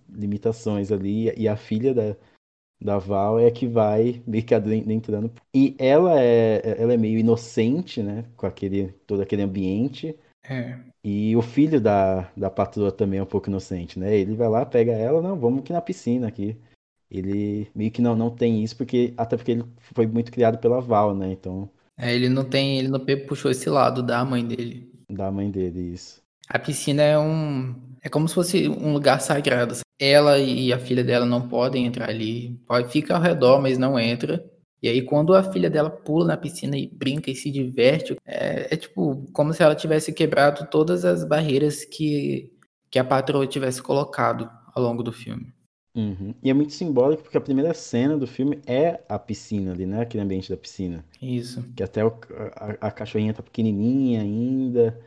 limitações 0.09 0.91
ali. 0.91 1.31
E 1.37 1.47
a 1.47 1.55
filha 1.55 1.93
da, 1.93 2.15
da 2.81 2.97
Val 2.97 3.39
é 3.39 3.51
que 3.51 3.67
vai 3.67 4.21
meio 4.25 4.43
que 4.43 4.55
adentrando. 4.55 5.31
E 5.53 5.75
ela 5.77 6.19
é, 6.21 6.81
ela 6.81 6.93
é 6.93 6.97
meio 6.97 7.19
inocente, 7.19 8.01
né? 8.01 8.25
Com 8.35 8.45
aquele, 8.45 8.91
todo 9.05 9.21
aquele 9.21 9.41
ambiente. 9.41 10.17
É. 10.43 10.79
E 11.03 11.35
o 11.35 11.41
filho 11.41 11.79
da, 11.79 12.31
da 12.35 12.49
patroa 12.49 12.91
também 12.91 13.19
é 13.19 13.23
um 13.23 13.27
pouco 13.27 13.49
inocente, 13.49 13.97
né? 13.99 14.15
Ele 14.17 14.35
vai 14.35 14.49
lá, 14.49 14.65
pega 14.65 14.91
ela, 14.91 15.21
não, 15.21 15.37
vamos 15.37 15.59
aqui 15.59 15.71
na 15.71 15.81
piscina 15.81 16.27
aqui. 16.27 16.57
Ele 17.09 17.69
meio 17.73 17.91
que 17.91 18.01
não, 18.01 18.15
não 18.15 18.29
tem 18.29 18.63
isso, 18.63 18.75
porque 18.77 19.13
até 19.17 19.35
porque 19.35 19.51
ele 19.51 19.65
foi 19.93 20.05
muito 20.05 20.31
criado 20.31 20.59
pela 20.59 20.79
Val, 20.79 21.15
né? 21.15 21.31
Então. 21.31 21.69
É, 21.97 22.13
ele 22.13 22.29
não 22.29 22.45
tem. 22.45 22.77
Ele 22.77 22.87
não 22.87 22.99
puxou 23.27 23.49
esse 23.49 23.69
lado 23.69 24.03
da 24.03 24.23
mãe 24.23 24.45
dele. 24.45 24.91
Da 25.09 25.31
mãe 25.31 25.49
dele, 25.49 25.93
isso. 25.93 26.21
A 26.47 26.59
piscina 26.59 27.01
é 27.01 27.17
um. 27.17 27.75
É 28.01 28.09
como 28.09 28.27
se 28.27 28.35
fosse 28.35 28.69
um 28.69 28.93
lugar 28.93 29.19
sagrado. 29.21 29.75
Ela 29.99 30.39
e 30.39 30.71
a 30.71 30.79
filha 30.79 31.03
dela 31.03 31.25
não 31.25 31.47
podem 31.47 31.85
entrar 31.85 32.09
ali. 32.09 32.57
Pode, 32.67 32.91
fica 32.91 33.15
ao 33.15 33.21
redor, 33.21 33.61
mas 33.61 33.77
não 33.77 33.99
entra. 33.99 34.43
E 34.81 34.87
aí, 34.87 35.01
quando 35.01 35.35
a 35.35 35.43
filha 35.43 35.69
dela 35.69 35.89
pula 35.89 36.25
na 36.25 36.37
piscina 36.37 36.77
e 36.77 36.87
brinca 36.87 37.29
e 37.29 37.35
se 37.35 37.51
diverte, 37.51 38.15
é, 38.25 38.73
é 38.73 38.77
tipo 38.77 39.27
como 39.33 39.53
se 39.53 39.61
ela 39.61 39.75
tivesse 39.75 40.13
quebrado 40.13 40.67
todas 40.69 41.03
as 41.03 41.25
barreiras 41.25 41.83
que, 41.83 42.53
que 42.89 42.97
a 42.97 43.03
patroa 43.03 43.45
tivesse 43.45 43.81
colocado 43.81 44.49
ao 44.73 44.81
longo 44.81 45.03
do 45.03 45.11
filme. 45.11 45.53
Uhum. 45.99 46.33
E 46.41 46.49
é 46.49 46.53
muito 46.53 46.73
simbólico 46.73 47.23
porque 47.23 47.37
a 47.37 47.41
primeira 47.41 47.73
cena 47.73 48.17
do 48.17 48.25
filme 48.25 48.59
é 48.65 49.01
a 49.09 49.19
piscina 49.19 49.73
ali, 49.73 49.85
né? 49.85 50.01
Aquele 50.01 50.23
ambiente 50.23 50.49
da 50.49 50.55
piscina. 50.55 51.03
Isso. 51.21 51.63
Que 51.75 51.83
até 51.83 52.05
o, 52.05 52.13
a, 52.55 52.87
a 52.87 52.91
cachorrinha 52.91 53.33
tá 53.33 53.43
pequenininha 53.43 54.21
ainda. 54.21 54.99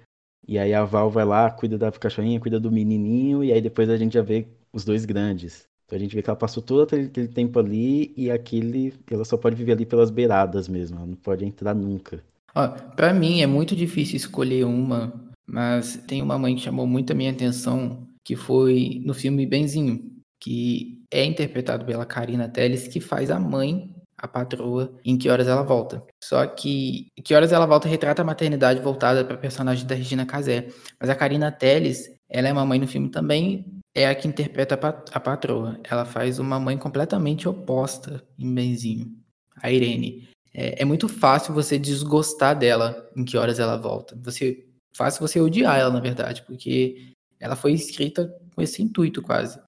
E 0.46 0.59
aí 0.59 0.74
a 0.74 0.85
Val 0.85 1.11
vai 1.11 1.24
lá, 1.24 1.50
cuida 1.50 1.78
da 1.78 1.90
cachorrinha, 1.90 2.40
cuida 2.40 2.61
do 2.61 2.70
menininho. 2.70 3.42
E 3.42 3.52
aí 3.52 3.61
depois 3.61 3.88
a 3.88 3.96
gente 3.96 4.14
já 4.14 4.22
vê 4.22 4.46
os 4.72 4.85
dois 4.85 5.05
grandes. 5.05 5.66
Então 5.87 5.96
a 5.96 6.00
gente 6.00 6.14
vê 6.14 6.22
que 6.22 6.28
ela 6.28 6.37
passou 6.37 6.62
todo 6.62 6.83
aquele, 6.83 7.07
aquele 7.07 7.28
tempo 7.28 7.59
ali 7.59 8.12
e 8.16 8.31
aquele. 8.31 8.94
Ela 9.11 9.24
só 9.24 9.37
pode 9.37 9.57
viver 9.57 9.72
ali 9.72 9.87
pelas 9.87 10.11
beiradas 10.11 10.68
mesmo, 10.68 10.98
ela 10.98 11.07
não 11.07 11.16
pode 11.16 11.44
entrar 11.44 11.74
nunca. 11.74 12.22
Ó, 12.55 12.68
pra 12.68 13.14
mim 13.14 13.40
é 13.40 13.46
muito 13.46 13.74
difícil 13.74 14.16
escolher 14.16 14.64
uma, 14.64 15.12
mas 15.46 15.96
tem 16.07 16.20
uma 16.20 16.38
mãe 16.38 16.55
que 16.55 16.61
chamou 16.61 16.87
muito 16.87 17.12
a 17.12 17.14
minha 17.14 17.31
atenção, 17.31 18.07
que 18.24 18.37
foi 18.37 19.00
no 19.05 19.14
filme 19.14 19.46
Benzinho, 19.46 20.12
que 20.42 21.00
é 21.09 21.24
interpretado 21.24 21.85
pela 21.85 22.05
Karina 22.05 22.48
Telles, 22.48 22.88
que 22.88 23.00
faz 23.00 23.31
a 23.31 23.38
mãe, 23.38 23.94
a 24.18 24.26
patroa, 24.26 24.92
em 25.05 25.16
Que 25.16 25.31
Horas 25.31 25.46
Ela 25.46 25.62
Volta. 25.62 26.02
Só 26.20 26.44
que 26.48 27.07
Que 27.22 27.33
Horas 27.33 27.52
Ela 27.52 27.64
Volta 27.64 27.88
retrata 27.88 28.22
a 28.22 28.24
maternidade 28.24 28.81
voltada 28.81 29.24
para 29.24 29.37
personagem 29.37 29.87
da 29.87 29.94
Regina 29.94 30.26
Casé. 30.26 30.66
Mas 31.00 31.09
a 31.09 31.14
Karina 31.14 31.52
Telles, 31.52 32.11
ela 32.28 32.48
é 32.48 32.52
uma 32.52 32.66
mãe 32.66 32.81
no 32.81 32.88
filme 32.88 33.09
também, 33.09 33.64
é 33.94 34.09
a 34.09 34.14
que 34.16 34.26
interpreta 34.26 34.74
a 34.74 35.20
patroa. 35.20 35.78
Ela 35.88 36.05
faz 36.05 36.40
uma 36.40 36.59
mãe 36.59 36.76
completamente 36.76 37.48
oposta 37.48 38.20
em 38.37 38.52
Benzinho, 38.52 39.16
a 39.62 39.70
Irene. 39.70 40.28
É, 40.52 40.83
é, 40.83 40.85
muito 40.85 41.09
fácil 41.09 41.55
você 41.55 41.78
desgostar 41.78 42.59
dela 42.59 43.09
em 43.16 43.24
que 43.24 43.37
horas 43.37 43.61
ela 43.61 43.76
volta. 43.76 44.18
Você 44.24 44.66
fácil 44.92 45.20
você 45.26 45.40
odiar 45.40 45.78
ela, 45.78 45.92
na 45.92 46.00
verdade, 46.00 46.42
porque 46.42 47.12
ela 47.38 47.55
foi 47.55 47.72
escrita 47.72 48.28
com 48.57 48.61
esse 48.61 48.83
intuito 48.83 49.22
quase. 49.22 49.61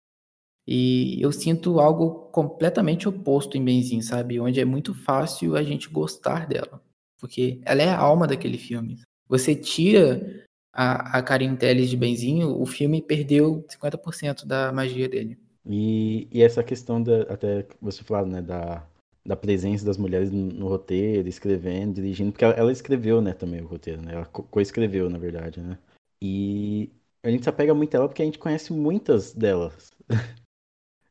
E 0.66 1.20
eu 1.20 1.30
sinto 1.30 1.78
algo 1.78 2.30
completamente 2.32 3.08
oposto 3.08 3.56
em 3.56 3.64
Benzinho, 3.64 4.02
sabe? 4.02 4.40
Onde 4.40 4.60
é 4.60 4.64
muito 4.64 4.94
fácil 4.94 5.56
a 5.56 5.62
gente 5.62 5.90
gostar 5.90 6.46
dela. 6.46 6.82
Porque 7.20 7.60
ela 7.64 7.82
é 7.82 7.88
a 7.88 7.98
alma 7.98 8.26
daquele 8.26 8.58
filme. 8.58 9.00
Você 9.28 9.54
tira 9.54 10.44
a, 10.72 11.18
a 11.18 11.22
Karin 11.22 11.54
Telles 11.56 11.88
de 11.88 11.96
Benzinho, 11.96 12.60
o 12.60 12.66
filme 12.66 13.00
perdeu 13.00 13.64
50% 13.68 14.46
da 14.46 14.72
magia 14.72 15.08
dele. 15.08 15.38
E, 15.66 16.28
e 16.30 16.42
essa 16.42 16.62
questão 16.62 17.02
da, 17.02 17.22
até 17.22 17.66
você 17.80 18.02
falou, 18.02 18.26
né, 18.26 18.42
da, 18.42 18.86
da 19.24 19.36
presença 19.36 19.84
das 19.84 19.96
mulheres 19.96 20.30
no, 20.30 20.46
no 20.46 20.68
roteiro, 20.68 21.28
escrevendo, 21.28 21.94
dirigindo, 21.94 22.32
porque 22.32 22.44
ela, 22.44 22.54
ela, 22.54 22.72
escreveu, 22.72 23.22
né, 23.22 23.32
também 23.32 23.62
o 23.62 23.66
roteiro, 23.66 24.02
né, 24.02 24.14
ela 24.14 24.26
co-escreveu, 24.26 25.08
na 25.08 25.18
verdade, 25.18 25.60
né, 25.60 25.78
e 26.20 26.90
a 27.22 27.30
gente 27.30 27.44
se 27.44 27.48
apega 27.48 27.72
muito 27.72 27.94
a 27.94 27.98
ela 27.98 28.08
porque 28.08 28.20
a 28.20 28.26
gente 28.26 28.38
conhece 28.38 28.72
muitas 28.72 29.32
delas. 29.32 29.90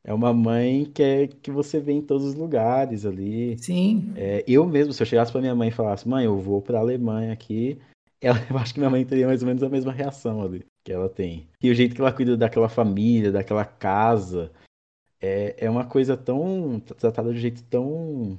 É 0.06 0.12
uma 0.12 0.34
mãe 0.34 0.84
que, 0.84 1.02
é, 1.02 1.26
que 1.26 1.50
você 1.50 1.80
vê 1.80 1.92
em 1.92 2.02
todos 2.02 2.26
os 2.26 2.34
lugares 2.34 3.06
ali. 3.06 3.56
Sim. 3.58 4.12
É, 4.16 4.44
eu 4.46 4.66
mesmo, 4.66 4.92
se 4.92 5.02
eu 5.02 5.06
chegasse 5.06 5.32
para 5.32 5.40
minha 5.40 5.54
mãe 5.54 5.68
e 5.68 5.72
falasse, 5.72 6.06
mãe, 6.06 6.26
eu 6.26 6.38
vou 6.38 6.60
para 6.60 6.78
a 6.78 6.80
Alemanha 6.82 7.32
aqui, 7.32 7.78
ela, 8.20 8.38
eu 8.50 8.58
acho 8.58 8.74
que 8.74 8.80
minha 8.80 8.90
mãe 8.90 9.04
teria 9.04 9.26
mais 9.26 9.42
ou 9.42 9.48
menos 9.48 9.62
a 9.62 9.68
mesma 9.68 9.92
reação 9.92 10.42
ali 10.42 10.64
que 10.84 10.92
ela 10.92 11.08
tem. 11.08 11.48
E 11.62 11.70
o 11.70 11.74
jeito 11.74 11.94
que 11.94 12.00
ela 12.00 12.12
cuida 12.12 12.36
daquela 12.36 12.68
família, 12.68 13.32
daquela 13.32 13.64
casa, 13.64 14.52
é, 15.20 15.54
é 15.56 15.70
uma 15.70 15.86
coisa 15.86 16.16
tão 16.16 16.78
tratada 16.80 17.30
de 17.32 17.38
um 17.38 17.40
jeito 17.40 17.62
tão 17.64 18.38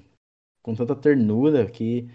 com 0.61 0.75
tanta 0.75 0.95
ternura 0.95 1.65
que 1.65 2.07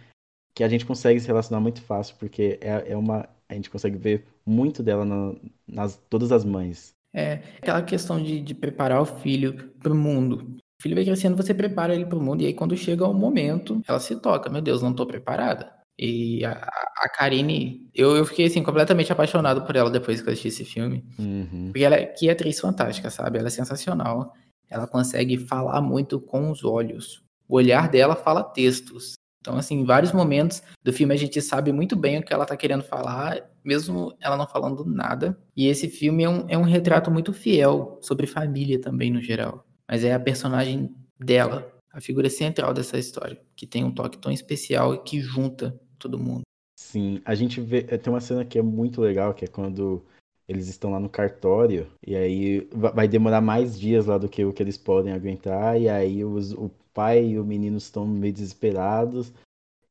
que 0.55 0.65
a 0.65 0.69
gente 0.69 0.85
consegue 0.85 1.21
se 1.21 1.27
relacionar 1.27 1.61
muito 1.61 1.81
fácil 1.83 2.17
porque 2.19 2.59
é, 2.61 2.93
é 2.93 2.97
uma 2.97 3.29
a 3.49 3.55
gente 3.55 3.71
consegue 3.71 3.97
ver 3.97 4.27
muito 4.47 4.83
dela 4.83 5.05
na, 5.05 5.35
nas 5.67 5.97
todas 6.09 6.31
as 6.31 6.45
mães. 6.45 6.95
É 7.13 7.43
aquela 7.59 7.83
questão 7.83 8.23
de, 8.23 8.41
de 8.41 8.55
preparar 8.55 9.01
o 9.01 9.07
filho 9.07 9.71
para 9.81 9.93
o 9.93 9.97
mundo. 9.97 10.57
O 10.79 10.83
filho 10.83 10.95
vai 10.95 11.05
crescendo, 11.05 11.37
você 11.37 11.53
prepara 11.53 11.95
ele 11.95 12.07
para 12.07 12.19
o 12.19 12.23
mundo 12.23 12.43
e 12.43 12.47
aí 12.47 12.55
quando 12.55 12.77
chega 12.77 13.07
o 13.07 13.13
momento, 13.13 13.83
ela 13.87 14.01
se 14.01 14.17
toca, 14.17 14.49
meu 14.49 14.63
Deus, 14.63 14.81
não 14.81 14.91
estou 14.91 15.07
preparada. 15.07 15.71
E 15.99 16.43
a, 16.47 16.53
a 16.53 17.09
Karine, 17.11 17.87
eu, 17.95 18.17
eu 18.17 18.25
fiquei 18.25 18.47
assim, 18.47 18.63
completamente 18.63 19.13
apaixonado 19.13 19.67
por 19.67 19.77
ela 19.77 19.91
depois 19.91 20.23
que 20.23 20.29
eu 20.29 20.33
assisti 20.33 20.49
esse 20.49 20.65
filme. 20.65 21.05
Uhum. 21.19 21.67
Porque 21.67 21.85
ela 21.85 21.97
é, 21.97 22.07
que 22.07 22.31
atriz 22.31 22.59
fantástica, 22.59 23.11
sabe? 23.11 23.39
Ela 23.39 23.49
é 23.49 23.51
sensacional. 23.51 24.33
ela 24.71 24.87
consegue 24.87 25.37
falar 25.37 25.83
muito 25.83 26.19
com 26.19 26.51
os 26.51 26.65
olhos. 26.65 27.23
O 27.47 27.57
olhar 27.57 27.91
dela 27.91 28.17
fala 28.17 28.43
textos. 28.43 29.13
Então, 29.41 29.57
assim, 29.57 29.81
em 29.81 29.85
vários 29.85 30.13
momentos 30.13 30.63
do 30.85 30.93
filme 30.93 31.15
a 31.15 31.17
gente 31.17 31.41
sabe 31.41 31.73
muito 31.73 31.97
bem 31.97 32.19
o 32.19 32.23
que 32.23 32.33
ela 32.33 32.45
tá 32.45 32.57
querendo 32.57 32.85
falar, 32.85 33.51
mesmo 33.65 34.15
ela 34.21 34.37
não 34.37 34.47
falando 34.47 34.85
nada. 34.85 35.39
E 35.57 35.67
esse 35.67 35.89
filme 35.89 36.25
é 36.25 36.29
um, 36.29 36.47
é 36.49 36.59
um 36.59 36.63
retrato 36.63 37.11
muito 37.11 37.33
fiel 37.33 37.99
sobre 38.03 38.27
família 38.27 38.81
também, 38.81 39.11
no 39.11 39.21
geral. 39.21 39.65
Mas 39.89 40.05
é 40.05 40.13
a 40.13 40.21
personagem 40.21 40.95
dela, 41.19 41.73
a 41.93 42.01
figura 42.01 42.29
central 42.29 42.75
dessa 42.75 42.99
história, 42.99 43.41
que 43.57 43.67
tem 43.67 43.83
um 43.83 43.91
toque 43.91 44.19
tão 44.19 44.31
especial 44.31 44.95
e 44.95 44.99
que 44.99 45.21
junta 45.21 45.79
todo 45.99 46.19
mundo. 46.19 46.43
Sim, 46.79 47.21
a 47.25 47.35
gente 47.35 47.61
vê. 47.61 47.83
Tem 47.83 48.13
uma 48.13 48.21
cena 48.21 48.45
que 48.45 48.59
é 48.59 48.63
muito 48.63 49.01
legal, 49.01 49.33
que 49.33 49.45
é 49.45 49.49
quando 49.49 50.05
eles 50.49 50.69
estão 50.69 50.91
lá 50.91 50.99
no 50.99 51.09
cartório, 51.09 51.87
e 52.05 52.17
aí 52.17 52.69
vai 52.75 53.07
demorar 53.07 53.41
mais 53.41 53.79
dias 53.79 54.07
lá 54.07 54.19
do 54.19 54.29
que 54.29 54.45
o 54.45 54.53
que 54.53 54.61
eles 54.61 54.77
podem 54.77 55.13
aguentar, 55.13 55.81
e 55.81 55.89
aí 55.89 56.25
os, 56.25 56.53
o 56.53 56.69
pai 57.01 57.25
e 57.25 57.39
o 57.39 57.45
menino 57.45 57.79
estão 57.79 58.07
meio 58.07 58.33
desesperados, 58.33 59.33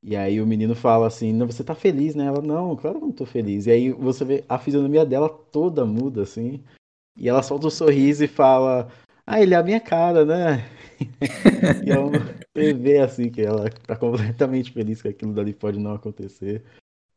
e 0.04 0.15
aí 0.15 0.39
o 0.39 0.45
menino 0.45 0.76
fala 0.76 1.08
assim, 1.08 1.34
não, 1.34 1.48
você 1.48 1.63
tá 1.63 1.74
feliz, 1.74 2.13
né? 2.13 2.26
Ela, 2.26 2.41
não, 2.41 2.76
claro 2.76 3.00
que 3.00 3.04
eu 3.04 3.08
não 3.08 3.15
tô 3.15 3.26
feliz. 3.26 3.65
E 3.65 3.72
aí 3.72 3.91
você 3.91 4.24
vê 4.24 4.43
a 4.48 4.60
fisionomia 4.60 5.06
dela 5.06 5.28
toda 5.28 5.86
muda, 5.86 6.22
assim, 6.22 6.63
e 7.17 7.28
ela 7.28 7.41
solta 7.41 7.67
um 7.67 7.72
sorriso 7.72 8.24
e 8.24 8.28
fala, 8.28 8.89
ah, 9.26 9.41
ele 9.41 9.56
é 9.56 9.58
a 9.58 9.63
minha 9.63 9.80
cara, 9.80 10.24
né? 10.24 10.69
e 11.84 11.89
ela, 11.91 12.12
você 12.56 12.74
vê 12.74 13.00
assim 13.00 13.30
que 13.30 13.41
ela 13.41 13.69
tá 13.69 13.95
completamente 13.95 14.72
feliz 14.72 15.02
que 15.02 15.08
aquilo 15.08 15.34
dali 15.34 15.54
pode 15.54 15.80
não 15.80 15.93
acontecer. 15.93 16.63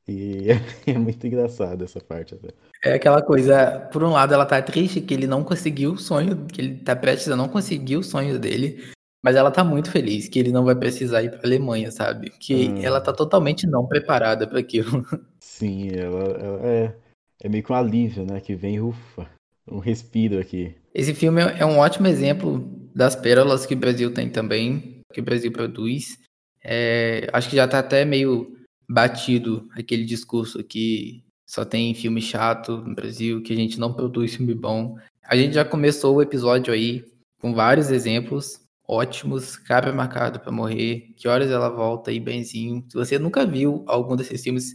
E 0.08 0.48
é 0.86 0.98
muito 0.98 1.24
engraçado 1.26 1.84
essa 1.84 2.00
parte 2.00 2.34
até. 2.34 2.48
É 2.84 2.94
aquela 2.94 3.22
coisa, 3.22 3.88
por 3.92 4.02
um 4.02 4.10
lado 4.10 4.34
ela 4.34 4.46
tá 4.46 4.60
triste 4.60 5.00
que 5.00 5.14
ele 5.14 5.26
não 5.26 5.44
conseguiu 5.44 5.92
o 5.92 5.98
sonho, 5.98 6.46
que 6.46 6.60
ele 6.60 6.76
tá 6.78 6.96
prestes 6.96 7.28
a 7.28 7.36
não 7.36 7.48
conseguir 7.48 7.96
o 7.96 8.02
sonho 8.02 8.38
dele, 8.38 8.92
mas 9.22 9.36
ela 9.36 9.50
tá 9.50 9.62
muito 9.62 9.90
feliz 9.90 10.28
que 10.28 10.38
ele 10.38 10.50
não 10.50 10.64
vai 10.64 10.74
precisar 10.74 11.22
ir 11.22 11.30
pra 11.30 11.40
Alemanha, 11.44 11.90
sabe? 11.92 12.30
Que 12.30 12.68
hum. 12.68 12.82
ela 12.82 13.00
tá 13.00 13.12
totalmente 13.12 13.66
não 13.66 13.86
preparada 13.86 14.46
para 14.46 14.58
aquilo. 14.58 15.06
Sim, 15.40 15.90
ela, 15.90 16.24
ela, 16.24 16.66
é, 16.66 16.96
é 17.44 17.48
meio 17.48 17.62
que 17.62 17.72
um 17.72 17.76
alívio, 17.76 18.24
né? 18.24 18.40
Que 18.40 18.54
vem, 18.56 18.80
ufa, 18.80 19.30
um 19.70 19.78
respiro 19.78 20.40
aqui. 20.40 20.74
Esse 20.92 21.14
filme 21.14 21.40
é 21.40 21.64
um 21.64 21.78
ótimo 21.78 22.08
exemplo 22.08 22.68
das 22.94 23.14
pérolas 23.14 23.64
que 23.64 23.74
o 23.74 23.78
Brasil 23.78 24.12
tem 24.12 24.28
também, 24.28 25.00
que 25.12 25.20
o 25.20 25.24
Brasil 25.24 25.52
produz. 25.52 26.18
É, 26.64 27.28
acho 27.32 27.48
que 27.48 27.56
já 27.56 27.68
tá 27.68 27.78
até 27.78 28.04
meio 28.04 28.58
batido 28.88 29.68
aquele 29.76 30.04
discurso 30.04 30.62
que 30.64 31.22
só 31.46 31.64
tem 31.64 31.94
filme 31.94 32.20
chato 32.20 32.78
no 32.78 32.94
Brasil, 32.94 33.42
que 33.42 33.52
a 33.52 33.56
gente 33.56 33.78
não 33.78 33.92
produz 33.92 34.34
filme 34.34 34.54
bom. 34.54 34.96
A 35.24 35.36
gente 35.36 35.54
já 35.54 35.64
começou 35.64 36.16
o 36.16 36.22
episódio 36.22 36.74
aí 36.74 37.04
com 37.40 37.54
vários 37.54 37.90
exemplos 37.90 38.61
ótimos, 38.92 39.56
Cabra 39.56 39.92
Marcado 39.92 40.38
para 40.38 40.52
Morrer, 40.52 41.14
Que 41.16 41.26
Horas 41.26 41.50
Ela 41.50 41.70
Volta 41.70 42.12
e 42.12 42.20
Benzinho. 42.20 42.84
Se 42.88 42.94
você 42.94 43.18
nunca 43.18 43.46
viu 43.46 43.82
algum 43.86 44.14
desses 44.14 44.42
filmes, 44.42 44.74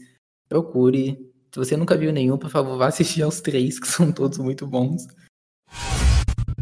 procure. 0.50 1.32
Se 1.54 1.60
você 1.60 1.78
nunca 1.78 1.96
viu 1.96 2.12
nenhum, 2.12 2.38
por 2.38 2.50
favor, 2.50 2.78
vá 2.78 2.88
assistir 2.88 3.22
aos 3.22 3.40
três, 3.42 3.80
que 3.80 3.88
são 3.88 4.12
todos 4.12 4.40
muito 4.40 4.66
bons. 4.66 5.06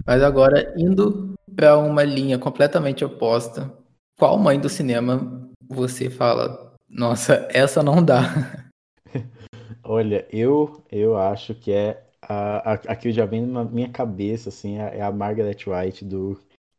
Mas 0.05 0.21
agora, 0.21 0.73
indo 0.77 1.33
para 1.55 1.77
uma 1.77 2.03
linha 2.03 2.37
completamente 2.37 3.05
oposta, 3.05 3.71
qual 4.19 4.37
mãe 4.37 4.59
do 4.59 4.69
cinema 4.69 5.49
você 5.67 6.09
fala, 6.09 6.73
nossa, 6.89 7.47
essa 7.49 7.81
não 7.81 8.03
dá. 8.03 8.61
Olha, 9.83 10.27
eu 10.31 10.83
eu 10.91 11.17
acho 11.17 11.55
que 11.55 11.71
é 11.71 12.03
a, 12.21 12.71
a, 12.71 12.73
a 12.73 12.95
que 12.95 13.11
já 13.11 13.25
vem 13.25 13.45
na 13.45 13.63
minha 13.63 13.89
cabeça, 13.89 14.49
assim, 14.49 14.77
é, 14.79 14.97
é 14.97 15.01
a 15.01 15.11
Margaret 15.11 15.57
White 15.65 16.03
do 16.03 16.37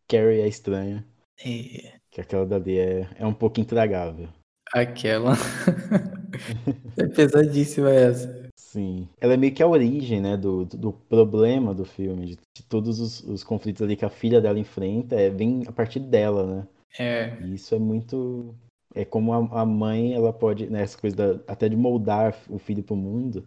Carrie 0.08 0.40
é 0.40 0.48
Estranha. 0.48 1.04
É. 1.38 1.94
Que 2.10 2.20
aquela 2.20 2.46
dali 2.46 2.78
é, 2.78 3.08
é 3.16 3.26
um 3.26 3.34
pouco 3.34 3.60
intragável. 3.60 4.28
Aquela. 4.72 5.34
é 6.96 7.06
pesadíssima 7.06 7.90
essa. 7.90 8.46
Sim. 8.56 9.08
Ela 9.20 9.34
é 9.34 9.36
meio 9.36 9.54
que 9.54 9.62
a 9.62 9.66
origem, 9.66 10.20
né, 10.20 10.36
do, 10.36 10.64
do 10.64 10.92
problema 10.92 11.74
do 11.74 11.84
filme, 11.84 12.26
de, 12.26 12.38
de 12.54 12.62
todos 12.68 13.00
os, 13.00 13.20
os, 13.20 13.44
conflitos 13.44 13.82
ali 13.82 13.96
que 13.96 14.04
a 14.04 14.10
filha 14.10 14.40
dela 14.40 14.58
enfrenta, 14.58 15.14
é, 15.14 15.30
vem 15.30 15.64
a 15.66 15.72
partir 15.72 16.00
dela, 16.00 16.46
né? 16.46 16.68
É. 16.98 17.36
E 17.42 17.54
isso 17.54 17.74
é 17.74 17.78
muito 17.78 18.54
é 18.96 19.04
como 19.04 19.32
a, 19.34 19.60
a 19.60 19.66
mãe, 19.66 20.14
ela 20.14 20.32
pode, 20.32 20.70
né, 20.70 20.82
essa 20.82 20.98
coisa 20.98 21.14
da, 21.14 21.52
até 21.52 21.68
de 21.68 21.76
moldar 21.76 22.34
o 22.48 22.58
filho 22.58 22.82
para 22.82 22.94
o 22.94 22.96
mundo, 22.96 23.46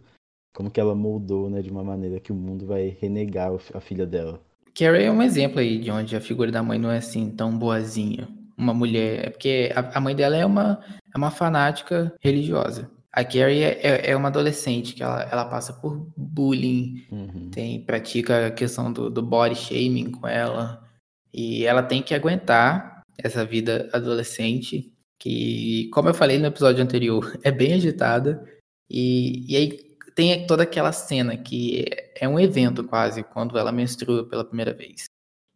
como 0.54 0.70
que 0.70 0.80
ela 0.80 0.94
moldou, 0.94 1.50
né, 1.50 1.60
de 1.60 1.70
uma 1.70 1.82
maneira 1.82 2.20
que 2.20 2.30
o 2.30 2.36
mundo 2.36 2.66
vai 2.66 2.96
renegar 3.00 3.50
a 3.74 3.80
filha 3.80 4.06
dela. 4.06 4.40
Carrie 4.74 5.04
é 5.04 5.12
um 5.12 5.22
exemplo 5.22 5.60
aí 5.60 5.78
de 5.78 5.90
onde 5.90 6.16
a 6.16 6.20
figura 6.20 6.50
da 6.50 6.62
mãe 6.62 6.78
não 6.78 6.90
é 6.90 6.98
assim 6.98 7.30
tão 7.30 7.56
boazinha. 7.56 8.28
Uma 8.56 8.74
mulher, 8.74 9.26
é 9.26 9.30
porque 9.30 9.72
a, 9.74 9.98
a 9.98 10.00
mãe 10.00 10.14
dela 10.14 10.36
é 10.36 10.44
uma, 10.44 10.80
é 11.14 11.16
uma 11.16 11.30
fanática 11.30 12.14
religiosa. 12.20 12.90
A 13.12 13.24
Carrie 13.24 13.62
é, 13.62 13.80
é, 13.82 14.10
é 14.10 14.16
uma 14.16 14.28
adolescente 14.28 14.94
que 14.94 15.02
ela, 15.02 15.22
ela 15.22 15.44
passa 15.44 15.72
por 15.72 16.06
bullying, 16.16 17.04
uhum. 17.10 17.50
tem 17.50 17.84
pratica 17.84 18.46
a 18.46 18.50
questão 18.50 18.92
do, 18.92 19.10
do 19.10 19.22
body 19.22 19.56
shaming 19.56 20.12
com 20.12 20.28
ela. 20.28 20.86
E 21.32 21.64
ela 21.64 21.82
tem 21.82 22.02
que 22.02 22.14
aguentar 22.14 23.02
essa 23.18 23.44
vida 23.44 23.88
adolescente 23.92 24.92
que, 25.18 25.88
como 25.92 26.08
eu 26.08 26.14
falei 26.14 26.38
no 26.38 26.46
episódio 26.46 26.82
anterior, 26.82 27.38
é 27.42 27.50
bem 27.50 27.74
agitada. 27.74 28.44
E, 28.88 29.44
e 29.52 29.56
aí 29.56 29.89
tem 30.14 30.46
toda 30.46 30.62
aquela 30.62 30.92
cena 30.92 31.36
que 31.36 31.86
é 32.14 32.28
um 32.28 32.38
evento 32.38 32.84
quase, 32.84 33.22
quando 33.22 33.58
ela 33.58 33.72
menstrua 33.72 34.28
pela 34.28 34.44
primeira 34.44 34.72
vez. 34.74 35.04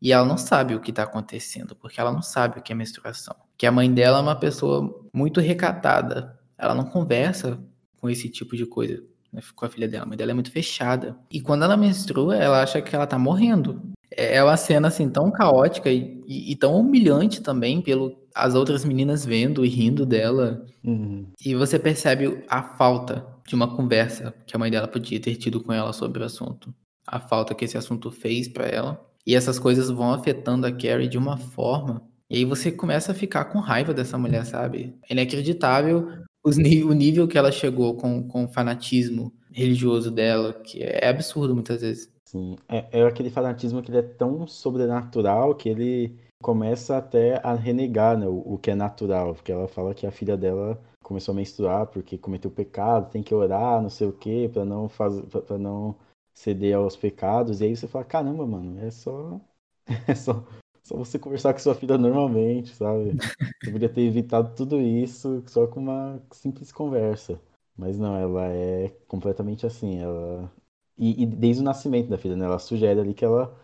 E 0.00 0.12
ela 0.12 0.26
não 0.26 0.36
sabe 0.36 0.74
o 0.74 0.80
que 0.80 0.90
está 0.90 1.04
acontecendo, 1.04 1.74
porque 1.74 2.00
ela 2.00 2.12
não 2.12 2.22
sabe 2.22 2.58
o 2.58 2.62
que 2.62 2.72
é 2.72 2.74
menstruação. 2.74 3.34
Que 3.56 3.66
a 3.66 3.72
mãe 3.72 3.92
dela 3.92 4.18
é 4.18 4.22
uma 4.22 4.36
pessoa 4.36 5.08
muito 5.12 5.40
recatada. 5.40 6.38
Ela 6.58 6.74
não 6.74 6.84
conversa 6.84 7.58
com 8.00 8.10
esse 8.10 8.28
tipo 8.28 8.54
de 8.56 8.66
coisa 8.66 9.02
né, 9.34 9.42
com 9.56 9.64
a 9.64 9.68
filha 9.68 9.88
dela. 9.88 10.04
A 10.04 10.06
mãe 10.06 10.16
dela 10.16 10.30
é 10.30 10.34
muito 10.34 10.52
fechada. 10.52 11.18
E 11.30 11.40
quando 11.40 11.64
ela 11.64 11.76
menstrua, 11.76 12.36
ela 12.36 12.62
acha 12.62 12.80
que 12.80 12.94
ela 12.94 13.06
tá 13.06 13.18
morrendo. 13.18 13.82
É, 14.16 14.36
é 14.36 14.44
uma 14.44 14.56
cena 14.56 14.88
assim 14.88 15.08
tão 15.08 15.30
caótica 15.30 15.90
e, 15.90 16.22
e, 16.26 16.52
e 16.52 16.56
tão 16.56 16.78
humilhante 16.78 17.42
também 17.42 17.80
pelo 17.80 18.22
as 18.34 18.54
outras 18.54 18.84
meninas 18.84 19.24
vendo 19.24 19.64
e 19.64 19.68
rindo 19.68 20.04
dela. 20.04 20.66
Uhum. 20.82 21.28
E 21.44 21.54
você 21.54 21.78
percebe 21.78 22.42
a 22.48 22.62
falta 22.62 23.24
de 23.46 23.54
uma 23.54 23.76
conversa 23.76 24.34
que 24.44 24.56
a 24.56 24.58
mãe 24.58 24.70
dela 24.70 24.88
podia 24.88 25.20
ter 25.20 25.36
tido 25.36 25.62
com 25.62 25.72
ela 25.72 25.92
sobre 25.92 26.20
o 26.20 26.26
assunto. 26.26 26.74
A 27.06 27.20
falta 27.20 27.54
que 27.54 27.64
esse 27.64 27.78
assunto 27.78 28.10
fez 28.10 28.48
para 28.48 28.66
ela. 28.66 29.00
E 29.26 29.36
essas 29.36 29.58
coisas 29.58 29.88
vão 29.88 30.12
afetando 30.12 30.66
a 30.66 30.72
Carrie 30.72 31.08
de 31.08 31.16
uma 31.16 31.36
forma. 31.36 32.02
E 32.28 32.38
aí 32.38 32.44
você 32.44 32.72
começa 32.72 33.12
a 33.12 33.14
ficar 33.14 33.44
com 33.46 33.60
raiva 33.60 33.94
dessa 33.94 34.18
mulher, 34.18 34.44
sabe? 34.44 34.96
É 35.08 35.12
inacreditável 35.12 36.08
os, 36.44 36.56
o 36.56 36.92
nível 36.92 37.28
que 37.28 37.38
ela 37.38 37.52
chegou 37.52 37.94
com, 37.96 38.26
com 38.26 38.44
o 38.44 38.48
fanatismo 38.48 39.32
religioso 39.52 40.10
dela, 40.10 40.52
que 40.52 40.82
é 40.82 41.08
absurdo 41.08 41.54
muitas 41.54 41.80
vezes. 41.80 42.10
Sim, 42.34 42.56
é, 42.68 43.00
é 43.00 43.06
aquele 43.06 43.30
fanatismo 43.30 43.80
que 43.80 43.90
ele 43.92 43.98
é 43.98 44.02
tão 44.02 44.44
sobrenatural 44.44 45.54
que 45.54 45.68
ele 45.68 46.18
começa 46.42 46.96
até 46.96 47.40
a 47.46 47.54
renegar 47.54 48.18
né, 48.18 48.26
o, 48.26 48.54
o, 48.54 48.58
que 48.58 48.72
é 48.72 48.74
natural, 48.74 49.34
porque 49.36 49.52
ela 49.52 49.68
fala 49.68 49.94
que 49.94 50.04
a 50.04 50.10
filha 50.10 50.36
dela 50.36 50.82
começou 51.00 51.32
a 51.32 51.36
menstruar 51.36 51.86
porque 51.86 52.18
cometeu 52.18 52.50
pecado, 52.50 53.08
tem 53.12 53.22
que 53.22 53.32
orar, 53.32 53.80
não 53.80 53.88
sei 53.88 54.08
o 54.08 54.12
que, 54.12 54.48
para 54.48 54.64
não 54.64 54.88
fazer, 54.88 55.22
para 55.22 55.56
não 55.58 55.94
ceder 56.34 56.74
aos 56.76 56.96
pecados. 56.96 57.60
E 57.60 57.66
aí 57.66 57.76
você 57.76 57.86
fala, 57.86 58.04
caramba, 58.04 58.44
mano, 58.44 58.80
é 58.84 58.90
só 58.90 59.40
é 60.08 60.14
só, 60.16 60.44
só 60.82 60.96
você 60.96 61.18
conversar 61.20 61.52
com 61.52 61.60
sua 61.60 61.74
filha 61.76 61.96
normalmente, 61.96 62.74
sabe? 62.74 63.16
Você 63.62 63.70
podia 63.70 63.88
ter 63.88 64.02
evitado 64.02 64.54
tudo 64.56 64.80
isso 64.80 65.44
só 65.46 65.66
com 65.68 65.78
uma 65.80 66.20
simples 66.32 66.72
conversa. 66.72 67.40
Mas 67.76 67.96
não, 67.98 68.16
ela 68.16 68.46
é 68.48 68.88
completamente 69.08 69.66
assim, 69.66 69.98
ela 70.00 70.50
e, 70.98 71.22
e 71.22 71.26
desde 71.26 71.62
o 71.62 71.64
nascimento 71.64 72.08
da 72.08 72.18
filha, 72.18 72.36
né? 72.36 72.44
Ela 72.44 72.58
sugere 72.58 73.00
ali 73.00 73.14
que 73.14 73.24
ela 73.24 73.54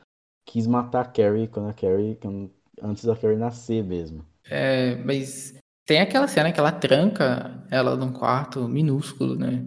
quis 0.45 0.66
matar 0.66 1.03
a 1.03 1.05
Carrie 1.05 1.49
quando 1.49 1.69
a 1.69 1.73
Carrie, 1.73 2.16
quando 2.16 2.51
antes 2.83 3.05
da 3.05 3.16
Carrie 3.16 3.37
nascer 3.37 3.85
mesmo. 3.85 4.25
É, 4.49 4.97
mas 4.97 5.55
tem 5.87 6.01
aquela 6.01 6.27
cena 6.27 6.53
que 6.53 6.59
ela 6.59 6.73
tranca 6.73 7.64
ela 7.71 7.97
num 7.97 8.12
quarto 8.12 8.69
minúsculo, 8.69 9.37
né? 9.37 9.64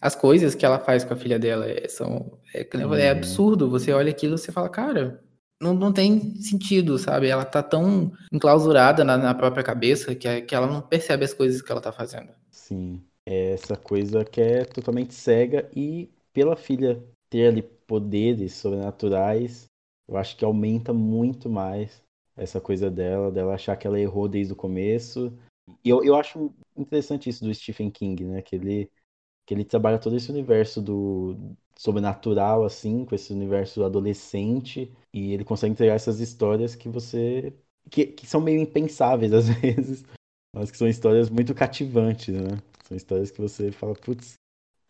As 0.00 0.14
coisas 0.14 0.54
que 0.54 0.64
ela 0.64 0.78
faz 0.78 1.04
com 1.04 1.14
a 1.14 1.16
filha 1.16 1.38
dela 1.38 1.68
é, 1.68 1.88
são. 1.88 2.38
É, 2.54 2.68
é 2.72 2.86
uhum. 2.86 2.94
é 2.94 3.10
absurdo. 3.10 3.70
Você 3.70 3.92
olha 3.92 4.10
aquilo 4.10 4.34
e 4.34 4.38
você 4.38 4.52
fala, 4.52 4.68
cara, 4.68 5.22
não, 5.60 5.74
não 5.74 5.92
tem 5.92 6.36
sentido, 6.36 6.98
sabe? 6.98 7.28
Ela 7.28 7.44
tá 7.44 7.62
tão 7.62 8.12
enclausurada 8.32 9.04
na, 9.04 9.16
na 9.16 9.34
própria 9.34 9.64
cabeça 9.64 10.14
que, 10.14 10.42
que 10.42 10.54
ela 10.54 10.66
não 10.66 10.80
percebe 10.80 11.24
as 11.24 11.32
coisas 11.32 11.62
que 11.62 11.72
ela 11.72 11.80
tá 11.80 11.92
fazendo. 11.92 12.28
Sim. 12.50 13.02
É 13.24 13.54
essa 13.54 13.76
coisa 13.76 14.24
que 14.24 14.40
é 14.40 14.64
totalmente 14.64 15.14
cega 15.14 15.68
e 15.74 16.10
pela 16.36 16.54
filha 16.54 17.02
ter 17.30 17.46
ali 17.48 17.62
poderes 17.62 18.52
sobrenaturais, 18.52 19.64
eu 20.06 20.18
acho 20.18 20.36
que 20.36 20.44
aumenta 20.44 20.92
muito 20.92 21.48
mais 21.48 22.02
essa 22.36 22.60
coisa 22.60 22.90
dela, 22.90 23.32
dela 23.32 23.54
achar 23.54 23.74
que 23.74 23.86
ela 23.86 23.98
errou 23.98 24.28
desde 24.28 24.52
o 24.52 24.56
começo. 24.56 25.32
E 25.82 25.88
eu, 25.88 26.04
eu 26.04 26.14
acho 26.14 26.52
interessante 26.76 27.30
isso 27.30 27.42
do 27.42 27.54
Stephen 27.54 27.90
King, 27.90 28.22
né? 28.26 28.42
Que 28.42 28.56
ele, 28.56 28.90
que 29.46 29.54
ele 29.54 29.64
trabalha 29.64 29.98
todo 29.98 30.14
esse 30.14 30.30
universo 30.30 30.82
do, 30.82 31.56
sobrenatural, 31.74 32.66
assim, 32.66 33.06
com 33.06 33.14
esse 33.14 33.32
universo 33.32 33.82
adolescente. 33.82 34.92
E 35.14 35.32
ele 35.32 35.42
consegue 35.42 35.72
entregar 35.72 35.94
essas 35.94 36.20
histórias 36.20 36.74
que 36.76 36.90
você. 36.90 37.54
que, 37.90 38.08
que 38.08 38.26
são 38.26 38.42
meio 38.42 38.60
impensáveis 38.60 39.32
às 39.34 39.48
vezes, 39.48 40.04
mas 40.54 40.70
que 40.70 40.76
são 40.76 40.86
histórias 40.86 41.30
muito 41.30 41.54
cativantes, 41.54 42.34
né? 42.34 42.58
São 42.84 42.94
histórias 42.94 43.30
que 43.30 43.40
você 43.40 43.72
fala, 43.72 43.94
putz, 43.94 44.36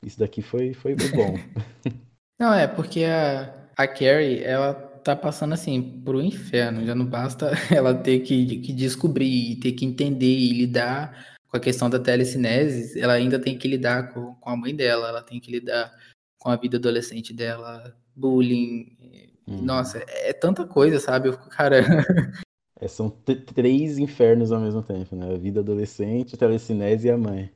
isso 0.05 0.19
daqui 0.19 0.43
foi, 0.43 0.75
foi 0.75 0.95
bom. 0.95 1.39
Não, 2.39 2.53
é 2.53 2.67
porque 2.67 3.05
a, 3.05 3.69
a 3.77 3.89
Carrie, 3.89 4.43
ela 4.43 4.75
tá 4.75 5.15
passando 5.15 5.55
assim 5.55 6.03
pro 6.05 6.21
inferno. 6.21 6.85
Já 6.85 6.95
não 6.95 7.07
basta 7.07 7.53
ela 7.75 7.95
ter 7.95 8.21
que, 8.21 8.59
que 8.59 8.73
descobrir, 8.73 9.57
ter 9.57 9.73
que 9.73 9.87
entender 9.87 10.27
e 10.27 10.53
lidar 10.53 11.37
com 11.49 11.57
a 11.57 11.61
questão 11.61 11.89
da 11.89 11.99
telecinese. 11.99 13.01
Ela 13.01 13.15
ainda 13.15 13.39
tem 13.39 13.57
que 13.57 13.69
lidar 13.69 14.13
com, 14.13 14.35
com 14.35 14.51
a 14.51 14.57
mãe 14.57 14.75
dela, 14.75 15.09
ela 15.09 15.23
tem 15.23 15.41
que 15.41 15.51
lidar 15.51 15.95
com 16.39 16.51
a 16.51 16.57
vida 16.57 16.77
adolescente 16.77 17.33
dela, 17.33 17.97
bullying. 18.15 18.97
Hum. 19.47 19.63
Nossa, 19.63 19.99
é, 19.99 20.31
é 20.31 20.33
tanta 20.33 20.67
coisa, 20.67 20.99
sabe? 20.99 21.29
Eu 21.29 21.33
fico, 21.33 21.49
cara. 21.49 21.83
É, 22.79 22.87
são 22.89 23.09
três 23.09 23.97
infernos 23.97 24.53
ao 24.53 24.61
mesmo 24.61 24.83
tempo, 24.83 25.17
né? 25.17 25.33
A 25.33 25.39
vida 25.39 25.61
adolescente, 25.61 26.35
a 26.35 26.39
telecinese 26.39 27.09
e 27.09 27.11
a 27.11 27.17
mãe. 27.17 27.51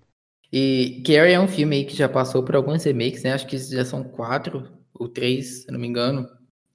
E 0.53 1.03
Carrie 1.07 1.33
é 1.33 1.41
um 1.41 1.47
filme 1.49 1.77
aí 1.77 1.85
que 1.85 1.97
já 1.97 2.09
passou 2.09 2.43
por 2.43 2.57
alguns 2.57 2.85
remakes, 2.85 3.23
né? 3.23 3.33
Acho 3.33 3.47
que 3.47 3.57
já 3.57 3.85
são 3.85 4.03
quatro 4.03 4.69
ou 4.95 5.09
três, 5.09 5.63
se 5.63 5.71
não 5.71 5.79
me 5.79 5.87
engano. 5.87 6.29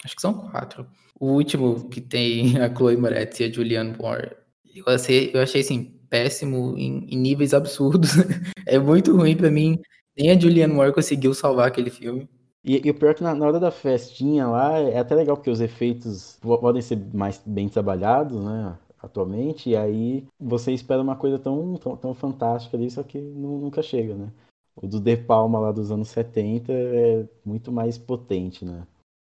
Acho 0.04 0.16
que 0.16 0.22
são 0.22 0.34
quatro. 0.50 0.88
O 1.20 1.32
último 1.32 1.90
que 1.90 2.00
tem 2.02 2.58
a 2.62 2.74
Chloe 2.74 2.98
Moretz 2.98 3.40
e 3.40 3.46
a 3.46 3.52
Julianne 3.52 3.96
Moore. 3.98 4.32
Eu 4.74 4.86
achei, 4.88 5.32
eu 5.34 5.42
achei 5.42 5.62
assim, 5.62 6.00
péssimo 6.10 6.78
em, 6.78 7.06
em 7.10 7.18
níveis 7.18 7.54
absurdos. 7.54 8.12
é 8.66 8.80
muito 8.80 9.16
ruim 9.16 9.36
para 9.36 9.52
mim. 9.52 9.80
Nem 10.18 10.32
a 10.32 10.40
Julianne 10.40 10.74
Moore 10.74 10.94
conseguiu 10.94 11.34
salvar 11.34 11.68
aquele 11.68 11.90
filme. 11.90 12.30
E, 12.64 12.82
e 12.84 12.90
o 12.90 12.94
pior 12.96 13.12
é 13.12 13.14
que 13.14 13.24
na, 13.24 13.36
na, 13.36 13.46
hora 13.46 13.60
da 13.60 13.70
festinha 13.70 14.48
lá, 14.48 14.80
é 14.80 14.98
até 14.98 15.14
legal 15.14 15.38
porque 15.38 15.52
os 15.52 15.62
efeitos 15.62 16.40
podem 16.42 16.82
ser 16.82 16.98
mais 17.14 17.40
bem 17.46 17.70
trabalhados, 17.70 18.44
né? 18.44 18.76
Atualmente, 19.06 19.70
e 19.70 19.76
aí 19.76 20.26
você 20.40 20.72
espera 20.72 21.00
uma 21.00 21.16
coisa 21.16 21.38
tão, 21.38 21.76
tão, 21.76 21.96
tão 21.96 22.14
fantástica 22.16 22.76
ali, 22.76 22.90
só 22.90 23.04
que 23.04 23.20
nunca 23.20 23.84
chega, 23.84 24.16
né? 24.16 24.32
O 24.76 24.88
do 24.88 25.00
De 25.00 25.16
Palma 25.16 25.60
lá 25.60 25.72
dos 25.72 25.92
anos 25.92 26.08
70 26.08 26.74
é 26.74 27.24
muito 27.46 27.72
mais 27.72 28.00
potente, 28.00 28.66
né? 28.66 28.82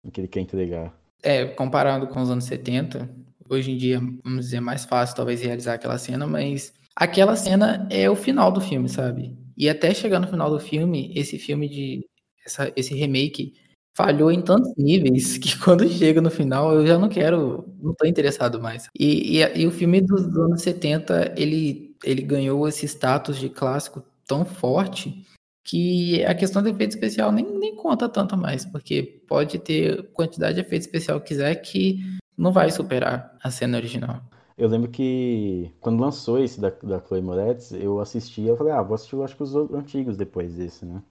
O 0.04 0.10
que 0.10 0.22
ele 0.22 0.28
quer 0.28 0.40
entregar. 0.40 0.92
É, 1.22 1.46
comparado 1.46 2.08
com 2.08 2.20
os 2.20 2.32
anos 2.32 2.46
70, 2.46 3.08
hoje 3.48 3.72
em 3.72 3.78
dia, 3.78 4.00
vamos 4.24 4.46
dizer, 4.46 4.58
é 4.58 4.62
mais 4.62 4.86
fácil 4.86 5.16
talvez 5.16 5.40
realizar 5.40 5.76
aquela 5.76 6.00
cena, 6.00 6.26
mas 6.26 6.74
aquela 6.96 7.36
cena 7.36 7.88
é 7.92 8.10
o 8.10 8.16
final 8.16 8.52
do 8.52 8.60
filme, 8.60 8.90
sabe? 8.90 9.38
E 9.56 9.70
até 9.70 9.94
chegar 9.94 10.20
no 10.20 10.28
final 10.28 10.50
do 10.50 10.60
filme, 10.60 11.14
esse 11.16 11.38
filme 11.38 11.70
de 11.70 12.10
essa, 12.44 12.74
esse 12.76 12.96
remake 12.96 13.54
falhou 13.96 14.32
em 14.32 14.42
tantos 14.42 14.74
níveis 14.78 15.38
que 15.40 15.58
quando 15.60 15.88
chega 15.88 16.22
no 16.22 16.32
final 16.32 16.74
eu 16.74 16.88
já 16.88 16.98
não 16.98 17.10
quero, 17.10 17.68
não 17.82 17.94
tô 17.94 18.06
interessado 18.06 18.62
mais. 18.62 18.88
E, 18.98 19.40
e, 19.40 19.62
e, 19.62 19.68
o 19.68 19.72
filme 19.72 20.02
dos 20.02 20.26
anos 20.38 20.62
70, 20.62 21.34
ele, 21.38 21.96
ele 22.04 22.22
ganhou 22.22 22.68
esse 22.68 22.86
status 22.86 23.38
de 23.38 23.50
clássico 23.50 24.04
tão 24.26 24.46
forte 24.46 25.26
que 25.64 26.24
a 26.26 26.34
questão 26.34 26.64
de 26.64 26.70
efeito 26.70 26.92
especial 26.92 27.32
nem, 27.32 27.46
nem 27.60 27.76
conta 27.76 28.10
tanto 28.10 28.36
mais, 28.36 28.66
porque 28.66 29.22
pode 29.28 29.60
ter 29.60 30.04
quantidade 30.14 30.56
de 30.56 30.62
efeito 30.62 30.82
especial 30.82 31.20
que 31.20 31.28
quiser 31.28 31.54
que 31.56 32.00
não 32.38 32.52
vai 32.52 32.72
superar 32.72 33.38
a 33.44 33.52
cena 33.52 33.78
original. 33.78 34.22
Eu 34.58 34.68
lembro 34.68 34.90
que 34.90 35.72
quando 35.80 36.02
lançou 36.02 36.38
esse 36.38 36.60
da, 36.60 36.70
da 36.70 37.00
Chloe 37.00 37.22
Moretz, 37.22 37.72
eu 37.72 38.00
assisti, 38.00 38.42
eu 38.42 38.58
falei, 38.58 38.74
ah, 38.74 38.82
vou 38.82 38.96
assistir 38.96 39.22
acho 39.22 39.36
que 39.36 39.44
os 39.44 39.56
antigos 39.56 40.18
depois 40.18 40.54
desse, 40.56 40.86
né? 40.86 41.02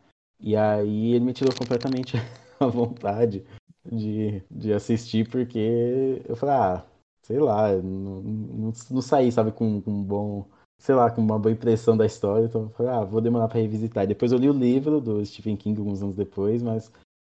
E 0.40 0.56
aí 0.56 1.14
ele 1.14 1.24
me 1.24 1.32
tirou 1.32 1.54
completamente 1.54 2.16
a 2.60 2.66
vontade 2.66 3.44
de, 3.84 4.42
de 4.50 4.72
assistir, 4.72 5.28
porque 5.28 6.22
eu 6.28 6.36
falei, 6.36 6.54
ah, 6.54 6.84
sei 7.22 7.38
lá, 7.38 7.72
não, 7.76 8.22
não, 8.22 8.72
não 8.90 9.02
saí, 9.02 9.30
sabe, 9.30 9.52
com, 9.52 9.80
com 9.80 9.90
um 9.90 10.02
bom, 10.02 10.46
sei 10.78 10.94
lá, 10.94 11.10
com 11.10 11.20
uma 11.20 11.38
boa 11.38 11.52
impressão 11.52 11.96
da 11.96 12.06
história, 12.06 12.46
então 12.46 12.62
eu 12.62 12.70
falei, 12.70 12.92
ah, 12.92 13.04
vou 13.04 13.20
demorar 13.20 13.48
para 13.48 13.60
revisitar. 13.60 14.04
E 14.04 14.08
depois 14.08 14.32
eu 14.32 14.38
li 14.38 14.48
o 14.48 14.52
livro 14.52 15.00
do 15.00 15.24
Stephen 15.24 15.56
King 15.56 15.78
alguns 15.78 16.02
anos 16.02 16.16
depois, 16.16 16.62
mas 16.62 16.90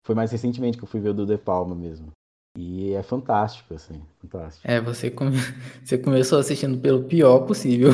foi 0.05 0.15
mais 0.15 0.31
recentemente 0.31 0.77
que 0.77 0.83
eu 0.83 0.87
fui 0.87 0.99
ver 0.99 1.09
o 1.09 1.13
do 1.13 1.25
De 1.25 1.37
Palma 1.37 1.75
mesmo. 1.75 2.11
E 2.57 2.93
é 2.93 3.03
fantástico, 3.03 3.73
assim, 3.73 4.01
fantástico. 4.19 4.67
É, 4.67 4.81
você, 4.81 5.11
come... 5.11 5.37
você 5.83 5.97
começou 5.97 6.39
assistindo 6.39 6.79
pelo 6.79 7.03
pior 7.03 7.45
possível. 7.45 7.91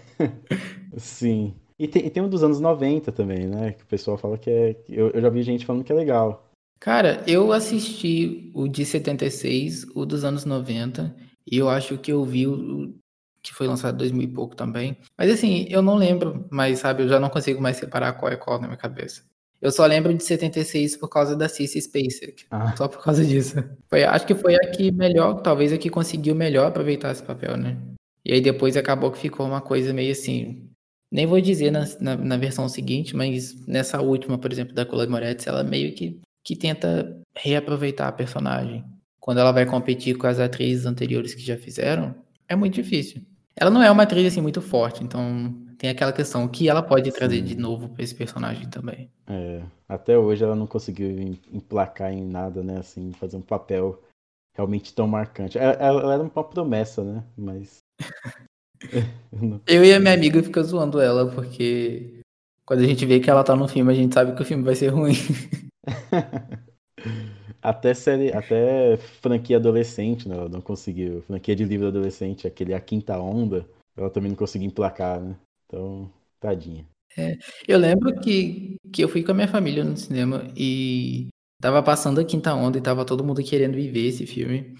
Sim. 0.96 1.54
E 1.80 1.88
tem, 1.88 2.04
e 2.04 2.10
tem 2.10 2.22
um 2.22 2.28
dos 2.28 2.44
anos 2.44 2.60
90 2.60 3.10
também, 3.10 3.46
né? 3.46 3.72
Que 3.72 3.82
o 3.82 3.86
pessoal 3.86 4.18
fala 4.18 4.36
que 4.36 4.50
é. 4.50 4.76
Eu, 4.86 5.08
eu 5.12 5.22
já 5.22 5.30
vi 5.30 5.42
gente 5.42 5.64
falando 5.64 5.82
que 5.82 5.90
é 5.90 5.94
legal. 5.94 6.46
Cara, 6.78 7.24
eu 7.26 7.52
assisti 7.52 8.50
o 8.54 8.68
de 8.68 8.84
76, 8.84 9.86
o 9.94 10.04
dos 10.04 10.22
anos 10.22 10.44
90, 10.44 11.16
e 11.50 11.56
eu 11.56 11.70
acho 11.70 11.96
que 11.96 12.12
eu 12.12 12.22
vi 12.22 12.46
o 12.46 12.94
que 13.42 13.54
foi 13.54 13.66
lançado 13.66 13.94
em 13.94 13.98
2000 13.98 14.22
e 14.22 14.28
pouco 14.28 14.54
também. 14.54 14.98
Mas 15.16 15.30
assim, 15.30 15.66
eu 15.70 15.80
não 15.80 15.94
lembro, 15.94 16.46
mas 16.50 16.80
sabe, 16.80 17.02
eu 17.02 17.08
já 17.08 17.18
não 17.18 17.30
consigo 17.30 17.62
mais 17.62 17.78
separar 17.78 18.12
qual 18.12 18.30
é 18.30 18.36
qual 18.36 18.60
na 18.60 18.66
minha 18.66 18.76
cabeça. 18.76 19.22
Eu 19.58 19.70
só 19.70 19.86
lembro 19.86 20.12
de 20.12 20.22
76 20.22 20.98
por 20.98 21.08
causa 21.08 21.34
da 21.34 21.48
Cissy 21.48 21.80
Spacek. 21.80 22.44
Ah. 22.50 22.74
Só 22.76 22.88
por 22.88 23.02
causa 23.02 23.24
disso. 23.24 23.56
Foi, 23.88 24.04
acho 24.04 24.26
que 24.26 24.34
foi 24.34 24.54
a 24.54 24.70
que 24.70 24.90
melhor, 24.90 25.40
talvez 25.40 25.72
a 25.72 25.78
que 25.78 25.88
conseguiu 25.88 26.34
melhor 26.34 26.66
aproveitar 26.66 27.10
esse 27.10 27.22
papel, 27.22 27.56
né? 27.56 27.78
E 28.24 28.34
aí 28.34 28.40
depois 28.40 28.76
acabou 28.76 29.10
que 29.10 29.18
ficou 29.18 29.46
uma 29.46 29.60
coisa 29.60 29.92
meio 29.92 30.12
assim, 30.12 30.69
nem 31.10 31.26
vou 31.26 31.40
dizer 31.40 31.70
na, 31.70 31.84
na, 32.00 32.16
na, 32.16 32.36
versão 32.36 32.68
seguinte, 32.68 33.16
mas 33.16 33.54
nessa 33.66 34.00
última, 34.00 34.38
por 34.38 34.52
exemplo, 34.52 34.74
da 34.74 34.84
Chloe 34.84 35.08
Moretz, 35.08 35.46
ela 35.46 35.64
meio 35.64 35.92
que, 35.94 36.20
que 36.44 36.54
tenta 36.54 37.20
reaproveitar 37.34 38.08
a 38.08 38.12
personagem. 38.12 38.84
Quando 39.18 39.38
ela 39.38 39.52
vai 39.52 39.66
competir 39.66 40.16
com 40.16 40.26
as 40.26 40.38
atrizes 40.38 40.86
anteriores 40.86 41.34
que 41.34 41.42
já 41.42 41.56
fizeram, 41.56 42.14
é 42.48 42.54
muito 42.54 42.74
difícil. 42.74 43.22
Ela 43.56 43.70
não 43.70 43.82
é 43.82 43.90
uma 43.90 44.04
atriz 44.04 44.26
assim 44.26 44.40
muito 44.40 44.62
forte, 44.62 45.02
então 45.02 45.54
tem 45.76 45.90
aquela 45.90 46.12
questão, 46.12 46.46
que 46.46 46.68
ela 46.68 46.82
pode 46.82 47.10
Sim. 47.10 47.16
trazer 47.16 47.40
de 47.40 47.56
novo 47.56 47.88
para 47.88 48.04
esse 48.04 48.14
personagem 48.14 48.68
também. 48.68 49.10
É, 49.26 49.62
até 49.88 50.16
hoje 50.16 50.44
ela 50.44 50.54
não 50.54 50.66
conseguiu 50.66 51.10
emplacar 51.52 52.12
em 52.12 52.24
nada, 52.24 52.62
né, 52.62 52.78
assim, 52.78 53.12
fazer 53.12 53.36
um 53.36 53.42
papel 53.42 54.00
realmente 54.54 54.94
tão 54.94 55.06
marcante. 55.06 55.58
Ela, 55.58 55.72
ela 55.72 56.14
era 56.14 56.22
uma 56.22 56.44
promessa, 56.44 57.02
né, 57.02 57.24
mas 57.36 57.78
Eu 59.66 59.84
e 59.84 59.92
a 59.92 60.00
minha 60.00 60.14
amiga 60.14 60.42
fica 60.42 60.62
zoando 60.62 61.00
ela, 61.00 61.30
porque 61.30 62.20
quando 62.64 62.80
a 62.80 62.86
gente 62.86 63.04
vê 63.04 63.20
que 63.20 63.28
ela 63.28 63.44
tá 63.44 63.54
no 63.54 63.68
filme, 63.68 63.92
a 63.92 63.96
gente 63.96 64.14
sabe 64.14 64.34
que 64.34 64.42
o 64.42 64.44
filme 64.44 64.64
vai 64.64 64.74
ser 64.74 64.88
ruim. 64.88 65.14
até 67.62 67.92
série, 67.94 68.32
até 68.32 68.96
franquia 68.96 69.56
adolescente, 69.56 70.28
né? 70.28 70.36
Ela 70.36 70.48
não 70.48 70.60
conseguiu. 70.60 71.22
Franquia 71.22 71.54
de 71.54 71.64
livro 71.64 71.88
adolescente, 71.88 72.46
aquele 72.46 72.74
A 72.74 72.80
Quinta 72.80 73.18
Onda, 73.18 73.66
ela 73.96 74.10
também 74.10 74.30
não 74.30 74.36
conseguiu 74.36 74.68
emplacar, 74.68 75.20
né? 75.20 75.36
Então, 75.66 76.10
tadinha. 76.38 76.86
É, 77.18 77.36
eu 77.66 77.78
lembro 77.78 78.14
que, 78.20 78.76
que 78.92 79.02
eu 79.02 79.08
fui 79.08 79.22
com 79.22 79.32
a 79.32 79.34
minha 79.34 79.48
família 79.48 79.84
no 79.84 79.96
cinema 79.96 80.46
e 80.56 81.28
tava 81.60 81.82
passando 81.82 82.20
a 82.20 82.24
Quinta 82.24 82.54
Onda 82.54 82.78
e 82.78 82.82
tava 82.82 83.04
todo 83.04 83.24
mundo 83.24 83.42
querendo 83.42 83.74
viver 83.74 84.06
esse 84.06 84.26
filme. 84.26 84.74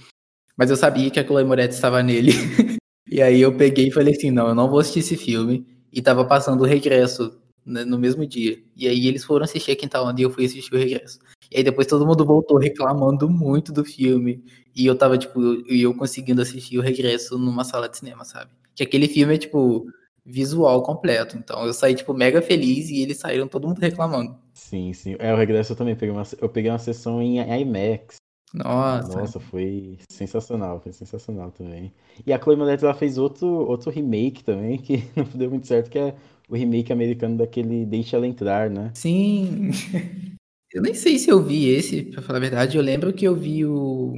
Mas 0.57 0.71
eu 0.71 0.77
sabia 0.77 1.11
que 1.11 1.19
a 1.19 1.27
Chloe 1.27 1.45
Moretz 1.45 1.75
estava 1.75 2.03
nele. 2.03 2.33
E 3.11 3.21
aí 3.21 3.41
eu 3.41 3.57
peguei 3.57 3.89
e 3.89 3.93
falei 3.93 4.15
assim, 4.15 4.31
não, 4.31 4.49
eu 4.49 4.55
não 4.55 4.71
vou 4.71 4.79
assistir 4.79 5.01
esse 5.01 5.17
filme. 5.17 5.67
E 5.93 6.01
tava 6.01 6.25
passando 6.25 6.61
o 6.61 6.67
regresso 6.67 7.37
né, 7.67 7.85
no 7.85 7.99
mesmo 7.99 8.25
dia. 8.25 8.63
E 8.77 8.87
aí 8.87 9.09
eles 9.09 9.25
foram 9.25 9.45
assistir 9.45 9.73
a 9.73 9.77
Quinta 9.77 10.01
Onda 10.01 10.21
e 10.21 10.25
eu 10.25 10.31
fui 10.31 10.45
assistir 10.45 10.73
o 10.73 10.79
regresso. 10.79 11.19
E 11.51 11.57
aí 11.57 11.65
depois 11.65 11.89
todo 11.89 12.07
mundo 12.07 12.25
voltou 12.25 12.57
reclamando 12.57 13.29
muito 13.29 13.73
do 13.73 13.85
filme. 13.85 14.45
E 14.77 14.87
eu 14.87 14.97
tava, 14.97 15.19
tipo, 15.19 15.43
eu, 15.43 15.65
eu 15.69 15.95
conseguindo 15.95 16.41
assistir 16.41 16.79
o 16.79 16.83
regresso 16.83 17.37
numa 17.37 17.65
sala 17.65 17.89
de 17.89 17.99
cinema, 17.99 18.25
sabe? 18.25 18.53
Que 18.77 18.85
aquele 18.85 19.09
filme 19.09 19.35
é, 19.35 19.39
tipo, 19.39 19.85
visual 20.25 20.81
completo. 20.85 21.37
Então 21.37 21.67
eu 21.67 21.73
saí, 21.73 21.95
tipo, 21.97 22.15
mega 22.15 22.41
feliz 22.41 22.89
e 22.91 23.03
eles 23.03 23.19
saíram 23.19 23.49
todo 23.49 23.67
mundo 23.67 23.81
reclamando. 23.81 24.37
Sim, 24.55 24.93
sim. 24.93 25.17
É, 25.19 25.35
o 25.35 25.37
regresso 25.37 25.73
eu 25.73 25.77
também 25.77 25.97
peguei 25.97 26.15
uma, 26.15 26.23
eu 26.41 26.49
peguei 26.49 26.71
uma 26.71 26.79
sessão 26.79 27.21
em 27.21 27.41
IMAX. 27.41 28.20
Nossa. 28.53 29.17
Nossa, 29.17 29.41
foi 29.41 29.99
sensacional, 30.09 30.81
foi 30.81 30.93
sensacional 30.93 31.53
também. 31.53 31.93
E 32.27 32.33
a 32.33 32.41
Chloe 32.41 32.57
Moretz 32.57 32.83
ela 32.83 32.95
fez 32.95 33.17
outro, 33.17 33.47
outro 33.47 33.91
remake 33.91 34.43
também, 34.43 34.79
que 34.79 35.05
não 35.17 35.25
deu 35.25 35.51
muito 35.51 35.67
certo, 35.67 35.91
que 35.91 35.99
é 35.99 36.15
o 36.49 36.57
remake 36.57 36.93
americano 36.93 37.37
daquele 37.37 37.87
Deixa 37.87 38.17
Ela 38.17 38.27
Entrar, 38.27 38.69
né? 38.69 38.91
Sim. 38.95 39.71
Eu 40.73 40.83
nem 40.83 40.95
sei 40.95 41.19
se 41.19 41.29
eu 41.29 41.43
vi 41.43 41.69
esse, 41.69 42.05
pra 42.05 42.23
falar 42.23 42.39
a 42.39 42.43
verdade. 42.43 42.77
Eu 42.77 42.83
lembro 42.85 43.13
que 43.13 43.25
eu 43.25 43.35
vi 43.35 43.67
o, 43.67 44.15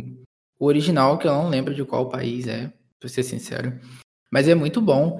o 0.60 0.66
original, 0.66 1.16
que 1.16 1.26
eu 1.26 1.32
não 1.32 1.48
lembro 1.48 1.74
de 1.74 1.82
qual 1.82 2.10
país 2.10 2.46
é, 2.46 2.70
pra 3.00 3.08
ser 3.08 3.22
sincero. 3.22 3.72
Mas 4.30 4.46
é 4.48 4.54
muito 4.54 4.78
bom. 4.78 5.18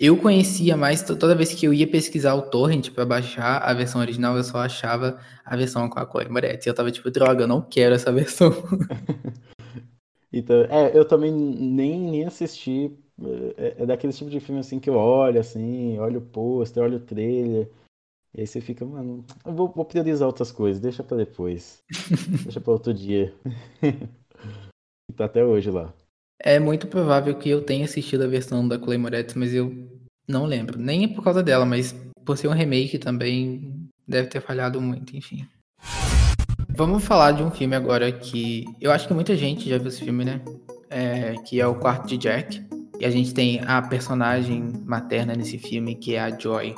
Eu 0.00 0.16
conhecia 0.16 0.76
mais, 0.76 1.02
toda 1.02 1.34
vez 1.34 1.52
que 1.52 1.66
eu 1.66 1.74
ia 1.74 1.90
pesquisar 1.90 2.34
o 2.36 2.42
torrent 2.42 2.90
para 2.90 3.04
baixar 3.04 3.58
a 3.58 3.74
versão 3.74 4.00
original, 4.00 4.36
eu 4.36 4.44
só 4.44 4.58
achava 4.58 5.18
a 5.44 5.56
versão 5.56 5.88
com 5.88 5.98
a 5.98 6.08
Chloe 6.08 6.28
Moretz. 6.28 6.64
E 6.64 6.68
eu 6.68 6.74
tava 6.74 6.92
tipo, 6.92 7.10
droga, 7.10 7.42
eu 7.42 7.48
não 7.48 7.60
quero 7.60 7.96
essa 7.96 8.12
versão. 8.12 8.52
então, 10.32 10.56
é, 10.70 10.96
eu 10.96 11.04
também 11.04 11.32
nem, 11.32 11.98
nem 11.98 12.24
assisti. 12.24 12.96
É, 13.56 13.82
é 13.82 13.86
daquele 13.86 14.12
tipo 14.12 14.30
de 14.30 14.38
filme 14.38 14.60
assim 14.60 14.78
que 14.78 14.88
eu 14.88 14.94
olho, 14.94 15.40
assim, 15.40 15.98
olho 15.98 16.20
o 16.20 16.26
pôster, 16.26 16.80
olho 16.80 16.98
o 16.98 17.00
trailer. 17.00 17.68
E 18.32 18.42
aí 18.42 18.46
você 18.46 18.60
fica, 18.60 18.84
mano, 18.84 19.24
eu 19.44 19.52
vou, 19.52 19.68
vou 19.68 19.84
priorizar 19.84 20.28
outras 20.28 20.52
coisas, 20.52 20.80
deixa 20.80 21.02
pra 21.02 21.16
depois. 21.16 21.82
deixa 22.44 22.60
pra 22.60 22.72
outro 22.72 22.94
dia. 22.94 23.34
e 25.10 25.12
tá 25.12 25.24
até 25.24 25.44
hoje 25.44 25.72
lá. 25.72 25.92
É 26.40 26.58
muito 26.58 26.86
provável 26.86 27.34
que 27.34 27.48
eu 27.48 27.62
tenha 27.62 27.84
assistido 27.84 28.22
a 28.22 28.28
versão 28.28 28.66
da 28.66 28.78
Chloe 28.78 28.96
Moretz, 28.96 29.34
mas 29.34 29.52
eu 29.52 29.72
não 30.28 30.44
lembro. 30.44 30.78
Nem 30.78 31.08
por 31.08 31.24
causa 31.24 31.42
dela, 31.42 31.66
mas 31.66 31.94
por 32.24 32.38
ser 32.38 32.48
um 32.48 32.52
remake 32.52 32.98
também 32.98 33.88
deve 34.06 34.28
ter 34.28 34.40
falhado 34.40 34.80
muito, 34.80 35.16
enfim. 35.16 35.44
Vamos 36.68 37.04
falar 37.04 37.32
de 37.32 37.42
um 37.42 37.50
filme 37.50 37.74
agora 37.74 38.12
que 38.12 38.64
eu 38.80 38.92
acho 38.92 39.08
que 39.08 39.14
muita 39.14 39.36
gente 39.36 39.68
já 39.68 39.78
viu 39.78 39.88
esse 39.88 40.04
filme, 40.04 40.24
né? 40.24 40.40
É, 40.88 41.34
que 41.44 41.60
é 41.60 41.66
o 41.66 41.74
Quarto 41.74 42.06
de 42.06 42.16
Jack. 42.16 42.62
E 43.00 43.04
a 43.04 43.10
gente 43.10 43.34
tem 43.34 43.60
a 43.66 43.82
personagem 43.82 44.72
materna 44.84 45.34
nesse 45.34 45.58
filme, 45.58 45.96
que 45.96 46.14
é 46.14 46.20
a 46.20 46.36
Joy, 46.36 46.74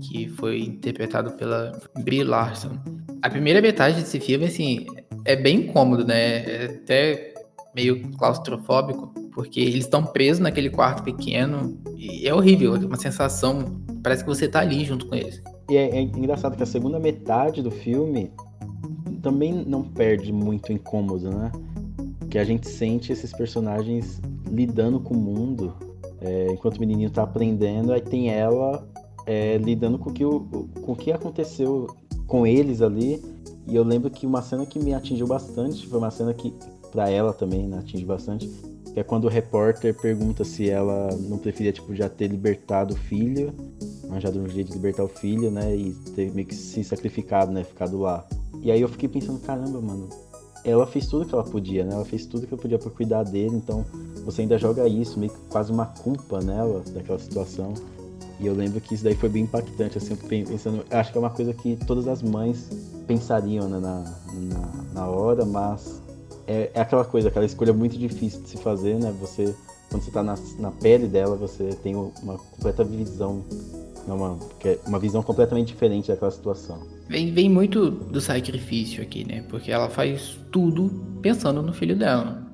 que 0.00 0.28
foi 0.28 0.60
interpretado 0.60 1.32
pela 1.32 1.72
Brie 2.00 2.22
Larson. 2.24 2.78
A 3.22 3.28
primeira 3.28 3.60
metade 3.60 4.00
desse 4.00 4.18
filme, 4.20 4.46
assim, 4.46 4.86
é 5.24 5.36
bem 5.36 5.62
incômodo, 5.62 6.04
né? 6.04 6.44
É 6.44 6.64
até 6.66 7.29
meio 7.74 8.10
claustrofóbico, 8.12 9.08
porque 9.32 9.60
eles 9.60 9.84
estão 9.84 10.04
presos 10.04 10.40
naquele 10.40 10.70
quarto 10.70 11.02
pequeno 11.02 11.78
e 11.96 12.26
é 12.26 12.34
horrível, 12.34 12.74
é 12.76 12.78
uma 12.78 12.96
sensação, 12.96 13.80
parece 14.02 14.24
que 14.24 14.28
você 14.28 14.48
tá 14.48 14.60
ali 14.60 14.84
junto 14.84 15.06
com 15.06 15.14
eles. 15.14 15.42
E 15.68 15.76
é, 15.76 15.98
é 15.98 16.00
engraçado 16.00 16.56
que 16.56 16.62
a 16.62 16.66
segunda 16.66 16.98
metade 16.98 17.62
do 17.62 17.70
filme 17.70 18.32
também 19.22 19.52
não 19.52 19.82
perde 19.82 20.32
muito 20.32 20.72
incômodo, 20.72 21.30
né? 21.30 21.52
Que 22.28 22.38
a 22.38 22.44
gente 22.44 22.68
sente 22.68 23.12
esses 23.12 23.32
personagens 23.32 24.20
lidando 24.50 24.98
com 25.00 25.14
o 25.14 25.18
mundo, 25.18 25.74
é, 26.20 26.48
enquanto 26.52 26.78
o 26.78 26.80
menininho 26.80 27.10
tá 27.10 27.22
aprendendo, 27.22 27.92
aí 27.92 28.00
tem 28.00 28.30
ela 28.30 28.86
é, 29.26 29.56
lidando 29.58 29.98
com 29.98 30.10
o, 30.10 30.12
que, 30.12 30.24
com 30.24 30.92
o 30.92 30.96
que 30.96 31.12
aconteceu 31.12 31.86
com 32.26 32.46
eles 32.46 32.82
ali. 32.82 33.22
E 33.66 33.76
eu 33.76 33.84
lembro 33.84 34.10
que 34.10 34.26
uma 34.26 34.42
cena 34.42 34.66
que 34.66 34.78
me 34.78 34.92
atingiu 34.92 35.26
bastante, 35.26 35.86
foi 35.86 35.98
uma 35.98 36.10
cena 36.10 36.34
que 36.34 36.52
para 36.90 37.08
ela 37.08 37.32
também 37.32 37.66
né, 37.66 37.78
atinge 37.78 38.04
bastante, 38.04 38.48
que 38.92 38.98
é 38.98 39.02
quando 39.02 39.24
o 39.24 39.28
repórter 39.28 39.94
pergunta 39.94 40.44
se 40.44 40.68
ela 40.68 41.08
não 41.28 41.38
preferia 41.38 41.72
tipo 41.72 41.94
já 41.94 42.08
ter 42.08 42.28
libertado 42.28 42.94
o 42.94 42.96
filho, 42.96 43.52
arranjado 44.08 44.40
um 44.40 44.48
jeito 44.48 44.68
de 44.68 44.74
libertar 44.74 45.04
o 45.04 45.08
filho, 45.08 45.50
né, 45.50 45.76
e 45.76 45.92
ter 46.14 46.32
meio 46.32 46.46
que 46.46 46.54
se 46.54 46.82
sacrificado, 46.82 47.52
né, 47.52 47.62
ficado 47.64 47.98
lá. 48.00 48.26
E 48.62 48.70
aí 48.70 48.80
eu 48.80 48.88
fiquei 48.88 49.08
pensando, 49.08 49.40
caramba, 49.40 49.80
mano, 49.80 50.08
ela 50.64 50.86
fez 50.86 51.06
tudo 51.06 51.24
que 51.24 51.34
ela 51.34 51.44
podia, 51.44 51.84
né? 51.84 51.94
Ela 51.94 52.04
fez 52.04 52.26
tudo 52.26 52.46
que 52.46 52.52
ela 52.52 52.60
podia 52.60 52.78
para 52.78 52.90
cuidar 52.90 53.22
dele, 53.22 53.56
então 53.56 53.84
você 54.24 54.42
ainda 54.42 54.58
joga 54.58 54.86
isso, 54.86 55.18
meio 55.18 55.32
que 55.32 55.38
quase 55.48 55.72
uma 55.72 55.86
culpa 55.86 56.40
nela 56.40 56.82
daquela 56.92 57.18
situação. 57.18 57.72
E 58.38 58.46
eu 58.46 58.54
lembro 58.54 58.80
que 58.80 58.94
isso 58.94 59.04
daí 59.04 59.14
foi 59.14 59.28
bem 59.28 59.44
impactante, 59.44 59.98
assim, 59.98 60.16
pensando, 60.16 60.84
acho 60.90 61.12
que 61.12 61.18
é 61.18 61.20
uma 61.20 61.30
coisa 61.30 61.52
que 61.52 61.76
todas 61.86 62.08
as 62.08 62.22
mães 62.22 62.70
pensariam 63.06 63.68
né, 63.68 63.78
na, 63.78 64.02
na, 64.32 64.84
na 64.94 65.06
hora, 65.08 65.44
mas 65.44 65.99
é, 66.50 66.68
é, 66.74 66.80
aquela 66.80 67.04
coisa, 67.04 67.28
aquela 67.28 67.46
escolha 67.46 67.72
muito 67.72 67.96
difícil 67.96 68.42
de 68.42 68.48
se 68.48 68.56
fazer, 68.56 68.98
né? 68.98 69.14
Você, 69.20 69.54
quando 69.88 70.02
você 70.02 70.10
tá 70.10 70.20
na, 70.20 70.34
na 70.58 70.72
pele 70.72 71.06
dela, 71.06 71.36
você 71.36 71.68
tem 71.80 71.94
uma 71.94 72.38
completa 72.38 72.82
visão, 72.82 73.44
uma, 74.04 74.36
é 74.64 74.76
uma 74.84 74.98
visão 74.98 75.22
completamente 75.22 75.68
diferente 75.68 76.08
daquela 76.08 76.32
situação. 76.32 76.82
Vem, 77.08 77.32
vem 77.32 77.48
muito 77.48 77.88
do 77.88 78.20
sacrifício 78.20 79.00
aqui, 79.00 79.24
né? 79.24 79.44
Porque 79.48 79.70
ela 79.70 79.88
faz 79.88 80.40
tudo 80.50 80.90
pensando 81.22 81.62
no 81.62 81.72
filho 81.72 81.96
dela. 81.96 82.44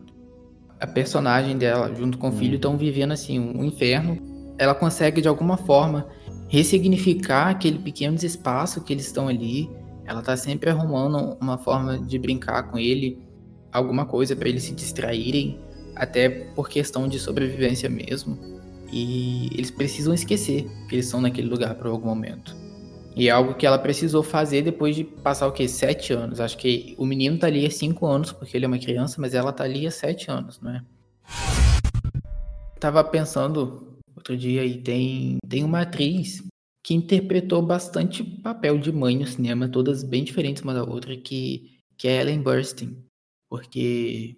A 0.79 0.87
personagem 0.87 1.57
dela, 1.57 1.91
junto 1.95 2.19
com 2.19 2.29
o 2.29 2.33
filho, 2.33 2.57
estão 2.57 2.75
hum. 2.75 2.77
vivendo 2.77 3.13
assim 3.13 3.41
um 3.41 3.65
inferno. 3.65 4.19
Ela 4.59 4.75
consegue 4.75 5.23
de 5.23 5.29
alguma 5.29 5.57
forma 5.57 6.07
ressignificar 6.49 7.49
aquele 7.49 7.79
pequeno 7.79 8.15
espaço 8.17 8.85
que 8.85 8.93
eles 8.93 9.07
estão 9.07 9.27
ali. 9.27 9.71
Ela 10.05 10.21
tá 10.21 10.37
sempre 10.37 10.69
arrumando 10.69 11.35
uma 11.41 11.57
forma 11.57 11.99
de 11.99 12.19
brincar 12.19 12.65
com 12.65 12.79
ele, 12.79 13.26
alguma 13.77 14.07
coisa 14.07 14.35
para 14.35 14.49
eles 14.49 14.65
se 14.65 14.73
distraírem, 14.73 15.59
até 15.95 16.29
por 16.29 16.69
questão 16.69 17.09
de 17.09 17.19
sobrevivência 17.19 17.89
mesmo. 17.89 18.39
E 18.93 19.49
eles 19.53 19.71
precisam 19.71 20.15
esquecer 20.15 20.67
que 20.89 20.95
eles 20.95 21.07
estão 21.07 21.21
naquele 21.21 21.49
lugar 21.49 21.75
por 21.75 21.87
algum 21.89 22.09
momento. 22.09 22.57
E 23.15 23.29
é 23.29 23.31
algo 23.31 23.55
que 23.55 23.67
ela 23.67 23.79
precisou 23.79 24.23
fazer 24.23 24.63
depois 24.63 24.95
de 24.95 25.03
passar 25.03 25.47
o 25.47 25.53
quê? 25.53 25.67
Sete 25.67 26.13
anos. 26.13 26.39
Acho 26.39 26.59
que 26.59 26.95
o 26.99 27.07
menino 27.07 27.39
tá 27.39 27.47
ali 27.47 27.65
há 27.65 27.71
cinco 27.71 28.07
anos, 28.07 28.31
porque 28.31 28.57
ele 28.57 28.67
é 28.67 28.69
uma 28.69 28.79
criança, 28.79 29.21
mas 29.21 29.35
ela 29.35 29.53
tá 29.53 29.65
ali 29.65 29.87
há 29.87 29.91
sete 29.91 30.31
anos, 30.31 30.61
não 30.61 30.71
é? 30.71 30.83
Tava 32.79 33.03
pensando 33.03 33.99
outro 34.15 34.37
dia 34.37 34.65
e 34.65 34.79
tem, 34.79 35.39
tem 35.49 35.65
uma 35.65 35.81
atriz 35.81 36.43
que 36.85 36.95
interpretou 36.95 37.63
bastante 37.63 38.23
papel 38.23 38.79
de 38.79 38.93
mãe 38.93 39.19
no 39.19 39.27
cinema, 39.27 39.69
todas 39.69 40.05
bem 40.05 40.23
diferentes 40.23 40.63
uma 40.63 40.75
da 40.75 40.85
outra, 40.85 41.17
que, 41.17 41.81
que 41.97 42.07
é 42.07 42.21
Ellen 42.21 42.43
Burstyn. 42.43 43.06
Porque 43.57 44.37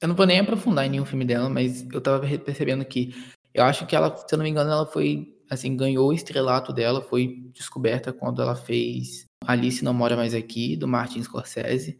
eu 0.00 0.06
não 0.06 0.14
vou 0.14 0.26
nem 0.26 0.38
aprofundar 0.38 0.86
em 0.86 0.90
nenhum 0.90 1.04
filme 1.04 1.24
dela, 1.24 1.48
mas 1.48 1.84
eu 1.92 2.00
tava 2.00 2.24
percebendo 2.38 2.84
que 2.84 3.12
eu 3.52 3.64
acho 3.64 3.84
que 3.84 3.96
ela, 3.96 4.16
se 4.16 4.32
eu 4.32 4.38
não 4.38 4.44
me 4.44 4.50
engano, 4.50 4.70
ela 4.70 4.86
foi 4.86 5.36
assim, 5.50 5.76
ganhou 5.76 6.08
o 6.08 6.12
estrelato 6.12 6.72
dela, 6.72 7.02
foi 7.02 7.50
descoberta 7.52 8.12
quando 8.12 8.40
ela 8.40 8.54
fez 8.54 9.24
Alice 9.44 9.84
Não 9.84 9.92
Mora 9.92 10.16
Mais 10.16 10.32
Aqui, 10.32 10.76
do 10.76 10.86
Martin 10.86 11.20
Scorsese. 11.20 11.98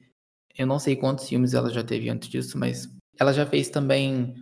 Eu 0.56 0.68
não 0.68 0.78
sei 0.78 0.94
quantos 0.94 1.28
filmes 1.28 1.52
ela 1.52 1.70
já 1.70 1.82
teve 1.82 2.08
antes 2.08 2.28
disso, 2.28 2.56
mas 2.56 2.88
ela 3.18 3.32
já 3.32 3.44
fez 3.44 3.68
também 3.68 4.36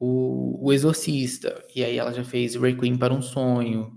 o, 0.00 0.66
o 0.66 0.72
Exorcista, 0.72 1.62
e 1.74 1.84
aí 1.84 1.98
ela 1.98 2.12
já 2.14 2.24
fez 2.24 2.54
Requiem 2.54 2.96
para 2.96 3.12
um 3.12 3.20
Sonho. 3.20 3.92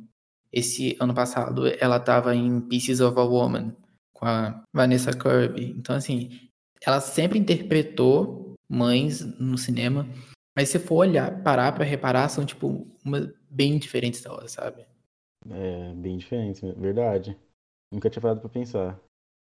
Esse 0.51 0.97
ano 0.99 1.13
passado 1.13 1.63
ela 1.79 1.97
estava 1.97 2.35
em 2.35 2.59
Pieces 2.59 2.99
of 2.99 3.17
a 3.17 3.23
Woman, 3.23 3.73
com 4.13 4.25
a 4.25 4.61
Vanessa 4.75 5.13
Kirby. 5.13 5.73
Então, 5.77 5.95
assim, 5.95 6.48
ela 6.85 6.99
sempre 7.01 7.37
interpretou 7.37 8.53
mães 8.69 9.21
no 9.39 9.57
cinema, 9.57 10.07
mas 10.55 10.69
se 10.69 10.79
for 10.79 10.97
olhar, 10.97 11.41
parar 11.43 11.71
para 11.73 11.83
reparar, 11.83 12.29
são, 12.29 12.45
tipo, 12.45 12.87
uma, 13.03 13.33
bem 13.49 13.77
diferentes 13.77 14.21
da 14.21 14.31
hora, 14.31 14.47
sabe? 14.47 14.85
É, 15.49 15.93
bem 15.95 16.17
diferentes, 16.17 16.61
verdade. 16.77 17.37
Nunca 17.91 18.09
tinha 18.09 18.21
parado 18.21 18.41
pra 18.41 18.49
pensar. 18.49 18.99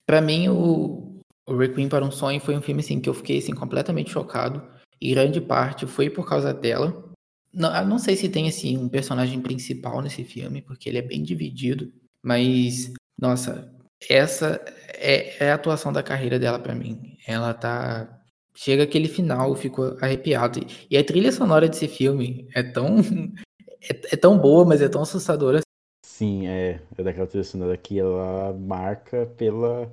Pra 0.05 0.21
mim, 0.21 0.47
o, 0.49 1.19
o 1.47 1.57
Requiem 1.57 1.89
para 1.89 2.05
um 2.05 2.11
Sonho 2.11 2.39
foi 2.39 2.55
um 2.55 2.61
filme, 2.61 2.81
assim, 2.81 3.01
que 3.01 3.09
eu 3.09 3.13
fiquei, 3.13 3.39
assim, 3.39 3.53
completamente 3.53 4.11
chocado. 4.11 4.63
E 5.01 5.11
grande 5.11 5.41
parte 5.41 5.85
foi 5.85 6.09
por 6.09 6.27
causa 6.27 6.53
dela. 6.53 7.11
Não, 7.51 7.85
não 7.85 7.99
sei 7.99 8.15
se 8.15 8.29
tem, 8.29 8.47
assim, 8.47 8.77
um 8.77 8.87
personagem 8.87 9.41
principal 9.41 10.01
nesse 10.01 10.23
filme, 10.23 10.61
porque 10.61 10.87
ele 10.87 10.99
é 10.99 11.01
bem 11.01 11.23
dividido. 11.23 11.91
Mas, 12.23 12.93
nossa, 13.19 13.73
essa 14.07 14.61
é, 14.93 15.45
é 15.45 15.51
a 15.51 15.55
atuação 15.55 15.91
da 15.91 16.03
carreira 16.03 16.37
dela 16.37 16.59
para 16.59 16.75
mim. 16.75 17.17
Ela 17.27 17.53
tá 17.53 18.19
chega 18.55 18.83
aquele 18.83 19.07
final, 19.07 19.49
eu 19.49 19.55
fico 19.55 19.97
arrepiado. 20.01 20.59
E 20.89 20.97
a 20.97 21.03
trilha 21.03 21.31
sonora 21.31 21.67
desse 21.67 21.87
filme 21.87 22.47
é 22.53 22.61
tão 22.61 22.97
é, 23.81 24.13
é, 24.13 24.17
tão 24.17 24.37
boa, 24.37 24.65
mas 24.65 24.81
é 24.81 24.89
tão 24.89 25.01
assustadora. 25.01 25.61
Sim, 26.05 26.47
é, 26.47 26.81
é 26.97 27.03
daquela 27.03 27.27
trilha 27.27 27.43
sonora 27.43 27.77
que 27.77 27.97
ela 27.99 28.53
marca 28.53 29.25
pela. 29.37 29.91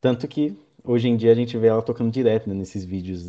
Tanto 0.00 0.28
que 0.28 0.56
hoje 0.82 1.08
em 1.08 1.16
dia 1.16 1.32
a 1.32 1.34
gente 1.34 1.56
vê 1.56 1.68
ela 1.68 1.80
tocando 1.80 2.10
direto 2.12 2.48
né, 2.48 2.54
nesses 2.54 2.84
vídeos 2.84 3.24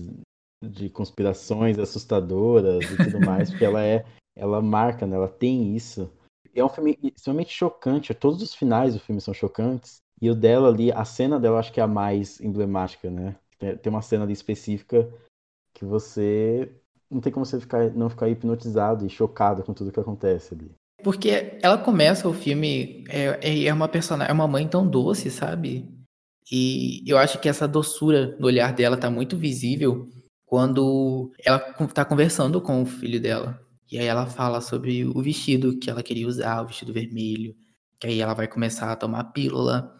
de 0.61 0.89
conspirações 0.89 1.79
assustadoras 1.79 2.83
e 2.83 2.97
tudo 2.97 3.25
mais, 3.25 3.49
porque 3.49 3.65
ela 3.65 3.83
é. 3.83 4.05
Ela 4.37 4.61
marca, 4.61 5.07
né? 5.07 5.15
Ela 5.15 5.29
tem 5.29 5.77
isso. 5.77 6.11
É 6.53 6.61
um 6.61 6.67
filme 6.67 6.99
extremamente 7.01 7.53
chocante. 7.53 8.13
Todos 8.13 8.41
os 8.41 8.53
finais 8.53 8.93
do 8.93 8.99
filme 8.99 9.21
são 9.21 9.33
chocantes. 9.33 10.01
E 10.21 10.29
o 10.29 10.35
dela 10.35 10.69
ali, 10.69 10.91
a 10.91 11.03
cena 11.03 11.39
dela, 11.39 11.59
acho 11.59 11.73
que 11.73 11.79
é 11.79 11.83
a 11.83 11.87
mais 11.87 12.39
emblemática, 12.39 13.09
né? 13.09 13.35
Tem 13.59 13.91
uma 13.91 14.01
cena 14.01 14.23
ali 14.23 14.33
específica 14.33 15.09
que 15.73 15.83
você 15.83 16.71
não 17.09 17.21
tem 17.21 17.31
como 17.31 17.45
você 17.45 17.59
ficar, 17.59 17.91
não 17.91 18.09
ficar 18.09 18.29
hipnotizado 18.29 19.05
e 19.05 19.09
chocado 19.09 19.63
com 19.63 19.73
tudo 19.73 19.91
que 19.91 19.99
acontece 19.99 20.53
ali. 20.53 20.71
Porque 21.03 21.57
ela 21.61 21.77
começa 21.77 22.27
o 22.27 22.33
filme, 22.33 23.03
é, 23.09 23.39
é, 23.41 23.65
é 23.65 23.73
uma 23.73 23.87
personagem, 23.87 24.31
é 24.31 24.33
uma 24.33 24.47
mãe 24.47 24.67
tão 24.67 24.87
doce, 24.87 25.29
sabe? 25.29 25.87
E 26.51 27.03
eu 27.05 27.17
acho 27.17 27.39
que 27.39 27.49
essa 27.49 27.67
doçura 27.67 28.35
no 28.39 28.47
olhar 28.47 28.73
dela 28.73 28.97
tá 28.97 29.09
muito 29.09 29.37
visível 29.37 30.09
quando 30.45 31.31
ela 31.43 31.59
tá 31.59 32.05
conversando 32.05 32.61
com 32.61 32.81
o 32.81 32.85
filho 32.85 33.19
dela. 33.19 33.59
E 33.91 33.99
aí 33.99 34.05
ela 34.05 34.25
fala 34.25 34.61
sobre 34.61 35.05
o 35.05 35.21
vestido 35.21 35.77
que 35.77 35.89
ela 35.89 36.03
queria 36.03 36.27
usar, 36.27 36.61
o 36.61 36.67
vestido 36.67 36.93
vermelho. 36.93 37.55
Que 37.99 38.07
aí 38.07 38.19
ela 38.19 38.33
vai 38.33 38.47
começar 38.47 38.91
a 38.91 38.95
tomar 38.95 39.25
pílula 39.25 39.93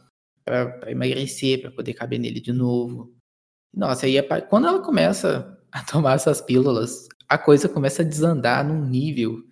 para 0.46 0.91
emagrecer, 0.91 1.62
para 1.62 1.72
poder 1.72 1.93
caber 1.93 2.20
nele 2.20 2.39
de 2.39 2.54
novo. 2.54 3.14
Nossa, 3.74 4.06
aí 4.06 4.18
é, 4.18 4.41
quando 4.41 4.68
ela 4.68 4.82
começa 4.82 5.60
a 5.72 5.84
tomar 5.91 6.14
essas 6.14 6.39
pílulas, 6.39 7.08
a 7.28 7.38
coisa 7.38 7.68
começa 7.68 8.04
a 8.04 8.06
desandar 8.06 8.66
num 8.66 8.86
nível 8.86 9.43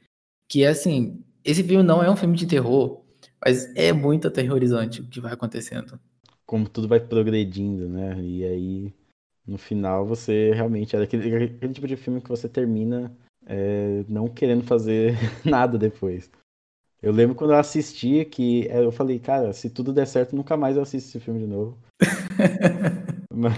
que 0.48 0.64
é 0.64 0.68
assim, 0.68 1.24
esse 1.44 1.64
filme 1.64 1.84
não 1.84 2.04
é 2.04 2.10
um 2.10 2.16
filme 2.16 2.38
de 2.38 2.46
terror, 2.46 3.04
mas 3.44 3.76
é 3.76 3.92
muito 3.92 4.28
aterrorizante 4.28 5.02
o 5.02 5.08
que 5.08 5.20
vai 5.20 5.34
acontecendo. 5.34 6.00
Como 6.46 6.70
tudo 6.70 6.88
vai 6.88 7.00
progredindo, 7.00 7.90
né? 7.90 8.16
E 8.22 8.46
aí, 8.46 8.94
no 9.48 9.58
final, 9.58 10.06
você 10.06 10.52
realmente 10.54 10.96
é 10.96 11.02
aquele, 11.02 11.36
aquele 11.36 11.74
tipo 11.74 11.88
de 11.88 11.96
filme 11.96 12.22
que 12.22 12.30
você 12.30 12.48
termina 12.48 13.12
é, 13.46 14.06
não 14.08 14.28
querendo 14.28 14.64
fazer 14.64 15.16
nada 15.44 15.78
depois. 15.78 16.30
Eu 17.04 17.12
lembro 17.12 17.36
quando 17.36 17.52
eu 17.52 17.58
assisti 17.58 18.24
que 18.24 18.66
eu 18.68 18.90
falei, 18.90 19.20
cara, 19.20 19.52
se 19.52 19.70
tudo 19.70 19.92
der 19.92 20.08
certo, 20.08 20.38
nunca 20.38 20.56
mais 20.56 20.78
eu 20.78 20.84
assisto 20.84 21.10
esse 21.10 21.20
filme 21.20 21.42
de 21.42 21.48
novo. 21.48 21.78
mas, 23.30 23.54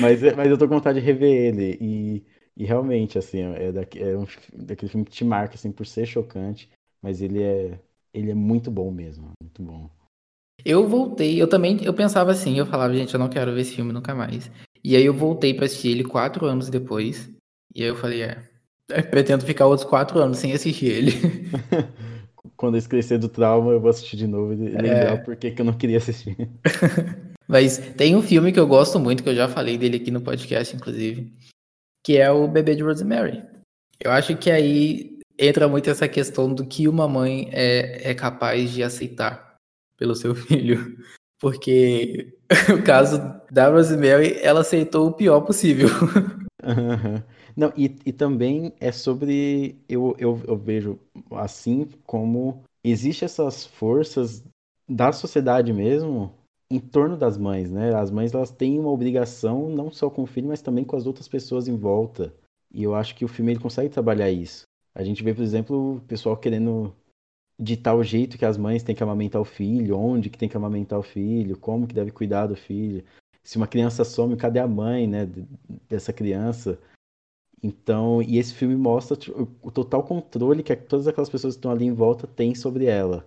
mas, 0.00 0.36
mas, 0.36 0.48
eu 0.48 0.56
tô 0.56 0.68
com 0.68 0.76
vontade 0.76 1.00
de 1.00 1.04
rever 1.04 1.28
ele. 1.28 1.76
E, 1.80 2.24
e 2.56 2.64
realmente, 2.64 3.18
assim, 3.18 3.40
é, 3.40 3.72
daqui, 3.72 4.00
é 4.00 4.16
um, 4.16 4.24
daquele 4.54 4.88
filme 4.88 5.04
que 5.04 5.10
te 5.10 5.24
marca, 5.24 5.56
assim, 5.56 5.72
por 5.72 5.84
ser 5.84 6.06
chocante. 6.06 6.70
Mas 7.02 7.20
ele 7.20 7.42
é, 7.42 7.80
ele 8.14 8.30
é 8.30 8.34
muito 8.34 8.70
bom 8.70 8.92
mesmo, 8.92 9.32
muito 9.42 9.60
bom. 9.60 9.90
Eu 10.64 10.86
voltei, 10.86 11.42
eu 11.42 11.48
também, 11.48 11.82
eu 11.82 11.92
pensava 11.92 12.30
assim, 12.30 12.56
eu 12.56 12.66
falava, 12.66 12.94
gente, 12.94 13.12
eu 13.12 13.18
não 13.18 13.28
quero 13.28 13.52
ver 13.52 13.62
esse 13.62 13.74
filme 13.74 13.92
nunca 13.92 14.14
mais. 14.14 14.48
E 14.84 14.94
aí 14.94 15.04
eu 15.04 15.12
voltei 15.12 15.54
pra 15.54 15.66
assistir 15.66 15.88
ele 15.88 16.04
quatro 16.04 16.46
anos 16.46 16.70
depois. 16.70 17.28
E 17.74 17.82
aí 17.82 17.88
eu 17.88 17.96
falei, 17.96 18.22
é, 18.22 18.48
eu 18.90 19.02
pretendo 19.10 19.44
ficar 19.44 19.66
outros 19.66 19.88
quatro 19.88 20.20
anos 20.20 20.38
sem 20.38 20.52
assistir 20.52 20.86
ele. 20.86 21.10
quando 22.56 22.74
eu 22.74 22.78
esquecer 22.78 23.18
do 23.18 23.28
trauma, 23.28 23.72
eu 23.72 23.80
vou 23.80 23.90
assistir 23.90 24.16
de 24.16 24.26
novo 24.26 24.52
e 24.52 24.56
lembrar 24.56 25.14
é... 25.14 25.16
por 25.16 25.36
que 25.36 25.54
eu 25.56 25.64
não 25.64 25.72
queria 25.72 25.98
assistir. 25.98 26.36
Mas 27.46 27.78
tem 27.96 28.16
um 28.16 28.22
filme 28.22 28.52
que 28.52 28.58
eu 28.58 28.66
gosto 28.66 28.98
muito, 28.98 29.22
que 29.22 29.28
eu 29.28 29.34
já 29.34 29.48
falei 29.48 29.76
dele 29.76 29.96
aqui 29.96 30.10
no 30.10 30.20
podcast, 30.20 30.74
inclusive, 30.74 31.32
que 32.04 32.16
é 32.16 32.30
o 32.30 32.48
Bebê 32.48 32.74
de 32.74 32.82
Rosemary. 32.82 33.42
Eu 34.00 34.10
acho 34.10 34.36
que 34.36 34.50
aí 34.50 35.18
entra 35.38 35.68
muito 35.68 35.90
essa 35.90 36.08
questão 36.08 36.52
do 36.52 36.64
que 36.64 36.88
uma 36.88 37.08
mãe 37.08 37.48
é, 37.52 38.10
é 38.10 38.14
capaz 38.14 38.70
de 38.70 38.82
aceitar 38.82 39.56
pelo 39.96 40.14
seu 40.14 40.34
filho. 40.36 40.96
Porque 41.40 42.34
o 42.72 42.82
caso 42.82 43.18
da 43.50 43.68
Rosemary, 43.68 44.38
ela 44.40 44.60
aceitou 44.60 45.08
o 45.08 45.12
pior 45.12 45.40
possível. 45.40 45.88
Uhum. 46.62 47.22
Não, 47.56 47.72
e, 47.76 47.96
e 48.06 48.12
também 48.12 48.72
é 48.80 48.90
sobre. 48.92 49.76
Eu, 49.88 50.14
eu, 50.18 50.40
eu 50.46 50.56
vejo 50.56 50.98
assim 51.30 51.88
como 52.06 52.62
existe 52.84 53.24
essas 53.24 53.64
forças 53.66 54.42
da 54.88 55.12
sociedade 55.12 55.72
mesmo 55.72 56.32
em 56.70 56.80
torno 56.80 57.16
das 57.16 57.36
mães, 57.36 57.70
né? 57.70 57.94
As 57.94 58.10
mães 58.10 58.32
elas 58.34 58.50
têm 58.50 58.78
uma 58.78 58.90
obrigação 58.90 59.68
não 59.68 59.90
só 59.90 60.08
com 60.08 60.22
o 60.22 60.26
filho, 60.26 60.48
mas 60.48 60.62
também 60.62 60.84
com 60.84 60.96
as 60.96 61.06
outras 61.06 61.28
pessoas 61.28 61.68
em 61.68 61.76
volta. 61.76 62.34
E 62.72 62.82
eu 62.82 62.94
acho 62.94 63.14
que 63.14 63.24
o 63.24 63.28
filme 63.28 63.52
ele 63.52 63.60
consegue 63.60 63.90
trabalhar 63.90 64.30
isso. 64.30 64.64
A 64.94 65.04
gente 65.04 65.22
vê, 65.22 65.34
por 65.34 65.42
exemplo, 65.42 65.96
o 65.96 66.00
pessoal 66.00 66.36
querendo 66.36 66.94
ditar 67.58 67.94
o 67.94 68.02
jeito 68.02 68.38
que 68.38 68.44
as 68.44 68.56
mães 68.56 68.82
têm 68.82 68.94
que 68.94 69.02
amamentar 69.02 69.40
o 69.40 69.44
filho, 69.44 69.98
onde 69.98 70.30
que 70.30 70.38
tem 70.38 70.48
que 70.48 70.56
amamentar 70.56 70.98
o 70.98 71.02
filho, 71.02 71.58
como 71.58 71.86
que 71.86 71.94
deve 71.94 72.10
cuidar 72.10 72.46
do 72.46 72.56
filho. 72.56 73.04
Se 73.44 73.56
uma 73.56 73.66
criança 73.66 74.04
some, 74.04 74.36
cadê 74.36 74.58
a 74.58 74.66
mãe, 74.66 75.06
né, 75.06 75.28
dessa 75.88 76.12
criança? 76.12 76.78
Então, 77.62 78.20
e 78.20 78.38
esse 78.38 78.52
filme 78.52 78.74
mostra 78.74 79.16
o 79.62 79.70
total 79.70 80.02
controle 80.02 80.64
que 80.64 80.74
todas 80.74 81.06
aquelas 81.06 81.30
pessoas 81.30 81.54
que 81.54 81.58
estão 81.58 81.70
ali 81.70 81.84
em 81.84 81.92
volta 81.92 82.26
têm 82.26 82.54
sobre 82.56 82.86
ela 82.86 83.24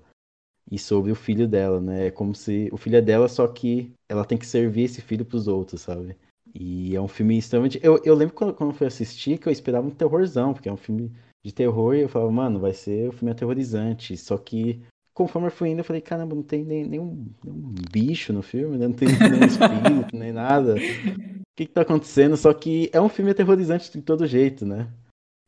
e 0.70 0.78
sobre 0.78 1.12
o 1.12 1.16
filho 1.16 1.48
dela, 1.48 1.80
né? 1.80 2.08
É 2.08 2.12
como 2.12 2.36
se 2.36 2.68
o 2.72 2.78
filho 2.78 2.98
é 2.98 3.02
dela, 3.02 3.30
só 3.30 3.48
que 3.48 3.94
ela 4.10 4.26
tem 4.26 4.38
que 4.38 4.46
servir 4.46 4.84
esse 4.84 5.02
filho 5.02 5.24
para 5.24 5.38
os 5.38 5.48
outros, 5.48 5.82
sabe? 5.82 6.18
E 6.54 6.96
é 6.96 7.02
um 7.02 7.08
filme 7.08 7.38
extremamente. 7.38 7.80
Eu, 7.82 8.02
eu 8.04 8.14
lembro 8.14 8.36
quando, 8.36 8.54
quando 8.54 8.72
eu 8.72 8.76
fui 8.76 8.88
assistir 8.88 9.38
que 9.38 9.48
eu 9.48 9.54
esperava 9.54 9.88
um 9.88 9.92
terrorzão, 9.92 10.54
porque 10.54 10.68
é 10.68 10.74
um 10.74 10.78
filme 10.78 11.12
de 11.46 11.54
terror 11.54 11.96
e 11.96 12.02
eu 12.02 12.10
falava, 12.10 12.32
mano, 12.32 12.60
vai 12.60 12.74
ser 12.74 13.10
um 13.10 13.12
filme 13.14 13.32
aterrorizante. 13.32 14.18
Só 14.18 14.38
que 14.38 14.82
conforme 15.14 15.48
eu 15.48 15.52
fui 15.52 15.70
indo, 15.70 15.80
eu 15.80 15.84
falei, 15.86 16.02
caramba, 16.02 16.36
não 16.36 16.44
tem 16.44 16.64
nem, 16.64 16.86
nenhum 16.86 17.26
bicho 17.92 18.34
no 18.34 18.42
filme, 18.42 18.78
né? 18.78 18.88
não 18.88 18.96
tem 18.96 19.08
nenhum 19.08 19.46
espírito, 19.46 20.16
nem 20.16 20.34
nada 20.34 20.76
que, 21.56 21.66
que 21.66 21.72
tá 21.72 21.82
acontecendo? 21.82 22.36
Só 22.36 22.54
que 22.54 22.90
é 22.92 23.00
um 23.00 23.10
filme 23.10 23.32
aterrorizante 23.32 23.92
de 23.92 24.02
todo 24.02 24.28
jeito, 24.28 24.66
né? 24.66 24.88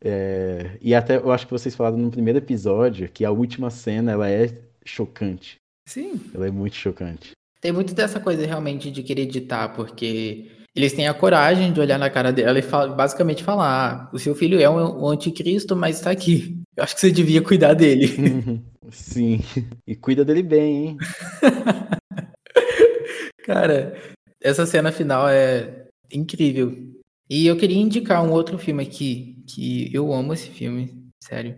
É... 0.03 0.77
E 0.81 0.95
até 0.95 1.17
eu 1.17 1.31
acho 1.31 1.45
que 1.45 1.51
vocês 1.51 1.75
falaram 1.75 1.97
no 1.97 2.11
primeiro 2.11 2.39
episódio 2.39 3.09
que 3.09 3.25
a 3.25 3.31
última 3.31 3.69
cena 3.69 4.13
ela 4.13 4.29
é 4.29 4.53
chocante. 4.85 5.57
Sim. 5.87 6.19
Ela 6.33 6.47
é 6.47 6.51
muito 6.51 6.75
chocante. 6.75 7.31
Tem 7.59 7.71
muito 7.71 7.93
dessa 7.93 8.19
coisa 8.19 8.45
realmente 8.45 8.91
de 8.91 9.03
querer 9.03 9.23
editar, 9.23 9.69
porque 9.69 10.51
eles 10.75 10.93
têm 10.93 11.07
a 11.07 11.13
coragem 11.13 11.73
de 11.73 11.79
olhar 11.79 11.97
na 11.97 12.09
cara 12.09 12.31
dela 12.31 12.59
e 12.59 12.61
fala, 12.61 12.93
basicamente 12.93 13.43
falar: 13.43 13.67
ah, 13.67 14.09
o 14.13 14.19
seu 14.19 14.35
filho 14.35 14.61
é 14.61 14.69
um, 14.69 15.05
um 15.05 15.09
anticristo, 15.09 15.75
mas 15.75 15.97
está 15.97 16.11
aqui. 16.11 16.61
Eu 16.75 16.83
acho 16.83 16.93
que 16.93 17.01
você 17.01 17.11
devia 17.11 17.41
cuidar 17.41 17.73
dele. 17.73 18.61
Sim. 18.91 19.41
E 19.85 19.95
cuida 19.95 20.23
dele 20.23 20.43
bem, 20.43 20.87
hein? 20.87 20.97
Cara, 23.43 23.97
essa 24.41 24.65
cena 24.65 24.91
final 24.91 25.27
é 25.27 25.86
incrível. 26.11 26.97
E 27.29 27.45
eu 27.45 27.57
queria 27.57 27.77
indicar 27.77 28.23
um 28.23 28.31
outro 28.31 28.57
filme 28.57 28.83
aqui, 28.83 29.43
que 29.47 29.93
eu 29.93 30.13
amo 30.13 30.33
esse 30.33 30.49
filme, 30.49 31.09
sério, 31.21 31.57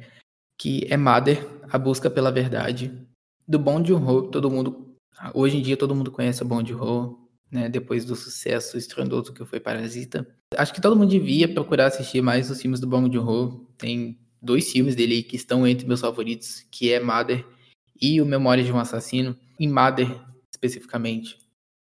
que 0.57 0.85
é 0.89 0.97
Mother, 0.97 1.47
A 1.69 1.77
Busca 1.77 2.09
pela 2.09 2.31
Verdade, 2.31 2.91
do 3.47 3.59
Bong 3.59 3.87
Joon-ho. 3.87 4.29
Todo 4.29 4.49
mundo, 4.49 4.95
hoje 5.33 5.57
em 5.57 5.61
dia 5.61 5.77
todo 5.77 5.95
mundo 5.95 6.11
conhece 6.11 6.41
o 6.41 6.45
Bong 6.45 6.67
Joon-ho, 6.67 7.29
né, 7.51 7.69
depois 7.69 8.05
do 8.05 8.15
sucesso 8.15 8.77
estrondoso 8.77 9.33
que 9.33 9.45
foi 9.45 9.59
Parasita. 9.59 10.27
Acho 10.55 10.73
que 10.73 10.81
todo 10.81 10.95
mundo 10.95 11.09
devia 11.09 11.47
procurar 11.47 11.87
assistir 11.87 12.21
mais 12.21 12.49
os 12.49 12.61
filmes 12.61 12.79
do 12.79 12.87
Bong 12.87 13.11
Joon-ho. 13.11 13.67
Tem 13.77 14.19
dois 14.41 14.71
filmes 14.71 14.95
dele 14.95 15.21
que 15.21 15.35
estão 15.35 15.67
entre 15.67 15.87
meus 15.87 16.01
favoritos, 16.01 16.65
que 16.71 16.91
é 16.91 16.99
Mother 16.99 17.45
e 18.01 18.21
O 18.21 18.25
Memórias 18.25 18.65
de 18.65 18.73
um 18.73 18.79
Assassino. 18.79 19.37
Em 19.59 19.67
Mother, 19.67 20.07
especificamente, 20.51 21.37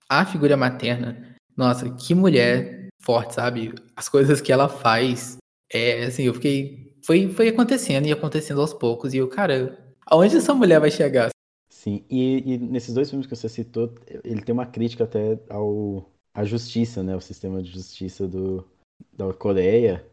a 0.08 0.24
figura 0.24 0.56
materna 0.56 1.33
nossa, 1.56 1.90
que 1.90 2.14
mulher 2.14 2.88
forte, 3.00 3.34
sabe? 3.34 3.74
As 3.94 4.08
coisas 4.08 4.40
que 4.40 4.52
ela 4.52 4.68
faz, 4.68 5.36
é 5.70 6.04
assim, 6.04 6.24
eu 6.24 6.34
fiquei. 6.34 6.94
Foi, 7.04 7.28
foi 7.28 7.48
acontecendo 7.48 8.06
e 8.06 8.12
acontecendo 8.12 8.60
aos 8.60 8.72
poucos. 8.72 9.12
E 9.12 9.18
eu, 9.18 9.28
cara, 9.28 9.78
aonde 10.06 10.36
essa 10.36 10.54
mulher 10.54 10.80
vai 10.80 10.90
chegar? 10.90 11.30
Sim, 11.68 12.04
e, 12.08 12.54
e 12.54 12.58
nesses 12.58 12.94
dois 12.94 13.10
filmes 13.10 13.26
que 13.26 13.36
você 13.36 13.48
citou, 13.48 13.94
ele 14.24 14.40
tem 14.40 14.54
uma 14.54 14.64
crítica 14.64 15.04
até 15.04 15.38
ao 15.50 16.10
à 16.34 16.44
justiça, 16.44 17.02
né? 17.02 17.14
O 17.14 17.20
sistema 17.20 17.62
de 17.62 17.70
justiça 17.70 18.26
do, 18.26 18.66
da 19.12 19.32
Coreia. 19.32 20.04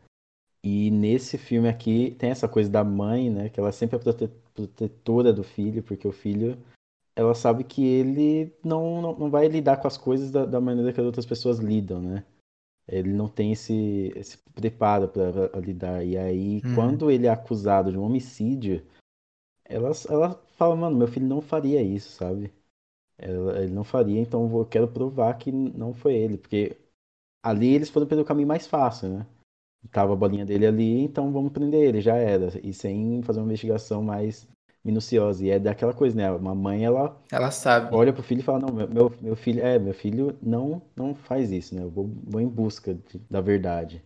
E 0.63 0.91
nesse 0.91 1.37
filme 1.37 1.67
aqui 1.67 2.15
tem 2.19 2.29
essa 2.29 2.47
coisa 2.47 2.69
da 2.69 2.83
mãe, 2.83 3.29
né? 3.29 3.49
Que 3.49 3.59
ela 3.59 3.71
sempre 3.71 3.95
é 3.95 3.99
prote 3.99 4.29
protetora 4.53 5.31
do 5.31 5.43
filho, 5.43 5.81
porque 5.81 6.07
o 6.07 6.11
filho 6.11 6.57
ela 7.15 7.33
sabe 7.33 7.63
que 7.63 7.85
ele 7.85 8.53
não, 8.63 9.01
não, 9.01 9.15
não 9.17 9.29
vai 9.29 9.47
lidar 9.47 9.77
com 9.77 9.87
as 9.87 9.97
coisas 9.97 10.31
da, 10.31 10.45
da, 10.45 10.61
maneira 10.61 10.93
que 10.93 10.99
as 10.99 11.05
outras 11.05 11.25
pessoas 11.25 11.59
lidam, 11.59 12.01
né? 12.01 12.25
Ele 12.87 13.09
não 13.13 13.27
tem 13.27 13.51
esse, 13.51 14.11
esse 14.15 14.37
preparo 14.53 15.07
para 15.07 15.59
lidar. 15.59 16.03
E 16.03 16.17
aí, 16.17 16.61
hum. 16.65 16.75
quando 16.75 17.11
ele 17.11 17.27
é 17.27 17.29
acusado 17.29 17.91
de 17.91 17.97
um 17.97 18.03
homicídio, 18.03 18.85
ela, 19.65 19.91
ela 20.09 20.33
fala, 20.57 20.75
mano, 20.75 20.97
meu 20.97 21.07
filho 21.07 21.27
não 21.27 21.41
faria 21.41 21.81
isso, 21.81 22.11
sabe? 22.11 22.51
Ela, 23.17 23.61
ele 23.61 23.71
não 23.71 23.83
faria, 23.83 24.19
então 24.19 24.49
eu 24.57 24.65
quero 24.65 24.87
provar 24.87 25.37
que 25.37 25.51
não 25.51 25.93
foi 25.93 26.15
ele. 26.15 26.37
Porque 26.37 26.77
ali 27.43 27.73
eles 27.73 27.89
foram 27.89 28.07
pelo 28.07 28.25
caminho 28.25 28.47
mais 28.47 28.67
fácil, 28.67 29.09
né? 29.09 29.27
Tava 29.91 30.13
a 30.13 30.15
bolinha 30.15 30.45
dele 30.45 30.67
ali, 30.67 31.01
então 31.03 31.31
vamos 31.31 31.51
prender 31.51 31.87
ele, 31.87 32.01
já 32.01 32.15
era. 32.15 32.49
E 32.65 32.73
sem 32.73 33.21
fazer 33.23 33.39
uma 33.39 33.47
investigação 33.47 34.03
mais 34.03 34.47
minuciosa. 34.83 35.45
E 35.45 35.49
é 35.49 35.59
daquela 35.59 35.93
coisa, 35.93 36.15
né? 36.15 36.31
Uma 36.31 36.55
mãe, 36.55 36.83
ela. 36.85 37.15
Ela 37.31 37.51
sabe. 37.51 37.93
Olha 37.95 38.13
pro 38.13 38.23
filho 38.23 38.39
e 38.39 38.43
fala: 38.43 38.59
Não, 38.59 38.73
meu, 38.73 39.13
meu 39.21 39.35
filho. 39.35 39.63
É, 39.63 39.77
meu 39.79 39.93
filho 39.93 40.37
não, 40.41 40.81
não 40.95 41.15
faz 41.15 41.51
isso, 41.51 41.75
né? 41.75 41.83
Eu 41.83 41.89
vou, 41.89 42.09
vou 42.23 42.41
em 42.41 42.47
busca 42.47 42.93
de, 42.93 43.19
da 43.29 43.41
verdade. 43.41 44.03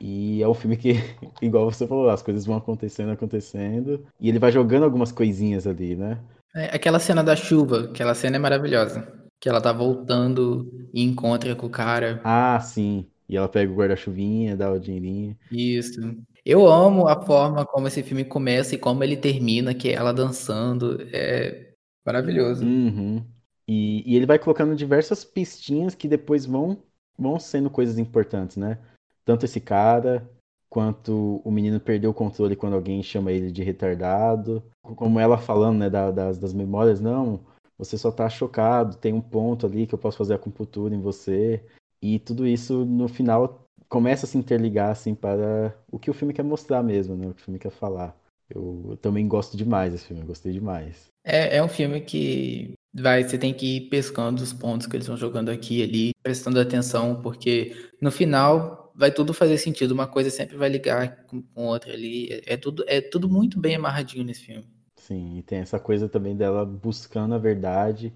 E 0.00 0.42
é 0.42 0.48
um 0.48 0.54
filme 0.54 0.76
que, 0.76 0.94
igual 1.42 1.70
você 1.70 1.86
falou, 1.86 2.08
as 2.08 2.22
coisas 2.22 2.46
vão 2.46 2.56
acontecendo, 2.56 3.12
acontecendo. 3.12 4.06
E 4.18 4.28
ele 4.28 4.38
vai 4.38 4.50
jogando 4.50 4.84
algumas 4.84 5.12
coisinhas 5.12 5.66
ali, 5.66 5.94
né? 5.94 6.18
É, 6.54 6.74
aquela 6.74 6.98
cena 6.98 7.22
da 7.22 7.36
chuva, 7.36 7.84
aquela 7.84 8.14
cena 8.14 8.36
é 8.36 8.38
maravilhosa. 8.38 9.06
Que 9.38 9.48
ela 9.48 9.60
tá 9.60 9.72
voltando 9.72 10.88
e 10.92 11.02
encontra 11.02 11.54
com 11.54 11.66
o 11.66 11.70
cara. 11.70 12.20
Ah, 12.24 12.58
sim. 12.60 13.06
E 13.30 13.36
ela 13.36 13.48
pega 13.48 13.72
o 13.72 13.76
guarda-chuvinha, 13.76 14.56
dá 14.56 14.72
o 14.72 14.80
dinheirinho. 14.80 15.36
Isso. 15.52 16.00
Eu 16.44 16.66
amo 16.66 17.06
a 17.06 17.24
forma 17.24 17.64
como 17.64 17.86
esse 17.86 18.02
filme 18.02 18.24
começa 18.24 18.74
e 18.74 18.78
como 18.78 19.04
ele 19.04 19.16
termina, 19.16 19.72
que 19.72 19.88
é 19.88 19.92
ela 19.92 20.12
dançando. 20.12 21.00
É 21.12 21.74
maravilhoso. 22.04 22.64
Uhum. 22.64 23.24
E, 23.68 24.02
e, 24.04 24.16
ele 24.16 24.26
vai 24.26 24.36
colocando 24.36 24.74
diversas 24.74 25.24
pistinhas 25.24 25.94
que 25.94 26.08
depois 26.08 26.44
vão, 26.44 26.82
vão 27.16 27.38
sendo 27.38 27.70
coisas 27.70 27.98
importantes, 27.98 28.56
né? 28.56 28.78
Tanto 29.24 29.44
esse 29.44 29.60
cara, 29.60 30.28
quanto 30.68 31.40
o 31.44 31.52
menino 31.52 31.78
perdeu 31.78 32.10
o 32.10 32.14
controle 32.14 32.56
quando 32.56 32.74
alguém 32.74 33.00
chama 33.00 33.30
ele 33.30 33.52
de 33.52 33.62
retardado. 33.62 34.60
Como 34.82 35.20
ela 35.20 35.38
falando, 35.38 35.78
né, 35.78 35.88
das, 35.88 36.36
das 36.36 36.52
memórias, 36.52 37.00
não, 37.00 37.38
você 37.78 37.96
só 37.96 38.10
tá 38.10 38.28
chocado, 38.28 38.96
tem 38.96 39.12
um 39.12 39.20
ponto 39.20 39.66
ali 39.66 39.86
que 39.86 39.94
eu 39.94 39.98
posso 39.98 40.18
fazer 40.18 40.34
acupuntura 40.34 40.92
em 40.92 41.00
você. 41.00 41.64
E 42.02 42.18
tudo 42.18 42.46
isso, 42.46 42.84
no 42.84 43.08
final, 43.08 43.64
começa 43.88 44.24
a 44.24 44.28
se 44.28 44.38
interligar 44.38 44.90
assim 44.90 45.14
para 45.14 45.74
o 45.90 45.98
que 45.98 46.10
o 46.10 46.14
filme 46.14 46.32
quer 46.32 46.42
mostrar 46.44 46.82
mesmo, 46.82 47.16
né? 47.16 47.28
O 47.28 47.34
que 47.34 47.42
o 47.42 47.44
filme 47.44 47.58
quer 47.58 47.70
falar. 47.70 48.16
Eu, 48.48 48.86
eu 48.90 48.96
também 48.96 49.28
gosto 49.28 49.56
demais 49.56 49.92
desse 49.92 50.06
filme, 50.06 50.24
gostei 50.24 50.52
demais. 50.52 51.08
É, 51.24 51.58
é 51.58 51.62
um 51.62 51.68
filme 51.68 52.00
que 52.00 52.72
vai, 52.92 53.22
você 53.22 53.38
tem 53.38 53.54
que 53.54 53.76
ir 53.76 53.80
pescando 53.88 54.42
os 54.42 54.52
pontos 54.52 54.86
que 54.86 54.96
eles 54.96 55.06
vão 55.06 55.16
jogando 55.16 55.50
aqui 55.50 55.80
e 55.80 55.82
ali, 55.82 56.10
prestando 56.22 56.58
atenção, 56.58 57.20
porque 57.22 57.90
no 58.00 58.10
final 58.10 58.92
vai 58.94 59.12
tudo 59.12 59.32
fazer 59.32 59.58
sentido, 59.58 59.92
uma 59.92 60.06
coisa 60.06 60.30
sempre 60.30 60.56
vai 60.56 60.68
ligar 60.68 61.24
com, 61.26 61.42
com 61.42 61.66
outra 61.66 61.92
ali. 61.92 62.28
É, 62.30 62.54
é 62.54 62.56
tudo, 62.56 62.84
é 62.86 63.00
tudo 63.00 63.28
muito 63.28 63.58
bem 63.60 63.76
amarradinho 63.76 64.24
nesse 64.24 64.46
filme. 64.46 64.66
Sim, 64.96 65.38
e 65.38 65.42
tem 65.42 65.60
essa 65.60 65.78
coisa 65.80 66.08
também 66.08 66.36
dela 66.36 66.64
buscando 66.64 67.34
a 67.34 67.38
verdade 67.38 68.12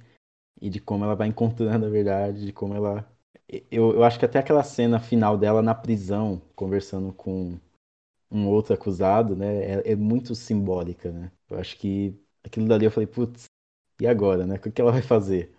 e 0.61 0.68
de 0.70 0.80
como 0.80 1.05
ela 1.05 1.14
vai 1.14 1.28
encontrando 1.28 1.87
a 1.87 1.91
verdade, 1.91 2.47
de 2.47 2.53
como 2.53 2.74
ela. 2.74 3.09
Eu, 3.49 3.95
eu 3.95 4.05
acho 4.05 4.18
que 4.18 4.24
até 4.24 4.38
aquela 4.38 4.62
cena 4.62 4.99
final 4.99 5.36
dela 5.36 5.62
na 5.62 5.74
prisão, 5.74 6.40
conversando 6.55 7.12
com 7.12 7.59
um 8.30 8.49
outro 8.49 8.74
acusado, 8.74 9.36
né, 9.36 9.80
é, 9.80 9.92
é 9.92 9.97
muito 9.97 10.34
simbólica, 10.34 11.12
né? 11.12 11.30
Eu 11.49 11.59
acho 11.59 11.76
que 11.76 12.18
aquilo 12.42 12.66
dali 12.66 12.84
eu 12.84 12.90
falei, 12.90 13.07
putz, 13.07 13.45
e 14.01 14.07
agora, 14.07 14.47
né? 14.47 14.57
O 14.57 14.59
que 14.59 14.80
ela 14.80 14.90
vai 14.90 15.03
fazer? 15.03 15.55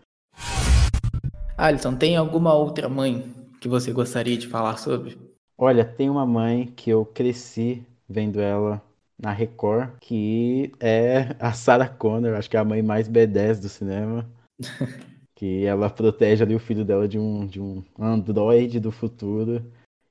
Alisson, 1.58 1.96
tem 1.96 2.18
alguma 2.18 2.54
outra 2.54 2.90
mãe 2.90 3.34
que 3.62 3.70
você 3.70 3.92
gostaria 3.94 4.38
de 4.38 4.48
falar 4.48 4.78
sobre? 4.78 5.18
Olha, 5.58 5.86
tem 5.86 6.10
uma 6.10 6.26
mãe 6.26 6.68
que 6.68 6.90
eu 6.90 7.06
cresci 7.06 7.86
vendo 8.10 8.42
ela 8.42 8.82
na 9.18 9.32
Record, 9.32 9.98
que 10.02 10.74
é 10.82 11.36
a 11.40 11.54
Sarah 11.54 11.88
Connor, 11.88 12.36
acho 12.36 12.50
que 12.50 12.58
é 12.58 12.60
a 12.60 12.66
mãe 12.66 12.82
mais 12.82 13.08
B10 13.08 13.62
do 13.62 13.70
cinema. 13.70 14.30
que 15.36 15.66
ela 15.66 15.90
protege 15.90 16.44
ali 16.44 16.56
o 16.56 16.60
filho 16.60 16.86
dela 16.86 17.08
de 17.08 17.20
um, 17.20 17.46
de 17.46 17.62
um 17.62 17.84
androide 18.00 18.80
do 18.80 18.92
futuro. 18.92 19.64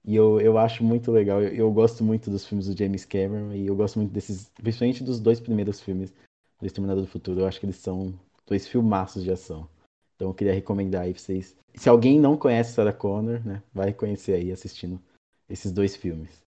E 0.04 0.14
eu, 0.14 0.38
eu 0.38 0.58
acho 0.58 0.84
muito 0.84 1.10
legal. 1.10 1.42
Eu, 1.42 1.48
eu 1.48 1.72
gosto 1.72 2.04
muito 2.04 2.30
dos 2.30 2.46
filmes 2.46 2.66
do 2.66 2.76
James 2.76 3.06
Cameron 3.06 3.52
e 3.54 3.66
eu 3.66 3.74
gosto 3.74 3.98
muito 3.98 4.12
desses, 4.12 4.50
principalmente 4.62 5.02
dos 5.02 5.18
dois 5.18 5.40
primeiros 5.40 5.80
filmes 5.80 6.12
do 6.60 6.66
Exterminador 6.66 7.02
do 7.02 7.10
Futuro. 7.10 7.40
Eu 7.40 7.46
acho 7.46 7.58
que 7.58 7.64
eles 7.66 7.76
são 7.76 8.12
dois 8.46 8.68
filmaços 8.68 9.24
de 9.24 9.30
ação. 9.30 9.66
Então 10.14 10.28
eu 10.28 10.34
queria 10.34 10.52
recomendar 10.52 11.02
aí 11.02 11.12
pra 11.12 11.22
vocês. 11.22 11.56
Se 11.74 11.88
alguém 11.88 12.20
não 12.20 12.36
conhece 12.36 12.74
Sarah 12.74 12.92
Connor, 12.92 13.44
né, 13.44 13.62
vai 13.72 13.92
conhecer 13.92 14.34
aí 14.34 14.52
assistindo 14.52 15.00
esses 15.48 15.72
dois 15.72 15.96
filmes. 15.96 16.42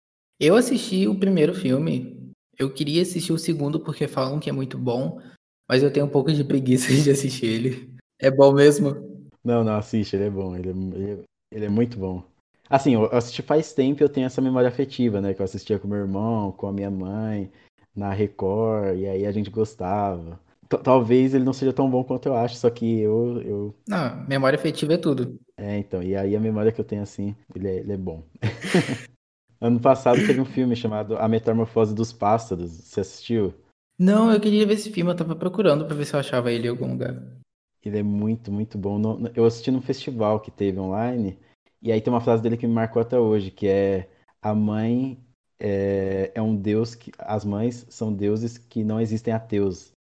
Eu 0.40 0.56
assisti 0.56 1.06
o 1.06 1.14
primeiro 1.14 1.54
filme. 1.54 2.32
Eu 2.58 2.72
queria 2.72 3.02
assistir 3.02 3.32
o 3.32 3.38
segundo 3.38 3.78
porque 3.78 4.08
falam 4.08 4.40
que 4.40 4.50
é 4.50 4.52
muito 4.52 4.78
bom, 4.78 5.20
mas 5.68 5.82
eu 5.82 5.92
tenho 5.92 6.06
um 6.06 6.10
pouco 6.10 6.32
de 6.32 6.42
preguiça 6.42 6.88
de 6.92 7.10
assistir 7.10 7.46
ele. 7.46 7.91
É 8.22 8.30
bom 8.30 8.52
mesmo? 8.52 9.28
Não, 9.44 9.64
não, 9.64 9.74
assiste, 9.74 10.14
ele 10.14 10.26
é 10.26 10.30
bom, 10.30 10.54
ele 10.54 10.68
é, 10.68 10.72
ele 10.72 11.10
é, 11.10 11.18
ele 11.50 11.64
é 11.64 11.68
muito 11.68 11.98
bom. 11.98 12.22
Assim, 12.70 12.94
eu 12.94 13.06
assisti 13.06 13.42
faz 13.42 13.72
tempo 13.72 14.00
e 14.00 14.04
eu 14.04 14.08
tenho 14.08 14.26
essa 14.26 14.40
memória 14.40 14.68
afetiva, 14.68 15.20
né? 15.20 15.34
Que 15.34 15.42
eu 15.42 15.44
assistia 15.44 15.76
com 15.76 15.88
meu 15.88 15.98
irmão, 15.98 16.52
com 16.52 16.68
a 16.68 16.72
minha 16.72 16.90
mãe, 16.90 17.50
na 17.94 18.12
Record, 18.12 18.96
e 18.96 19.08
aí 19.08 19.26
a 19.26 19.32
gente 19.32 19.50
gostava. 19.50 20.40
Talvez 20.84 21.34
ele 21.34 21.44
não 21.44 21.52
seja 21.52 21.72
tão 21.72 21.90
bom 21.90 22.04
quanto 22.04 22.26
eu 22.26 22.36
acho, 22.36 22.54
só 22.54 22.70
que 22.70 23.00
eu, 23.00 23.42
eu. 23.42 23.74
Não, 23.88 24.24
memória 24.26 24.56
afetiva 24.56 24.94
é 24.94 24.98
tudo. 24.98 25.36
É, 25.56 25.76
então. 25.76 26.00
E 26.00 26.14
aí 26.14 26.36
a 26.36 26.40
memória 26.40 26.70
que 26.70 26.80
eu 26.80 26.84
tenho 26.84 27.02
assim, 27.02 27.34
ele 27.54 27.68
é, 27.68 27.76
ele 27.78 27.92
é 27.92 27.96
bom. 27.96 28.22
ano 29.60 29.80
passado 29.80 30.24
teve 30.24 30.40
um 30.40 30.46
filme 30.46 30.76
chamado 30.76 31.16
A 31.16 31.28
Metamorfose 31.28 31.92
dos 31.92 32.12
Pássaros. 32.12 32.70
Você 32.70 33.00
assistiu? 33.00 33.52
Não, 33.98 34.32
eu 34.32 34.40
queria 34.40 34.64
ver 34.64 34.74
esse 34.74 34.90
filme, 34.90 35.10
eu 35.10 35.16
tava 35.16 35.34
procurando 35.34 35.84
pra 35.84 35.96
ver 35.96 36.04
se 36.04 36.14
eu 36.14 36.20
achava 36.20 36.52
ele 36.52 36.68
em 36.68 36.70
algum 36.70 36.92
lugar. 36.92 37.41
Ele 37.84 37.98
é 37.98 38.02
muito, 38.02 38.52
muito 38.52 38.78
bom. 38.78 39.00
Eu 39.34 39.44
assisti 39.44 39.70
num 39.70 39.82
festival 39.82 40.40
que 40.40 40.50
teve 40.50 40.78
online, 40.78 41.38
e 41.80 41.90
aí 41.90 42.00
tem 42.00 42.12
uma 42.12 42.20
frase 42.20 42.42
dele 42.42 42.56
que 42.56 42.66
me 42.66 42.72
marcou 42.72 43.02
até 43.02 43.18
hoje, 43.18 43.50
que 43.50 43.66
é 43.66 44.08
a 44.40 44.54
mãe 44.54 45.18
é, 45.58 46.32
é 46.34 46.42
um 46.42 46.56
deus 46.56 46.96
que. 46.96 47.12
As 47.18 47.44
mães 47.44 47.86
são 47.88 48.12
deuses 48.12 48.58
que 48.58 48.82
não 48.82 49.00
existem 49.00 49.32
ateus. 49.32 49.92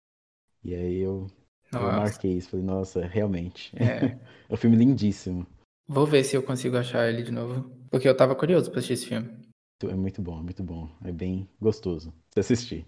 E 0.65 0.75
aí 0.75 0.99
eu, 0.99 1.27
eu 1.71 1.81
marquei 1.93 2.33
isso. 2.33 2.51
Falei, 2.51 2.65
nossa, 2.65 3.05
realmente. 3.07 3.71
É. 3.77 4.07
é 4.49 4.53
um 4.53 4.57
filme 4.57 4.77
lindíssimo. 4.77 5.47
Vou 5.87 6.07
ver 6.07 6.25
se 6.25 6.37
eu 6.37 6.43
consigo 6.43 6.79
achar 6.79 7.09
ele 7.09 7.23
de 7.23 7.31
novo. 7.31 7.71
Porque 7.91 8.09
eu 8.09 8.17
tava 8.17 8.35
curioso 8.35 8.71
pra 8.71 8.79
assistir 8.79 8.95
esse 8.95 9.07
filme. 9.07 9.29
É 9.83 9.95
muito 9.95 10.23
bom, 10.23 10.39
é 10.39 10.43
muito 10.43 10.63
bom. 10.63 10.89
É 11.05 11.13
bem 11.13 11.49
gostoso 11.61 12.13
de 12.35 12.41
assistir. 12.41 12.87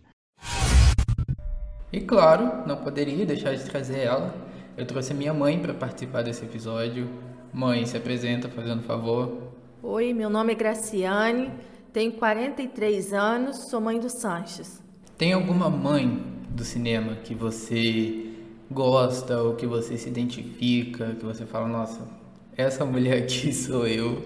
E 1.92 2.00
claro, 2.00 2.66
não 2.66 2.82
poderia 2.82 3.26
deixar 3.26 3.54
de 3.54 3.64
trazer 3.64 4.00
ela. 4.00 4.51
Eu 4.74 4.86
trouxe 4.86 5.12
a 5.12 5.14
minha 5.14 5.34
mãe 5.34 5.58
para 5.58 5.74
participar 5.74 6.22
desse 6.22 6.44
episódio. 6.44 7.06
Mãe, 7.52 7.84
se 7.84 7.94
apresenta, 7.94 8.48
fazendo 8.48 8.82
favor. 8.82 9.52
Oi, 9.82 10.14
meu 10.14 10.30
nome 10.30 10.52
é 10.52 10.54
Graciane, 10.54 11.50
tenho 11.92 12.12
43 12.12 13.12
anos, 13.12 13.56
sou 13.68 13.82
mãe 13.82 14.00
do 14.00 14.08
Sanches. 14.08 14.82
Tem 15.18 15.34
alguma 15.34 15.68
mãe 15.68 16.22
do 16.48 16.64
cinema 16.64 17.16
que 17.16 17.34
você 17.34 18.30
gosta 18.70 19.42
ou 19.42 19.54
que 19.54 19.66
você 19.66 19.98
se 19.98 20.08
identifica, 20.08 21.14
que 21.16 21.24
você 21.24 21.44
fala, 21.44 21.68
nossa, 21.68 22.08
essa 22.56 22.86
mulher 22.86 23.24
aqui 23.24 23.52
sou 23.52 23.86
eu? 23.86 24.22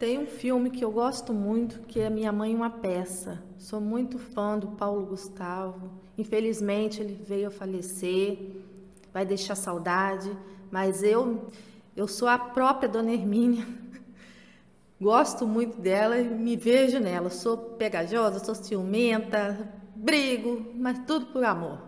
Tem 0.00 0.18
um 0.18 0.26
filme 0.26 0.70
que 0.70 0.84
eu 0.84 0.90
gosto 0.90 1.32
muito, 1.32 1.80
que 1.86 2.00
é 2.00 2.10
Minha 2.10 2.32
Mãe 2.32 2.52
uma 2.52 2.70
Peça. 2.70 3.40
Sou 3.56 3.80
muito 3.80 4.18
fã 4.18 4.58
do 4.58 4.68
Paulo 4.68 5.06
Gustavo. 5.06 5.90
Infelizmente 6.18 7.00
ele 7.00 7.16
veio 7.24 7.46
a 7.46 7.50
falecer, 7.50 8.38
vai 9.14 9.24
deixar 9.24 9.54
saudade, 9.54 10.36
mas 10.72 11.04
eu 11.04 11.48
eu 11.96 12.08
sou 12.08 12.26
a 12.26 12.36
própria 12.36 12.88
Dona 12.88 13.12
Hermínia. 13.12 13.64
Gosto 15.00 15.46
muito 15.46 15.80
dela 15.80 16.18
e 16.18 16.24
me 16.24 16.56
vejo 16.56 16.98
nela. 16.98 17.30
Sou 17.30 17.56
pegajosa, 17.56 18.44
sou 18.44 18.54
ciumenta, 18.56 19.72
brigo, 19.94 20.72
mas 20.74 20.98
tudo 21.06 21.26
por 21.26 21.44
amor. 21.44 21.78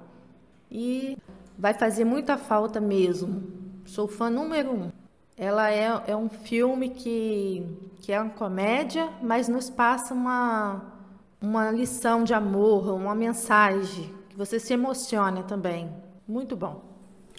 E 0.71 1.19
vai 1.59 1.75
fazer 1.75 2.05
muita 2.05 2.39
falta 2.39 2.81
mesmo. 2.81 3.43
Sou 3.85 4.07
fã 4.07 4.31
número 4.31 4.73
um. 4.73 4.93
Ela 5.37 5.73
é, 5.73 6.05
é 6.07 6.17
um 6.17 6.29
filme 6.29 6.91
que, 6.91 7.67
que 8.01 8.13
é 8.13 8.21
uma 8.21 8.31
comédia, 8.31 9.11
mas 9.21 9.49
nos 9.49 9.69
passa 9.69 10.15
uma, 10.15 10.95
uma 11.41 11.73
lição 11.73 12.23
de 12.23 12.33
amor, 12.33 12.95
uma 12.95 13.15
mensagem, 13.15 14.15
que 14.29 14.37
você 14.37 14.61
se 14.61 14.73
emociona 14.73 15.43
também. 15.43 15.91
Muito 16.29 16.57
bom. 16.57 16.96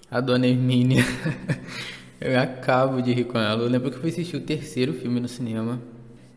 A 0.10 0.22
Dona 0.22 0.48
Hermínia. 0.48 1.04
eu 2.22 2.40
acabo 2.40 3.02
de 3.02 3.12
rir 3.12 3.26
com 3.26 3.38
ela. 3.38 3.62
Eu 3.62 3.68
lembro 3.68 3.90
que 3.92 3.98
eu 3.98 4.02
fui 4.02 4.10
assistir 4.10 4.38
o 4.38 4.42
terceiro 4.42 4.94
filme 4.94 5.20
no 5.20 5.28
cinema. 5.28 5.82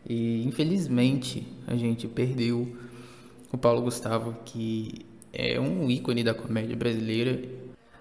E 0.08 0.44
infelizmente 0.44 1.46
a 1.68 1.76
gente 1.76 2.08
perdeu 2.08 2.76
o 3.52 3.56
Paulo 3.56 3.82
Gustavo, 3.82 4.34
que 4.44 5.06
é 5.32 5.60
um 5.60 5.88
ícone 5.88 6.24
da 6.24 6.34
comédia 6.34 6.76
brasileira. 6.76 7.40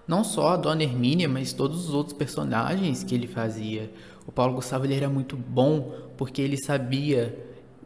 Não 0.08 0.24
só 0.24 0.48
a 0.48 0.56
Dona 0.56 0.82
Hermínia, 0.82 1.28
mas 1.28 1.52
todos 1.52 1.88
os 1.88 1.94
outros 1.94 2.16
personagens 2.16 3.04
que 3.04 3.14
ele 3.14 3.28
fazia. 3.28 3.92
O 4.26 4.32
Paulo 4.32 4.54
Gustavo 4.54 4.86
ele 4.86 4.94
era 4.94 5.08
muito 5.08 5.36
bom 5.36 5.94
porque 6.16 6.42
ele 6.42 6.56
sabia 6.56 7.38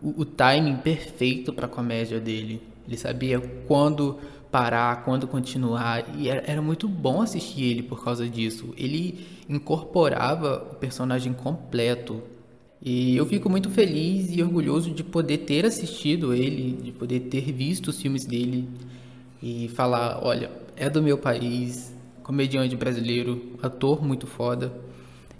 o, 0.02 0.22
o 0.22 0.24
timing 0.24 0.76
perfeito 0.78 1.52
para 1.52 1.66
a 1.66 1.68
comédia 1.68 2.18
dele. 2.18 2.62
Ele 2.88 2.96
sabia 2.96 3.40
quando 3.66 4.18
parar, 4.54 5.02
quando 5.02 5.26
continuar, 5.26 6.04
e 6.16 6.28
era, 6.28 6.44
era, 6.46 6.62
muito 6.62 6.86
bom 6.86 7.20
assistir 7.20 7.64
ele 7.64 7.82
por 7.82 8.04
causa 8.04 8.28
disso. 8.28 8.72
Ele 8.76 9.26
incorporava 9.48 10.64
o 10.70 10.76
personagem 10.76 11.32
completo 11.32 12.22
e 12.80 13.16
eu 13.16 13.26
fico 13.26 13.50
muito 13.50 13.68
feliz 13.68 14.28
e 14.30 14.40
orgulhoso 14.40 14.92
de 14.92 15.02
poder 15.02 15.38
ter 15.38 15.66
assistido 15.66 16.32
ele, 16.32 16.80
de 16.80 16.92
poder 16.92 17.18
ter 17.22 17.50
visto 17.50 17.88
os 17.88 18.00
filmes 18.00 18.24
dele 18.24 18.68
e 19.42 19.66
falar, 19.74 20.20
olha, 20.22 20.52
é 20.76 20.88
do 20.88 21.02
meu 21.02 21.18
país, 21.18 21.92
comediante 22.22 22.76
brasileiro, 22.76 23.58
ator 23.60 24.04
muito 24.04 24.24
foda. 24.24 24.72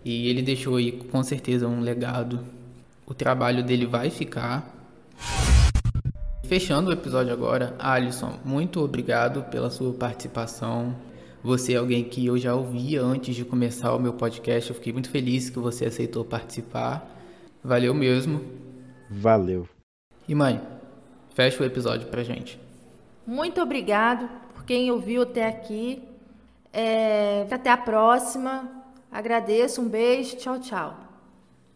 E 0.04 0.28
ele 0.28 0.42
deixou 0.42 0.74
aí 0.74 0.90
com 0.90 1.22
certeza 1.22 1.68
um 1.68 1.82
legado. 1.82 2.40
O 3.06 3.14
trabalho 3.14 3.62
dele 3.62 3.86
vai 3.86 4.10
ficar. 4.10 4.74
Fechando 6.46 6.90
o 6.90 6.92
episódio 6.92 7.32
agora, 7.32 7.74
Alisson, 7.78 8.38
muito 8.44 8.80
obrigado 8.80 9.44
pela 9.44 9.70
sua 9.70 9.92
participação. 9.94 10.94
Você 11.42 11.72
é 11.72 11.76
alguém 11.76 12.04
que 12.04 12.26
eu 12.26 12.36
já 12.36 12.54
ouvia 12.54 13.02
antes 13.02 13.34
de 13.34 13.44
começar 13.44 13.94
o 13.94 13.98
meu 13.98 14.12
podcast. 14.12 14.70
Eu 14.70 14.76
fiquei 14.76 14.92
muito 14.92 15.08
feliz 15.08 15.48
que 15.48 15.58
você 15.58 15.86
aceitou 15.86 16.24
participar. 16.24 17.10
Valeu 17.62 17.94
mesmo. 17.94 18.42
Valeu. 19.10 19.66
E 20.28 20.34
mãe, 20.34 20.60
fecha 21.34 21.62
o 21.62 21.66
episódio 21.66 22.08
pra 22.08 22.22
gente. 22.22 22.60
Muito 23.26 23.60
obrigado 23.60 24.28
por 24.54 24.64
quem 24.64 24.90
ouviu 24.90 25.22
até 25.22 25.46
aqui. 25.46 26.02
É, 26.72 27.46
até 27.50 27.70
a 27.70 27.76
próxima. 27.76 28.70
Agradeço, 29.10 29.80
um 29.80 29.88
beijo, 29.88 30.36
tchau, 30.36 30.60
tchau. 30.60 31.03